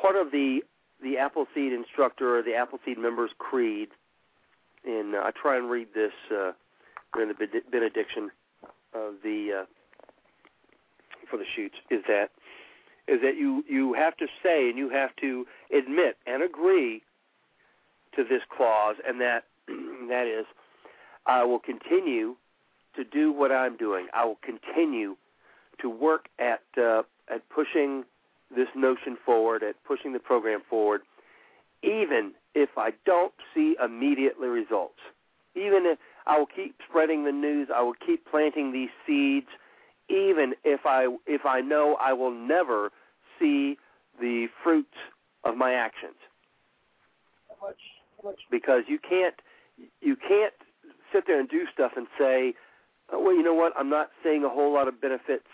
[0.00, 0.60] part of the
[1.02, 3.88] the Appleseed instructor or the Appleseed members creed,
[4.84, 6.52] and uh, I try and read this uh,
[7.14, 8.30] during the benediction
[8.94, 9.64] of the uh,
[11.30, 12.30] for the shoots is that
[13.06, 15.46] is that you you have to say and you have to
[15.76, 17.02] admit and agree
[18.16, 19.44] to this clause, and that
[20.08, 20.46] that is,
[21.26, 22.36] I will continue
[22.98, 24.08] to do what I'm doing.
[24.12, 25.16] I will continue
[25.80, 27.02] to work at uh,
[27.32, 28.04] at pushing
[28.54, 31.02] this notion forward, at pushing the program forward,
[31.82, 34.98] even if I don't see immediately results.
[35.54, 39.48] Even if I will keep spreading the news, I will keep planting these seeds,
[40.08, 42.90] even if I if I know I will never
[43.38, 43.76] see
[44.20, 44.96] the fruits
[45.44, 46.16] of my actions.
[48.50, 49.34] Because you can't
[50.00, 50.54] you can't
[51.12, 52.54] sit there and do stuff and say,
[53.12, 53.72] oh, well, you know what?
[53.78, 55.46] I'm not seeing a whole lot of benefits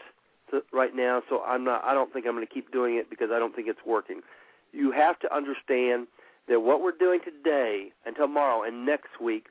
[0.51, 1.85] to, right now, so I'm not.
[1.85, 4.21] I don't think I'm going to keep doing it because I don't think it's working.
[4.73, 6.07] You have to understand
[6.49, 9.47] that what we're doing today and tomorrow and next week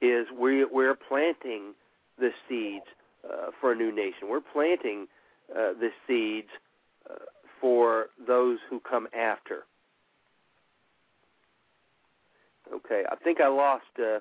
[0.00, 1.74] is we we're planting
[2.18, 2.86] the seeds
[3.24, 4.28] uh, for a new nation.
[4.28, 5.06] We're planting
[5.52, 6.48] uh, the seeds
[7.08, 7.14] uh,
[7.60, 9.64] for those who come after.
[12.72, 14.18] Okay, I think I lost uh,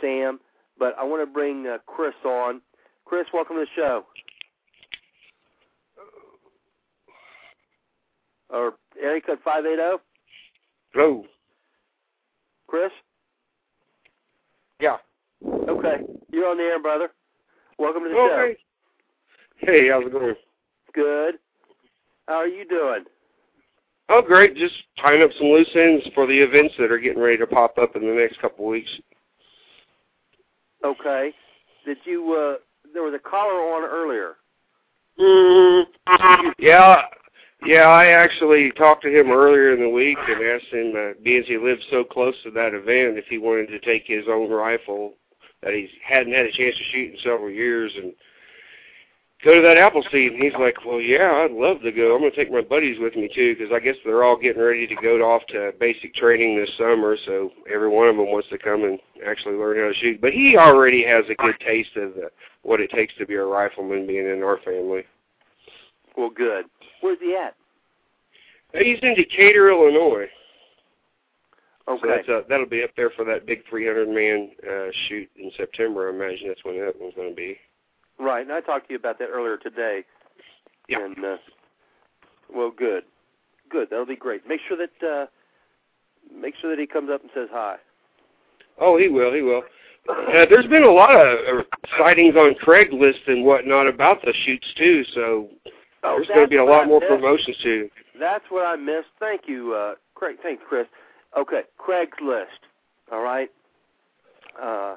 [0.00, 0.38] Sam,
[0.78, 2.60] but I want to bring uh, Chris on.
[3.04, 4.04] Chris, welcome to the show.
[8.50, 10.00] Or area code five eight zero.
[10.92, 11.24] Hello.
[12.66, 12.90] Chris.
[14.80, 14.96] Yeah.
[15.44, 17.10] Okay, you're on the air, brother.
[17.78, 18.56] Welcome to the Okay.
[19.58, 20.34] Hey, how's it going?
[20.94, 21.34] Good.
[22.26, 23.04] How are you doing?
[24.08, 24.56] Oh, great.
[24.56, 27.76] Just tying up some loose ends for the events that are getting ready to pop
[27.78, 28.90] up in the next couple of weeks.
[30.86, 31.32] Okay.
[31.84, 32.34] Did you?
[32.34, 32.58] uh
[32.92, 34.36] There was a caller on earlier.
[36.58, 37.02] Yeah,
[37.64, 37.88] yeah.
[37.88, 41.46] I actually talked to him earlier in the week and asked him, uh, being as
[41.46, 45.14] he lived so close to that event, if he wanted to take his own rifle
[45.62, 48.12] that he hadn't had a chance to shoot in several years, and
[49.46, 50.32] go to that Appleseed.
[50.32, 52.14] And he's like, well, yeah, I'd love to go.
[52.14, 54.60] I'm going to take my buddies with me, too, because I guess they're all getting
[54.60, 58.48] ready to go off to basic training this summer, so every one of them wants
[58.50, 60.20] to come and actually learn how to shoot.
[60.20, 62.30] But he already has a good taste of the,
[62.62, 65.04] what it takes to be a rifleman being in our family.
[66.18, 66.64] Well, good.
[67.00, 67.54] Where's he at?
[68.74, 70.26] He's in Decatur, Illinois.
[71.88, 72.02] Okay.
[72.02, 75.52] So that's, uh, that'll be up there for that big 300 man uh, shoot in
[75.56, 76.08] September.
[76.08, 77.56] I imagine that's when that one's going to be.
[78.18, 80.04] Right, and I talked to you about that earlier today.
[80.88, 81.04] Yeah.
[81.04, 81.36] And uh,
[82.54, 83.04] well, good,
[83.70, 83.88] good.
[83.90, 84.46] That'll be great.
[84.48, 85.26] Make sure that uh,
[86.34, 87.76] make sure that he comes up and says hi.
[88.80, 89.32] Oh, he will.
[89.32, 89.62] He will.
[90.08, 91.62] Uh, there's been a lot of uh,
[91.98, 95.04] sightings on Craigslist and whatnot about the shoots too.
[95.14, 95.48] So
[96.06, 97.88] Oh, there's going to be a lot more promotions too.
[98.18, 99.08] That's what I missed.
[99.18, 100.36] Thank you, uh, Craig.
[100.42, 100.86] Thanks, Chris.
[101.36, 102.62] Okay, Craigslist.
[103.10, 103.50] All right.
[104.60, 104.96] Uh,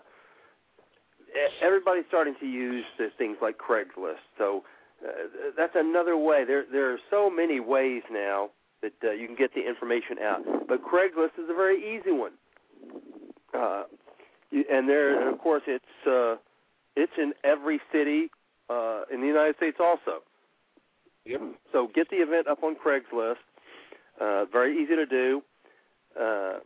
[1.61, 4.23] everybody's starting to use the things like Craigslist.
[4.37, 4.63] So
[5.05, 5.11] uh,
[5.57, 6.45] that's another way.
[6.45, 8.49] There, there are so many ways now
[8.81, 10.41] that uh, you can get the information out.
[10.67, 12.33] But Craigslist is a very easy one.
[13.53, 13.83] Uh,
[14.51, 16.35] and there, and of course, it's uh,
[16.95, 18.29] it's in every city
[18.69, 20.23] uh, in the United States also.
[21.25, 21.41] Yep.
[21.71, 23.35] So get the event up on Craigslist.
[24.19, 25.41] Uh, very easy to do.
[26.19, 26.59] Uh,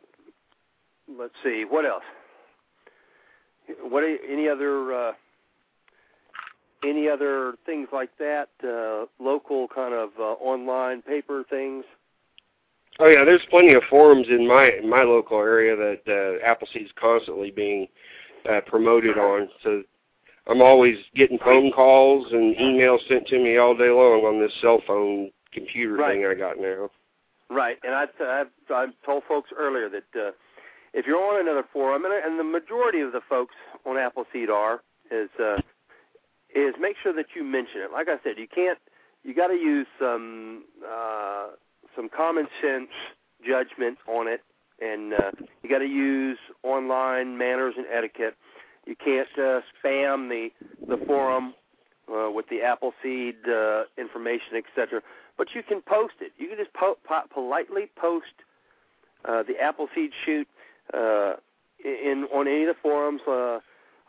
[1.07, 2.03] let's see, what else?
[3.81, 5.11] What any other uh,
[6.85, 8.49] any other things like that?
[8.64, 11.85] Uh, local kind of uh, online paper things.
[12.99, 16.91] Oh yeah, there's plenty of forums in my in my local area that uh, Appleseed's
[16.99, 17.88] constantly being
[18.49, 19.49] uh, promoted on.
[19.64, 19.84] So
[20.48, 24.52] I'm always getting phone calls and emails sent to me all day long on this
[24.61, 26.15] cell phone computer Right.
[26.15, 26.90] thing I got now.
[27.49, 30.31] Right, and I've, I've, I've told folks earlier that uh,
[30.94, 33.56] if you're on another forum, and, and the majority of the folks
[33.86, 35.57] on Appleseed are, is uh,
[36.56, 37.91] is make sure that you mention it.
[37.91, 38.78] Like I said, you can't.
[39.24, 41.48] You got to use some uh,
[41.95, 42.90] some common sense
[43.45, 44.41] judgment on it,
[44.82, 48.36] and uh, you got to use online manners and etiquette.
[48.86, 50.49] You can't uh, spam the
[50.88, 51.53] the forum
[52.14, 55.02] uh, with the Appleseed uh, information, etc
[55.38, 56.32] but you can post it.
[56.38, 58.34] You can just po- po- politely post
[59.26, 60.48] uh, the Appleseed shoot
[60.93, 61.34] uh,
[61.84, 63.22] in on any of the forums.
[63.27, 63.60] Uh,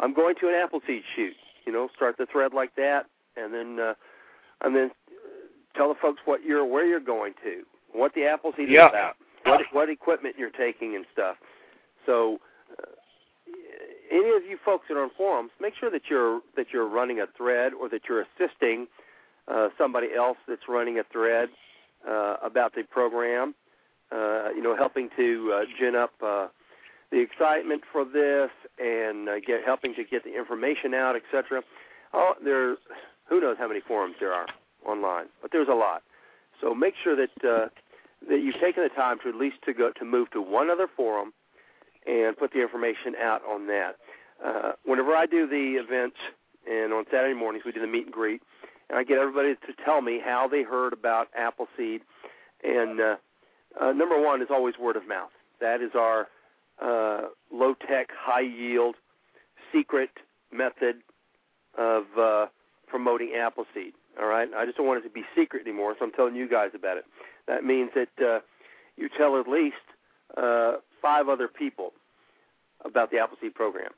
[0.01, 1.35] I'm going to an Appleseed shoot.
[1.67, 3.07] You know, start the thread like that,
[3.37, 3.95] and then uh,
[4.63, 4.91] and then
[5.77, 8.87] tell the folks what you're where you're going to, what the Appleseed Yeah.
[8.87, 11.37] is about, what what equipment you're taking and stuff.
[12.07, 12.39] So.
[12.79, 12.85] Uh,
[14.11, 17.21] any of you folks that are on forums, make sure that you're that you're running
[17.21, 18.87] a thread or that you're assisting
[19.49, 21.49] uh, somebody else that's running a thread
[22.09, 23.55] uh, about the program.
[24.13, 26.47] Uh, you know, helping to uh, gin up uh,
[27.15, 31.63] the excitement for this and uh, get helping to get the information out, etc.
[32.13, 32.77] Oh, there,
[33.29, 34.47] who knows how many forums there are
[34.85, 36.03] online, but there's a lot.
[36.61, 37.69] So make sure that uh,
[38.29, 40.89] that you've taken the time to at least to go to move to one other
[40.97, 41.33] forum
[42.05, 43.93] and put the information out on that.
[44.45, 46.17] Uh, whenever I do the events,
[46.69, 48.43] and on Saturday mornings we do the meet and greet,
[48.91, 52.01] and I get everybody to tell me how they heard about Appleseed.
[52.65, 53.17] And uh,
[53.81, 55.31] uh, number one is always word of mouth.
[55.61, 56.27] That is our
[56.83, 57.23] uh,
[57.53, 58.97] low tech, high yield,
[59.73, 60.11] secret
[60.53, 60.97] method
[61.77, 62.47] of uh,
[62.87, 63.93] promoting Appleseed.
[64.21, 66.49] All right, I just don't want it to be secret anymore, so I'm telling you
[66.49, 67.05] guys about it.
[67.49, 68.41] That means that uh,
[68.97, 69.75] you tell at least
[70.37, 71.93] uh, five other people
[72.85, 73.91] about the Appleseed program,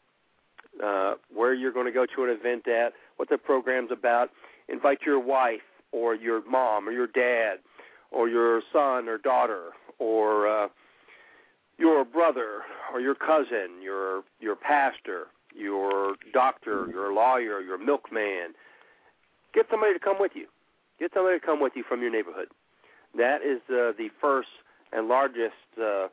[0.83, 4.31] uh, where you're going to go to an event at, what the program's about.
[4.69, 5.61] Invite your wife
[5.93, 7.59] or your mom or your dad
[8.11, 10.69] or your son or daughter or uh,
[11.79, 12.63] your brother
[12.93, 18.55] or your cousin, your your pastor, your doctor, your lawyer, your milkman.
[19.55, 20.47] Get somebody to come with you.
[20.99, 22.49] Get somebody to come with you from your neighborhood.
[23.17, 24.49] That is uh, the first
[24.93, 26.09] and largest uh,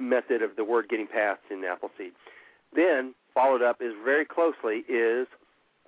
[0.00, 2.12] method of the word getting passed in Appleseed.
[2.74, 5.26] Then followed up is very closely is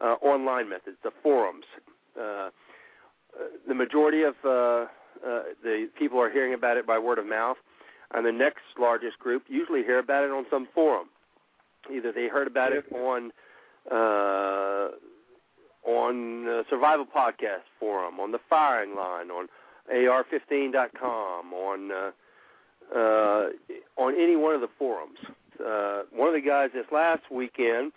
[0.02, 1.64] uh, online methods, the forums.
[2.18, 2.50] Uh,
[3.68, 4.48] the majority of uh,
[5.26, 7.56] uh, the people are hearing about it by word of mouth,
[8.14, 11.08] and the next largest group usually hear about it on some forum.
[11.92, 13.30] Either they heard about it on
[13.90, 14.88] uh,
[15.86, 19.46] on uh, Survival Podcast forum, on the Firing Line, on
[19.94, 22.10] AR15.com, on uh,
[22.94, 23.48] uh,
[23.96, 25.18] on any one of the forums.
[25.64, 27.92] Uh, one of the guys this last weekend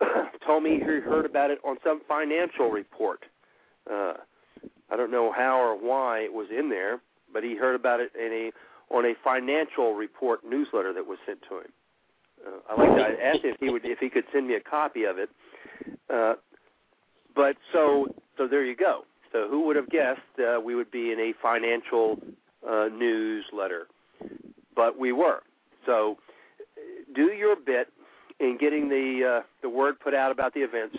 [0.46, 3.24] told me he heard about it on some financial report.
[3.90, 4.14] Uh,
[4.90, 7.00] I don't know how or why it was in there,
[7.32, 8.52] but he heard about it in a
[8.90, 11.72] on a financial report newsletter that was sent to him.
[12.46, 14.54] Uh, I like to I asked him if he would if he could send me
[14.54, 15.30] a copy of it.
[16.12, 16.34] Uh,
[17.34, 18.06] but so
[18.36, 19.04] so there you go.
[19.32, 22.18] So who would have guessed uh, we would be in a financial
[22.68, 23.86] uh, newsletter?
[24.74, 25.40] But we were.
[25.84, 26.18] So
[27.14, 27.88] do your bit
[28.40, 30.96] in getting the uh, the word put out about the events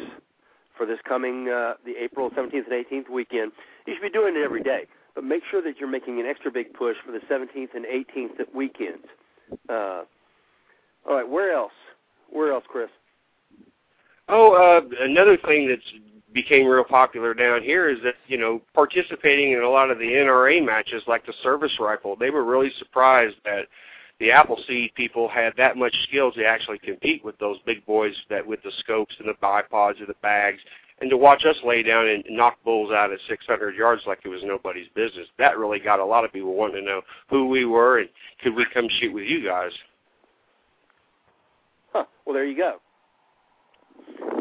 [0.75, 3.51] for this coming uh, the April 17th and 18th weekend.
[3.85, 4.85] You should be doing it every day,
[5.17, 8.53] but make sure that you're making an extra big push for the 17th and 18th
[8.53, 9.07] weekends.
[9.67, 10.03] Uh,
[11.09, 11.71] all right, where else?
[12.29, 12.89] Where else, Chris?
[14.29, 15.81] Oh, uh, another thing that's
[16.33, 20.05] became real popular down here is that you know participating in a lot of the
[20.05, 23.65] NRA matches, like the service rifle, they were really surprised that
[24.19, 28.45] the Appleseed people had that much skill to actually compete with those big boys that
[28.45, 30.59] with the scopes and the bipods and the bags,
[30.99, 34.29] and to watch us lay down and knock bulls out at 600 yards like it
[34.29, 35.27] was nobody's business.
[35.37, 38.09] That really got a lot of people wanting to know who we were and
[38.41, 39.71] could we come shoot with you guys.
[41.93, 42.05] Huh.
[42.25, 42.77] Well, there you go.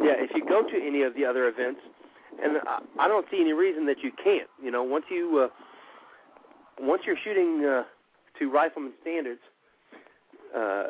[0.02, 1.80] Yeah, if you go to any of the other events,
[2.42, 4.48] and I, I don't see any reason that you can't.
[4.62, 5.48] You know, once you uh,
[6.80, 7.84] once you're shooting uh,
[8.38, 9.40] to rifleman standards,
[10.56, 10.84] uh,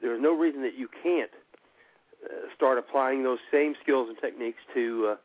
[0.00, 1.30] there's no reason that you can't
[2.54, 5.16] start applying those same skills and techniques to uh,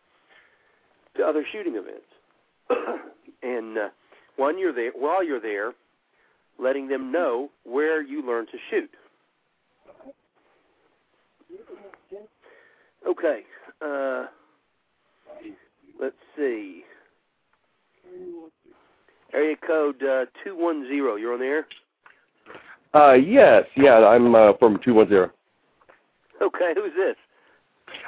[1.18, 2.06] to other shooting events.
[3.44, 3.90] and uh,
[4.36, 5.74] one, you're there while you're there,
[6.60, 8.90] letting them know where you learn to shoot.
[13.08, 13.42] Okay.
[13.82, 14.26] Uh,
[16.00, 16.84] let's see.
[19.34, 21.20] Area code uh, 210.
[21.20, 21.68] You're on the air?
[22.94, 25.32] Uh, yes, yeah, I'm uh, from 210.
[26.42, 27.16] Okay, who's this?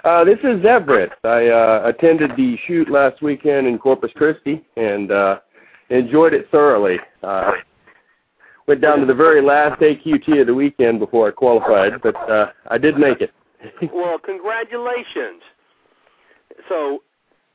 [0.03, 1.11] Uh, this is Everett.
[1.23, 5.39] I uh, attended the shoot last weekend in Corpus Christi and uh,
[5.89, 6.97] enjoyed it thoroughly.
[7.23, 7.53] Uh,
[8.67, 12.51] went down to the very last AQT of the weekend before I qualified, but uh,
[12.69, 13.31] I did make it.
[13.93, 15.41] well, congratulations.
[16.67, 16.99] So,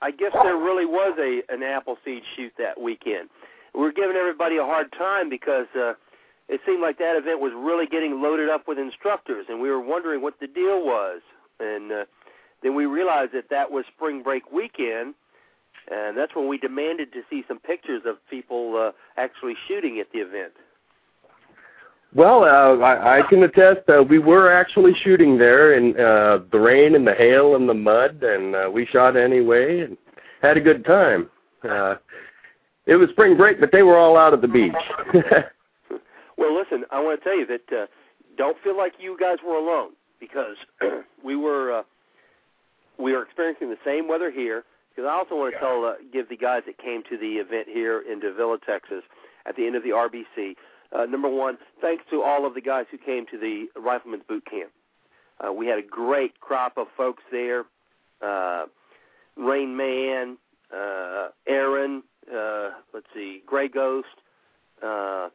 [0.03, 3.31] I guess there really was a an Appleseed shoot that weekend.
[3.75, 5.95] We're giving everybody a hard time because uh,
[6.49, 9.81] it seemed like that event was really getting loaded up with instructors, and we were
[9.81, 11.21] wondering what the deal was.
[11.61, 12.05] And uh,
[12.63, 15.15] then we realized that that was spring break weekend,
[15.91, 20.11] and that's when we demanded to see some pictures of people uh, actually shooting at
[20.13, 20.53] the event.
[22.15, 26.61] Well, uh, I, I can attest uh, we were actually shooting there in uh, the
[26.61, 29.97] rain and the hail and the mud, and uh, we shot anyway and
[30.41, 31.29] had a good time.
[31.69, 31.97] Uh,
[32.87, 34.75] it was spring break, but they were all out at the beach.
[36.45, 37.87] Well, listen, I want to tell you that uh,
[38.37, 40.57] don't feel like you guys were alone because
[41.25, 41.83] we were uh,
[42.99, 44.65] we are experiencing the same weather here.
[44.91, 47.67] Because I also want to tell uh, give the guys that came to the event
[47.67, 49.03] here in Davila, Texas,
[49.47, 50.55] at the end of the RBC.
[50.93, 54.45] Uh, number one, thanks to all of the guys who came to the Rifleman's Boot
[54.45, 54.71] Camp.
[55.41, 57.65] Uh, we had a great crop of folks there.
[58.21, 58.67] Uh,
[59.37, 60.37] Rain Man,
[60.73, 64.07] uh, Aaron, uh, let's see, Gray Ghost,
[64.83, 65.31] uh,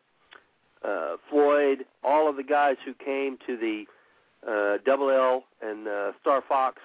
[0.83, 3.85] uh, Floyd, all of the guys who came to the
[4.47, 6.77] uh, Double L and uh, Star Fox,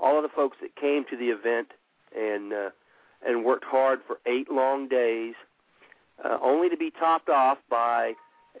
[0.00, 1.68] all of the folks that came to the event
[2.16, 2.70] and uh,
[3.26, 5.34] and worked hard for eight long days,
[6.24, 8.12] uh, only to be topped off by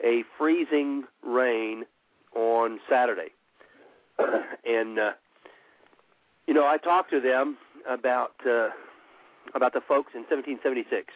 [0.02, 1.84] a freezing rain
[2.34, 3.30] on Saturday.
[4.18, 5.12] and uh,
[6.46, 7.56] you know, I talked to them
[7.88, 8.68] about uh,
[9.54, 11.12] about the folks in 1776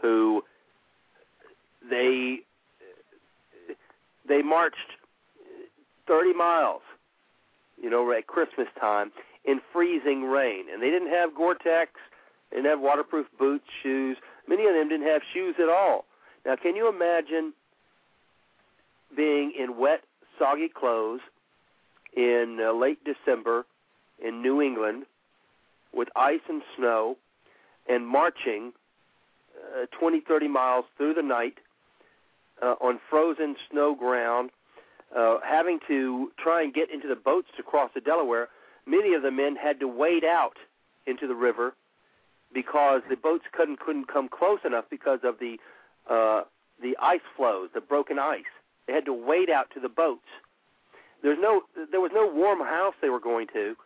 [0.00, 0.42] who
[1.88, 2.40] they
[4.28, 4.76] they marched
[6.06, 6.82] 30 miles,
[7.80, 9.12] you know, at Christmas time
[9.44, 11.92] in freezing rain, and they didn't have Gore-Tex,
[12.50, 14.16] they didn't have waterproof boots, shoes.
[14.46, 16.04] Many of them didn't have shoes at all.
[16.44, 17.52] Now, can you imagine
[19.16, 20.02] being in wet,
[20.38, 21.20] soggy clothes
[22.16, 23.66] in uh, late December
[24.22, 25.04] in New England
[25.92, 27.16] with ice and snow
[27.88, 28.72] and marching
[29.76, 31.58] uh, 20, 30 miles through the night
[32.62, 34.50] uh, on frozen snow ground,
[35.16, 38.48] uh, having to try and get into the boats to cross the Delaware.
[38.86, 40.56] Many of the men had to wade out
[41.06, 41.74] into the river
[42.52, 45.58] because the boats couldn't couldn't come close enough because of the
[46.08, 46.42] uh,
[46.80, 48.44] the ice floes, the broken ice.
[48.86, 50.26] They had to wade out to the boats.
[51.22, 53.76] There's no there was no warm house they were going to.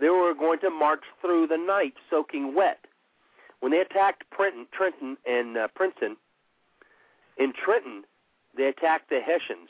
[0.00, 2.80] They were going to march through the night soaking wet.
[3.60, 6.16] When they attacked Trenton, Trenton and uh, Princeton,
[7.38, 8.04] in Trenton,
[8.56, 9.68] they attacked the Hessians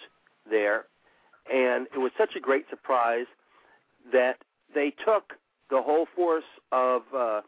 [0.49, 0.85] there,
[1.53, 3.27] and it was such a great surprise
[4.13, 4.39] that
[4.75, 5.35] they took
[5.71, 7.41] the whole force of uh,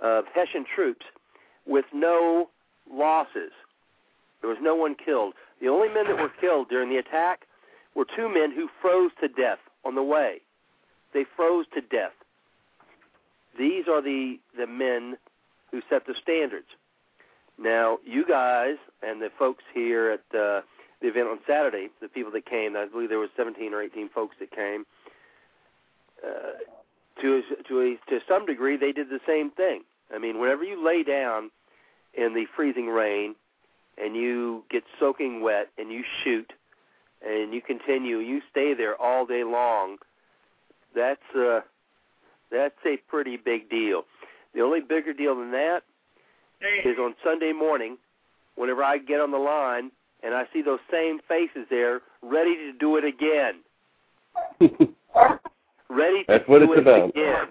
[0.00, 1.04] of Hessian troops
[1.66, 2.50] with no
[2.90, 3.52] losses.
[4.40, 5.34] There was no one killed.
[5.60, 7.46] The only men that were killed during the attack
[7.96, 10.40] were two men who froze to death on the way.
[11.12, 12.12] They froze to death
[13.58, 15.16] these are the the men
[15.70, 16.68] who set the standards.
[17.58, 20.62] Now, you guys and the folks here at uh,
[21.00, 24.08] the event on Saturday, the people that came, I believe there was 17 or 18
[24.10, 24.84] folks that came.
[26.24, 26.58] Uh,
[27.20, 29.82] to to a, to some degree, they did the same thing.
[30.14, 31.50] I mean, whenever you lay down
[32.14, 33.34] in the freezing rain
[34.02, 36.52] and you get soaking wet and you shoot
[37.26, 39.98] and you continue, you stay there all day long.
[40.94, 41.60] That's uh,
[42.50, 44.04] that's a pretty big deal.
[44.54, 45.82] The only bigger deal than that
[46.84, 47.96] is on Sunday morning,
[48.56, 49.90] whenever I get on the line
[50.22, 53.60] and I see those same faces there, ready to do it again.
[55.88, 57.10] ready to That's what do it's it about.
[57.10, 57.48] again.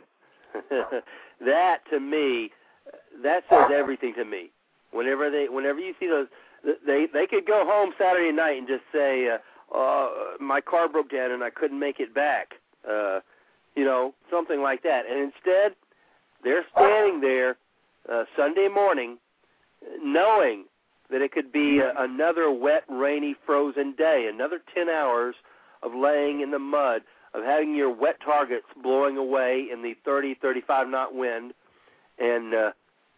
[1.45, 2.51] that to me,
[3.23, 4.49] that says everything to me.
[4.91, 6.27] Whenever they, whenever you see those,
[6.85, 10.09] they they could go home Saturday night and just say, uh, uh,
[10.39, 12.53] "My car broke down and I couldn't make it back,"
[12.89, 13.19] uh,
[13.75, 15.03] you know, something like that.
[15.09, 15.75] And instead,
[16.43, 17.57] they're standing there
[18.11, 19.17] uh, Sunday morning,
[20.01, 20.65] knowing
[21.09, 25.35] that it could be uh, another wet, rainy, frozen day, another 10 hours
[25.84, 27.01] of laying in the mud,
[27.34, 31.53] of having your wet targets blowing away in the 30, 35 knot wind,
[32.19, 32.71] and uh,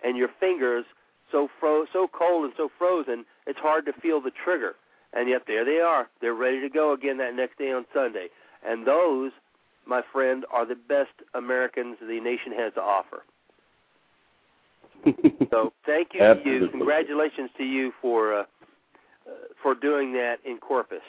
[0.03, 0.85] and your fingers
[1.31, 4.75] so fro- so cold and so frozen, it's hard to feel the trigger.
[5.13, 6.09] And yet there they are.
[6.21, 8.27] They're ready to go again that next day on Sunday.
[8.67, 9.31] And those,
[9.85, 13.23] my friend, are the best Americans the nation has to offer.
[15.51, 16.67] So thank you to Absolutely.
[16.67, 16.69] you.
[16.69, 18.43] Congratulations to you for uh,
[19.61, 21.01] for doing that in Corpus.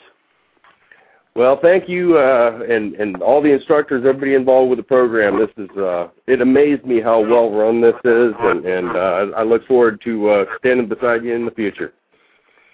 [1.33, 5.39] Well, thank you, uh, and and all the instructors, everybody involved with the program.
[5.39, 9.43] This is uh, it amazed me how well run this is, and and uh, I
[9.43, 11.93] look forward to uh, standing beside you in the future.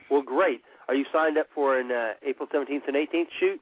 [0.10, 0.62] Well, great.
[0.88, 3.62] Are you signed up for an uh, April 17th and 18th shoot?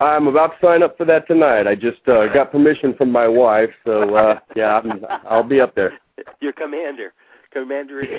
[0.00, 1.66] I'm about to sign up for that tonight.
[1.66, 5.74] I just uh, got permission from my wife, so uh, yeah, I'm, I'll be up
[5.74, 5.92] there.
[6.40, 7.12] Your commander,
[7.52, 8.18] commander in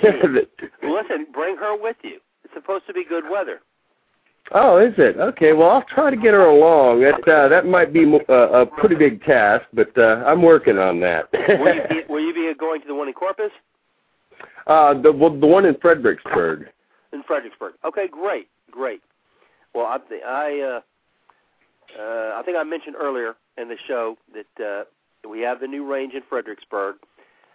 [0.60, 0.70] chief.
[0.82, 2.18] Listen, bring her with you.
[2.44, 3.60] It's supposed to be good weather.
[4.50, 5.16] Oh, is it?
[5.18, 5.52] Okay.
[5.52, 7.00] Well, I'll try to get her along.
[7.00, 11.00] That uh, that might be uh, a pretty big task, but uh, I'm working on
[11.00, 11.28] that.
[11.32, 13.50] will you be Will you be going to the one in Corpus?
[14.66, 16.66] uh, the well, the one in Fredericksburg.
[17.12, 17.74] In Fredericksburg.
[17.84, 19.00] Okay, great, great.
[19.74, 24.64] Well, I th- I uh, uh, I think I mentioned earlier in the show that
[24.64, 26.96] uh, we have the new range in Fredericksburg,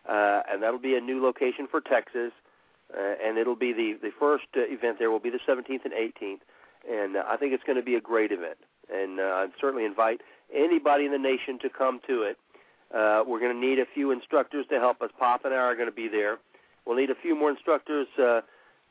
[0.07, 2.31] uh, and that'll be a new location for Texas,
[2.95, 5.93] uh, and it'll be the the first uh, event there will be the 17th and
[5.93, 6.39] 18th,
[6.89, 8.57] and uh, I think it's going to be a great event,
[8.93, 10.21] and uh, I'd certainly invite
[10.53, 12.37] anybody in the nation to come to it.
[12.93, 15.11] Uh, we're going to need a few instructors to help us.
[15.19, 16.37] Pop and I are going to be there.
[16.85, 18.41] We'll need a few more instructors uh,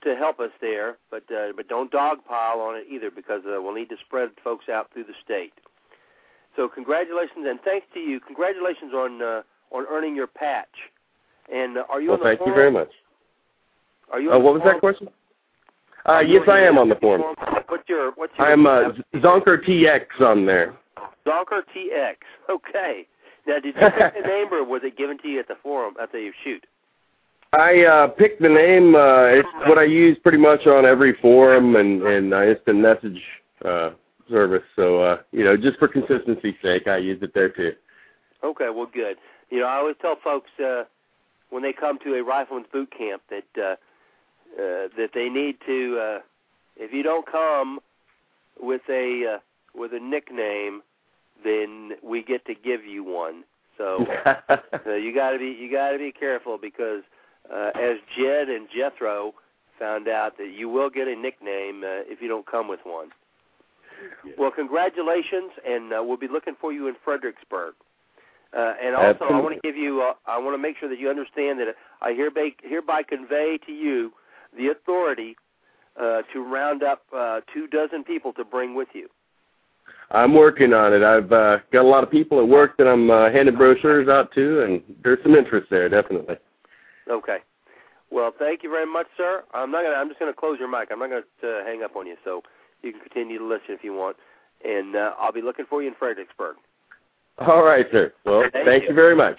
[0.03, 3.75] to help us there, but uh, but don't dogpile on it either because uh, we'll
[3.75, 5.55] need to spread folks out through the state.
[6.55, 8.21] So congratulations and thanks to you.
[8.21, 10.91] Congratulations on uh, on earning your patch.
[11.53, 12.91] And uh, are you Well, on the thank you very much.
[14.11, 14.33] Are you?
[14.33, 15.09] Uh, what was that question?
[16.09, 17.35] Uh, yes, I am on the forum.
[17.69, 20.77] What's your what's your I'm uh, Zonker TX on there.
[21.27, 22.17] Zonker TX.
[22.49, 23.07] Okay.
[23.47, 25.95] Now, did you pick the name, or was it given to you at the forum
[26.01, 26.65] at the shoot?
[27.53, 28.95] I uh, picked the name.
[28.95, 33.21] Uh, it's what I use pretty much on every forum and and uh, instant message
[33.65, 33.91] uh,
[34.31, 34.65] service.
[34.77, 37.73] So uh, you know, just for consistency's sake, I use it there too.
[38.45, 39.17] Okay, well, good.
[39.51, 40.85] You know, I always tell folks uh,
[41.51, 43.77] when they come to a rifleman's boot camp that uh,
[44.61, 45.99] uh, that they need to.
[45.99, 46.19] Uh,
[46.77, 47.79] if you don't come
[48.61, 49.39] with a uh,
[49.75, 50.83] with a nickname,
[51.45, 53.45] then we get to give you one.
[53.79, 57.03] So uh, you got to be you got to be careful because
[57.53, 59.35] uh, as Jed and Jethro
[59.79, 63.09] found out that you will get a nickname uh, if you don't come with one.
[64.37, 67.75] Well, congratulations, and uh, we'll be looking for you in Fredericksburg.
[68.57, 70.99] Uh, and also, I want to give you, uh, I want to make sure that
[70.99, 74.13] you understand that I hereby, hereby convey to you
[74.57, 75.37] the authority
[76.01, 79.09] uh, to round up uh, two dozen people to bring with you.
[80.11, 81.03] I'm working on it.
[81.03, 84.33] I've uh, got a lot of people at work that I'm uh, handing brochures out
[84.33, 86.37] to, and there's some interest there, definitely.
[87.11, 87.39] Okay.
[88.11, 89.43] Well, thank you very much, sir.
[89.53, 89.97] I'm not gonna.
[89.97, 90.89] I'm just gonna close your mic.
[90.93, 92.41] I'm not gonna uh, hang up on you, so
[92.83, 94.17] you can continue to listen if you want.
[94.65, 96.57] And uh, I'll be looking for you in Fredericksburg.
[97.39, 98.13] All right, sir.
[98.25, 98.91] Well, Thank thank you.
[98.91, 99.37] you very much.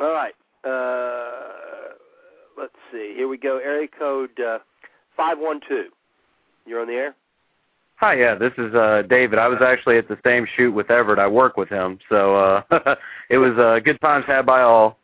[0.00, 0.34] All right.
[0.64, 1.94] Uh,
[2.58, 3.14] let's see.
[3.16, 3.58] Here we go.
[3.58, 4.58] Area code uh,
[5.16, 5.86] five one two.
[6.66, 7.14] You're on the air.
[7.96, 9.38] Hi, yeah, this is uh David.
[9.38, 11.18] I was actually at the same shoot with Everett.
[11.18, 12.62] I work with him, so uh
[13.30, 14.98] it was uh, good times had by all.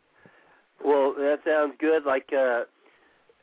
[0.83, 2.05] Well, that sounds good.
[2.05, 2.63] Like, uh,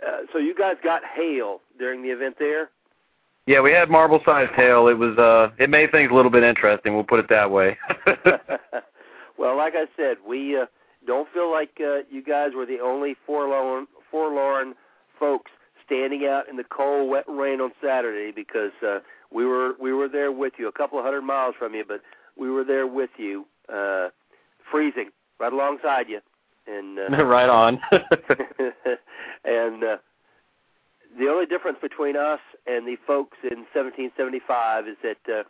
[0.06, 2.70] uh, so you guys got hail during the event there.
[3.48, 4.88] Yeah, we had marble-sized hail.
[4.88, 6.94] It was uh it made things a little bit interesting.
[6.94, 7.78] We'll put it that way.
[8.06, 8.38] well,
[9.38, 10.66] Well, like I said, we uh,
[11.06, 14.74] don't feel like uh, you guys were the only forlorn, forlorn
[15.18, 15.50] folks
[15.86, 18.98] standing out in the cold, wet rain on Saturday because uh,
[19.32, 22.02] we were we were there with you, a couple of hundred miles from you, but
[22.36, 24.08] we were there with you, uh,
[24.70, 25.08] freezing
[25.40, 26.20] right alongside you,
[26.66, 27.80] and uh, right on.
[29.44, 29.96] and uh,
[31.18, 35.42] the only difference between us and the folks in 1775 is that uh,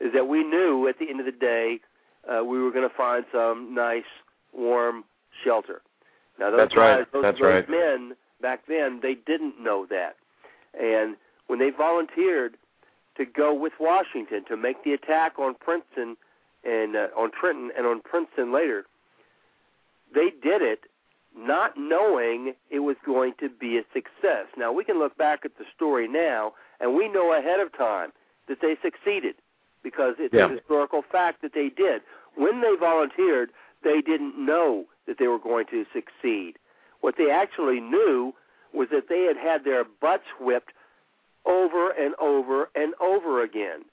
[0.00, 1.80] is that we knew at the end of the day
[2.28, 4.08] uh, we were going to find some nice
[4.52, 5.04] warm
[5.44, 5.82] shelter.
[6.38, 7.12] Now those That's guys, right.
[7.12, 7.70] those, That's those right.
[7.70, 10.16] men back then they didn't know that,
[10.78, 11.16] and
[11.46, 12.56] when they volunteered
[13.16, 16.16] to go with Washington to make the attack on Princeton
[16.64, 18.84] and uh, on Trenton and on Princeton later,
[20.14, 20.80] they did it
[21.36, 24.46] not knowing it was going to be a success.
[24.56, 28.12] Now we can look back at the story now, and we know ahead of time
[28.48, 29.36] that they succeeded
[29.82, 30.46] because it's Yeah.
[30.46, 32.02] a historical fact that they did.
[32.34, 33.52] When they volunteered,
[33.82, 36.58] they didn't know that they were going to succeed.
[37.00, 38.34] What they actually knew
[38.72, 40.72] was that they had had their butts whipped
[41.44, 43.84] over and over and over again.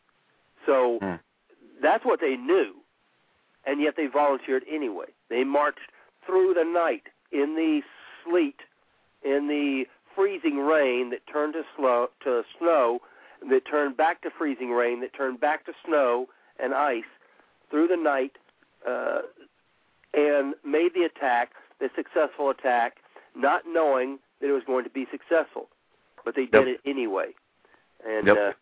[0.65, 1.15] So Hmm.
[1.81, 2.75] that's what they knew,
[3.65, 5.07] and yet they volunteered anyway.
[5.29, 5.91] They marched
[6.25, 7.81] through the night in the
[8.23, 8.59] sleet,
[9.23, 9.85] in the
[10.15, 12.99] freezing rain that turned to slow to snow,
[13.49, 16.27] that turned back to freezing rain, that turned back to snow
[16.61, 17.03] and ice
[17.69, 18.33] through the night,
[18.87, 19.21] uh,
[20.13, 22.97] and made the attack, the successful attack,
[23.35, 25.69] not knowing that it was going to be successful,
[26.25, 26.79] but they did Yep.
[26.85, 27.33] it anyway.
[28.05, 28.37] And Yep.
[28.37, 28.53] uh,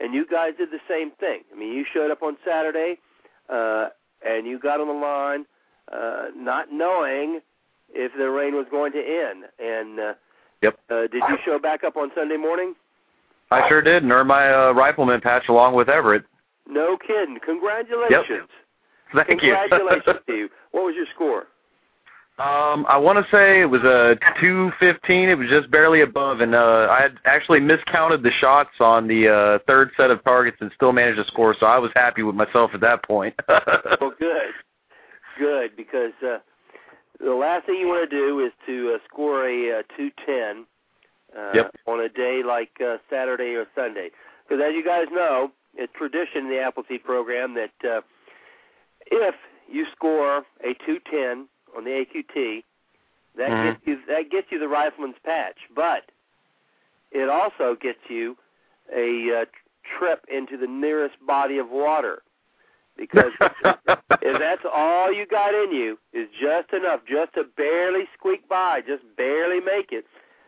[0.00, 1.42] and you guys did the same thing.
[1.52, 2.98] I mean, you showed up on Saturday,
[3.48, 3.88] uh,
[4.22, 5.44] and you got on the line,
[5.90, 7.40] uh, not knowing
[7.92, 9.44] if the rain was going to end.
[9.58, 10.12] And uh,
[10.60, 10.78] Yep.
[10.90, 12.74] uh, did you show back up on Sunday morning?
[13.50, 16.24] I sure did, and earned my uh, rifleman patch along with Everett.
[16.68, 17.38] No kidding.
[17.44, 18.48] Congratulations.
[19.14, 19.56] Thank you.
[19.70, 20.48] Congratulations to you.
[20.72, 21.46] What was your score?
[22.38, 25.28] Um, I want to say it was a 215.
[25.28, 29.28] It was just barely above, and uh, I had actually miscounted the shots on the
[29.28, 31.56] uh, third set of targets and still managed to score.
[31.58, 33.34] So I was happy with myself at that point.
[33.48, 34.52] well, good,
[35.36, 36.38] good, because uh,
[37.20, 40.66] the last thing you want to do is to uh, score a uh, 210
[41.36, 41.74] uh, Yep.
[41.86, 44.10] on a day like uh, Saturday or Sunday.
[44.48, 48.00] Because as you guys know, it's tradition in the Appleseed program that uh,
[49.06, 49.34] if
[49.70, 52.64] you score a 210 on the AQT,
[53.36, 53.62] that Mhm.
[53.62, 56.10] gets you that gets you the rifleman's patch, but
[57.12, 58.36] it also gets you
[58.94, 59.44] a uh,
[59.98, 62.22] trip into the nearest body of water.
[62.98, 68.48] Because if that's all you got in you is just enough, just to barely squeak
[68.48, 70.04] by, just barely make it,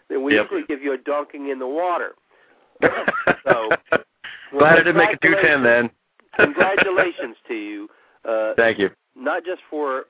[0.09, 0.47] then we Yep.
[0.51, 2.15] usually give you a dunking in the water.
[3.45, 3.71] So,
[4.51, 5.91] Glad I didn't make a 210 then.
[6.37, 7.89] Congratulations to you.
[8.29, 8.91] Uh, Thank you.
[9.17, 10.05] Not just for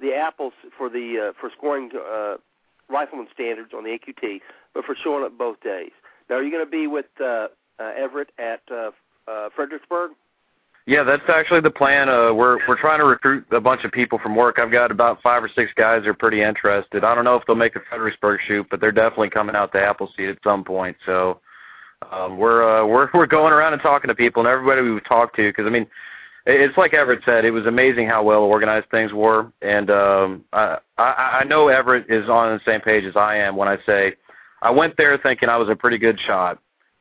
[0.00, 2.36] the apples for the uh, for scoring uh,
[2.88, 4.40] rifleman standards on the AQT,
[4.74, 5.90] but for showing up both days.
[6.28, 7.48] Now, are you going to be with uh,
[7.78, 8.90] uh, Everett at uh,
[9.28, 10.12] uh, Fredericksburg?
[10.86, 12.08] Yeah, that's actually the plan.
[12.08, 14.60] Uh, we're we're trying to recruit a bunch of people from work.
[14.60, 17.02] I've got about five or six guys who are pretty interested.
[17.02, 19.80] I don't know if they'll make a Fredericksburg shoot, but they're definitely coming out to
[19.80, 20.96] Appleseed at some point.
[21.04, 21.40] So
[22.12, 25.34] um, we're uh, we're we're going around and talking to people and everybody we've talked
[25.36, 25.88] to because I mean
[26.46, 30.78] it's like Everett said, it was amazing how well organized things were, and um, I
[30.98, 34.14] I I know Everett is on the same page as I am when I say
[34.62, 36.60] I went there thinking I was a pretty good shot,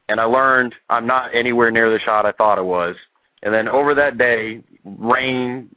[0.09, 2.95] and I learned I'm not anywhere near the shot I thought I was.
[3.43, 5.69] And then over that day, rain,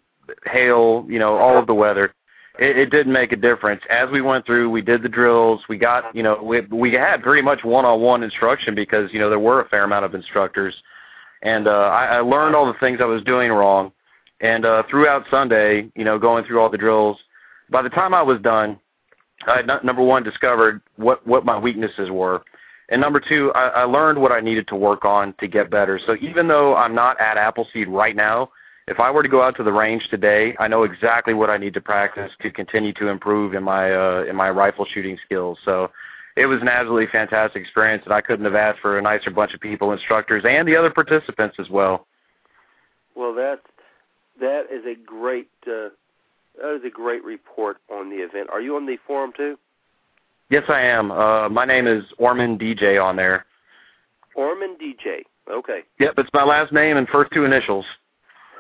[0.47, 2.14] hail, you know, all of the weather,
[2.59, 3.82] it, it didn't make a difference.
[3.90, 5.60] As we went through, we did the drills.
[5.68, 9.39] We got, you know, we we had pretty much one-on-one instruction because you know there
[9.39, 10.74] were a fair amount of instructors,
[11.43, 13.93] and uh, I, I learned all the things I was doing wrong.
[14.40, 17.18] And uh, throughout Sunday, you know, going through all the drills,
[17.70, 18.78] by the time I was done,
[19.47, 22.43] I had n- number one discovered what what my weaknesses were.
[22.90, 26.01] And number two, I, I learned what I needed to work on to get better.
[26.05, 28.51] So even though I'm not at Appleseed right now,
[28.86, 31.59] if I were to go out to the range today, I know exactly what I
[31.59, 35.59] need to practice to continue to improve in my uh, in my rifle shooting skills.
[35.65, 35.90] So
[36.36, 39.52] it was an absolutely fantastic experience, and I couldn't have asked for a nicer bunch
[39.52, 42.06] of people, instructors, and the other participants as well.
[43.15, 43.60] Well, that
[44.40, 45.90] that is a great uh,
[46.60, 48.48] that is a great report on the event.
[48.51, 49.59] Are you on the forum too?
[50.51, 51.11] Yes, I am.
[51.11, 53.45] Uh, my name is Orman DJ on there.
[54.35, 55.23] Orman DJ.
[55.51, 55.81] Okay.
[56.01, 57.85] Yep, it's my last name and first two initials.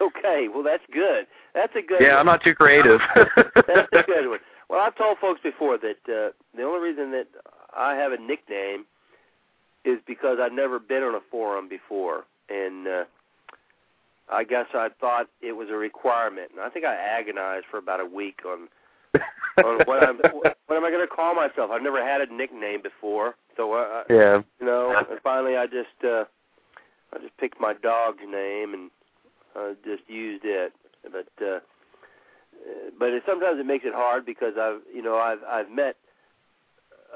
[0.00, 0.48] Okay.
[0.52, 1.26] Well, that's good.
[1.54, 2.00] That's a good.
[2.00, 2.18] Yeah, one.
[2.20, 3.00] I'm not too creative.
[3.16, 4.38] that's a good one.
[4.68, 7.26] Well, I've told folks before that uh, the only reason that
[7.74, 8.84] I have a nickname
[9.84, 13.04] is because I've never been on a forum before, and uh,
[14.30, 18.00] I guess I thought it was a requirement, and I think I agonized for about
[18.00, 18.68] a week on on
[19.86, 21.70] what I'm what am I going to call myself.
[21.70, 24.94] I've never had a nickname before, so uh, yeah, you know.
[24.96, 26.24] And finally, I just uh,
[27.12, 28.90] I just picked my dog's name and
[29.56, 30.72] uh, just used it.
[31.04, 31.60] But uh,
[32.98, 35.96] but it, sometimes it makes it hard because I've you know I've I've met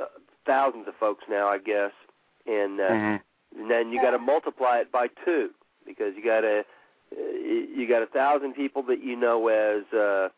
[0.00, 0.06] uh,
[0.46, 1.92] thousands of folks now, I guess,
[2.46, 3.60] and uh, mm-hmm.
[3.60, 5.50] and then you got to multiply it by two
[5.86, 6.62] because you got to
[7.16, 10.28] you got a thousand people that you know as uh,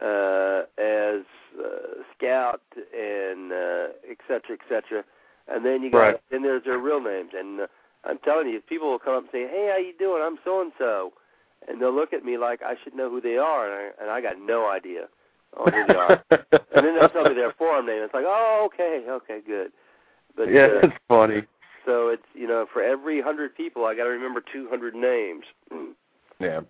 [0.00, 1.22] uh, as
[1.58, 5.04] uh, scout and uh, et cetera, et cetera,
[5.48, 6.20] and then you got right.
[6.30, 7.30] then there's their real names.
[7.36, 7.66] And uh,
[8.04, 10.22] I'm telling you, people will come up and say, "Hey, how you doing?
[10.22, 11.12] I'm so and so,"
[11.68, 14.10] and they'll look at me like I should know who they are, and I, and
[14.10, 15.06] I got no idea
[15.56, 16.24] who they are.
[16.30, 18.02] and then they'll tell me their forum name.
[18.02, 19.72] It's like, "Oh, okay, okay, good."
[20.36, 21.42] But yeah, uh, that's funny.
[21.86, 25.44] so it's you know for every hundred people, I got to remember 200 names.
[26.40, 26.60] Yeah.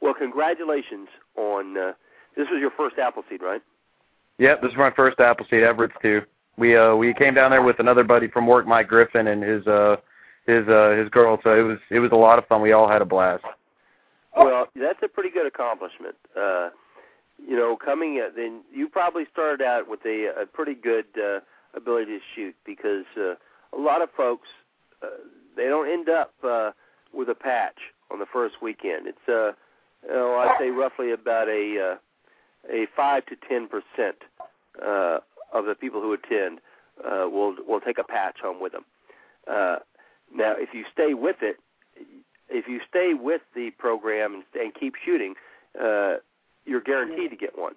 [0.00, 1.76] Well, congratulations on.
[1.76, 1.92] Uh,
[2.36, 3.62] this was your first Appleseed, right?
[4.38, 5.62] Yep, this is my first Appleseed.
[5.62, 6.22] Everett's too.
[6.56, 9.66] We uh we came down there with another buddy from work, Mike Griffin, and his
[9.66, 9.96] uh
[10.46, 11.38] his uh his girl.
[11.42, 12.60] So it was it was a lot of fun.
[12.60, 13.44] We all had a blast.
[14.36, 16.14] Well, that's a pretty good accomplishment.
[16.34, 16.70] Uh,
[17.46, 21.40] you know, coming at, then you probably started out with a, a pretty good uh,
[21.74, 23.34] ability to shoot because uh,
[23.76, 24.48] a lot of folks
[25.02, 25.06] uh,
[25.56, 26.70] they don't end up uh,
[27.12, 27.78] with a patch
[28.10, 29.06] on the first weekend.
[29.06, 29.52] It's uh,
[30.06, 31.96] you know, I'd say roughly about a uh,
[32.70, 34.16] a five to ten percent
[34.84, 35.18] uh,
[35.52, 36.60] of the people who attend
[37.04, 38.84] uh, will will take a patch home with them.
[39.48, 39.76] Uh,
[40.34, 41.56] now, if you stay with it,
[42.48, 45.34] if you stay with the program and, and keep shooting,
[45.80, 46.16] uh,
[46.64, 47.74] you're guaranteed to get one.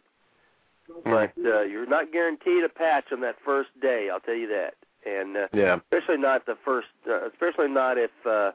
[1.03, 4.09] But uh, you're not guaranteed a patch on that first day.
[4.11, 4.75] I'll tell you that.
[5.05, 5.79] And uh, Yeah.
[5.91, 8.51] especially not the first, uh, especially not if uh,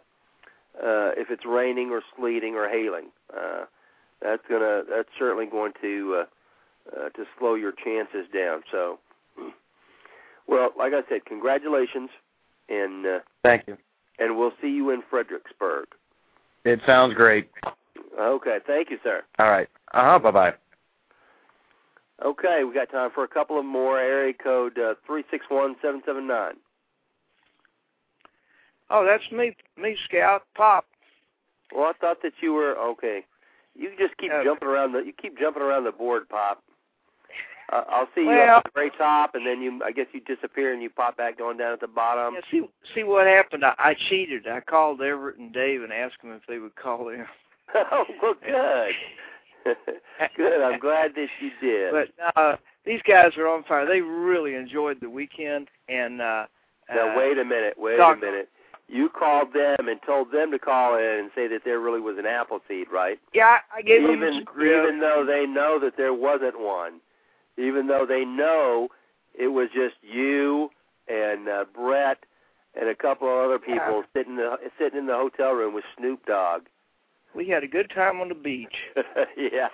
[0.80, 3.06] uh, if it's raining or sleeting or hailing.
[3.36, 3.64] Uh,
[4.22, 8.62] that's gonna that's certainly going to uh, uh, to slow your chances down.
[8.70, 8.98] So,
[10.46, 12.10] well, like I said, congratulations,
[12.68, 13.76] and uh, Thank you.
[14.18, 15.86] and we'll see you in Fredericksburg.
[16.64, 17.50] It sounds great.
[18.18, 19.22] Okay, thank you, sir.
[19.38, 19.68] All right.
[19.92, 20.18] Uh huh.
[20.18, 20.54] Bye bye.
[22.22, 23.98] Okay, we got time for a couple of more.
[23.98, 26.54] Area code uh, three six one seven seven nine.
[28.90, 30.84] Oh, that's me, me, Scout Pop.
[31.72, 33.24] Well, I thought that you were okay.
[33.74, 36.62] You just keep Uh, jumping around the you keep jumping around the board, Pop.
[37.72, 40.06] Uh, I'll see you Well- up at the very top, and then you I guess
[40.12, 42.34] you disappear and you pop back going down at the bottom.
[42.34, 43.64] Yeah, see, see what happened?
[43.64, 44.48] I, I cheated.
[44.48, 47.24] I called Everett and Dave and asked them if they would call in.
[47.74, 48.94] oh, well, good.
[50.36, 50.62] good.
[50.62, 51.92] I'm glad that you did.
[51.92, 53.86] But uh, these guys are on fire.
[53.86, 56.46] They really enjoyed the weekend, and uh,
[56.92, 57.74] now uh, wait a minute.
[57.78, 58.48] Wait a minute.
[58.90, 62.16] You called them and told them to call in and say that there really was
[62.18, 63.20] an Appleseed, right?
[63.32, 67.00] Yeah, I, gave them even the even though they know that there wasn't one,
[67.56, 68.88] even though they know
[69.38, 70.70] it was just you
[71.06, 72.18] and uh, Brett
[72.78, 75.84] and a couple of other people sitting in the sitting in the hotel room with
[75.96, 76.62] Snoop Dogg.
[77.34, 78.74] we had a good time on the beach.
[79.36, 79.68] yeah.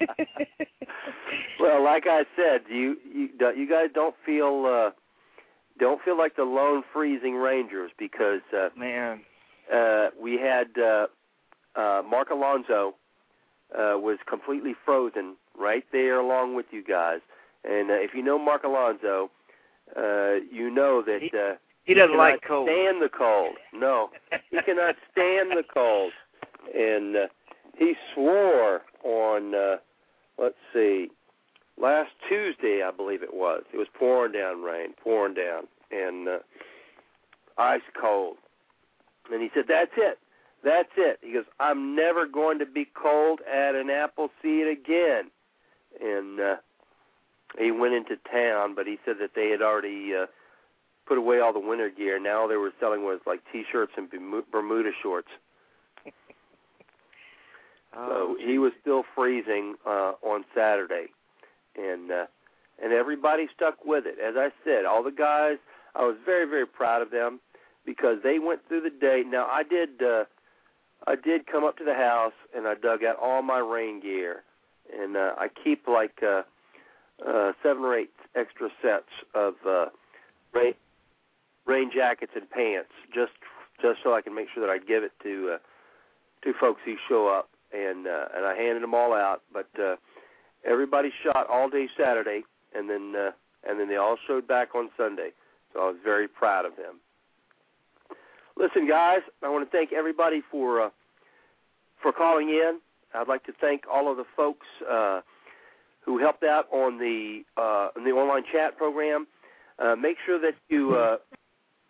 [1.60, 4.90] well, like I said, you you you guys don't feel uh
[5.82, 9.20] don't feel like the lone freezing rangers because uh Man,
[9.72, 11.06] uh, we had uh,
[11.74, 12.94] uh, Mark Alonso
[13.74, 17.20] uh, was completely frozen right there along with you guys.
[17.64, 19.30] And uh, if you know Mark Alonso,
[19.96, 22.68] uh, you know that uh, he doesn't cannot like cold.
[22.68, 23.54] stand the cold.
[23.74, 24.10] No,
[24.50, 26.12] he cannot stand the cold.
[26.74, 27.26] And uh,
[27.76, 29.76] he swore on uh,
[30.38, 31.08] let's see,
[31.80, 33.62] last Tuesday I believe it was.
[33.72, 36.38] It was pouring down rain, pouring down, and uh,
[37.58, 38.36] ice cold.
[39.32, 40.18] And he said, "That's it,
[40.64, 45.30] that's it." He goes, "I'm never going to be cold at an apple seed again."
[46.02, 46.56] And uh,
[47.58, 50.26] he went into town, but he said that they had already uh,
[51.06, 52.18] put away all the winter gear.
[52.18, 54.08] Now they were selling was like T-shirts and
[54.50, 55.28] Bermuda shorts.
[57.94, 61.08] Oh, So he was still freezing uh, on Saturday,
[61.76, 62.26] and uh,
[62.82, 64.16] and everybody stuck with it.
[64.18, 65.58] As I said, all the guys,
[65.94, 67.40] I was very very proud of them
[67.84, 69.22] because they went through the day.
[69.26, 70.24] Now I did uh,
[71.06, 74.42] I did come up to the house and I dug out all my rain gear,
[74.98, 76.42] and uh, I keep like uh,
[77.26, 79.86] uh, seven or eight extra sets of uh,
[80.54, 80.74] rain
[81.66, 83.32] rain jackets and pants just
[83.80, 85.58] just so I can make sure that I give it to uh,
[86.44, 89.42] to folks who show up and uh, and I handed them all out.
[89.52, 89.96] But uh,
[90.64, 92.42] everybody shot all day Saturday,
[92.74, 93.30] and then uh,
[93.68, 95.30] and then they all showed back on Sunday.
[95.72, 97.00] So I was very proud of them.
[98.56, 100.90] Listen, guys, I want to thank everybody for uh,
[102.00, 102.78] for calling in.
[103.14, 105.20] I'd like to thank all of the folks uh,
[106.04, 109.26] who helped out on the uh, on the online chat program.
[109.78, 111.16] Uh, make sure that you uh,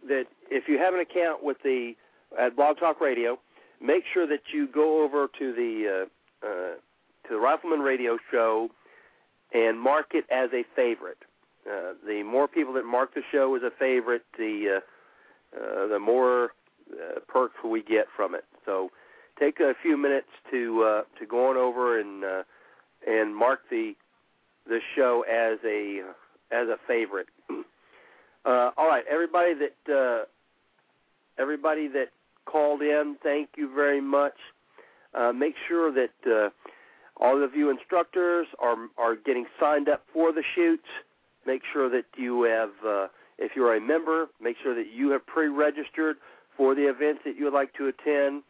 [0.08, 1.94] that if you have an account with the
[2.38, 3.36] at BlogTalkRadio,
[3.80, 6.06] make sure that you go over to the
[6.42, 6.74] uh, uh,
[7.32, 8.68] the Rifleman Radio Show
[9.54, 11.16] and mark it as a favorite.
[11.66, 14.80] Uh, the more people that mark the show as a favorite, the
[15.56, 16.50] uh, uh, the more
[16.92, 18.44] uh, perks we get from it.
[18.66, 18.90] So
[19.40, 22.42] take a few minutes to uh, to go on over and uh,
[23.06, 23.94] and mark the
[24.66, 26.02] the show as a
[26.50, 27.28] as a favorite.
[28.44, 30.24] Uh, all right, everybody that uh,
[31.38, 32.08] everybody that
[32.44, 34.34] called in, thank you very much.
[35.14, 36.50] Uh, make sure that uh,
[37.22, 40.88] all of you instructors are are getting signed up for the shoots.
[41.46, 43.06] Make sure that you have, uh,
[43.38, 46.16] if you're a member, make sure that you have pre-registered
[46.56, 48.42] for the events that you would like to attend.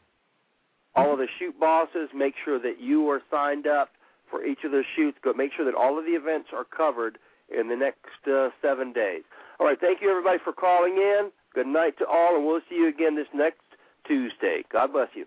[0.94, 3.90] All of the shoot bosses, make sure that you are signed up
[4.30, 5.16] for each of those shoots.
[5.22, 7.18] Go make sure that all of the events are covered
[7.48, 9.22] in the next uh, seven days.
[9.58, 11.30] All right, thank you everybody for calling in.
[11.54, 13.60] Good night to all, and we'll see you again this next
[14.06, 14.64] Tuesday.
[14.70, 15.26] God bless you.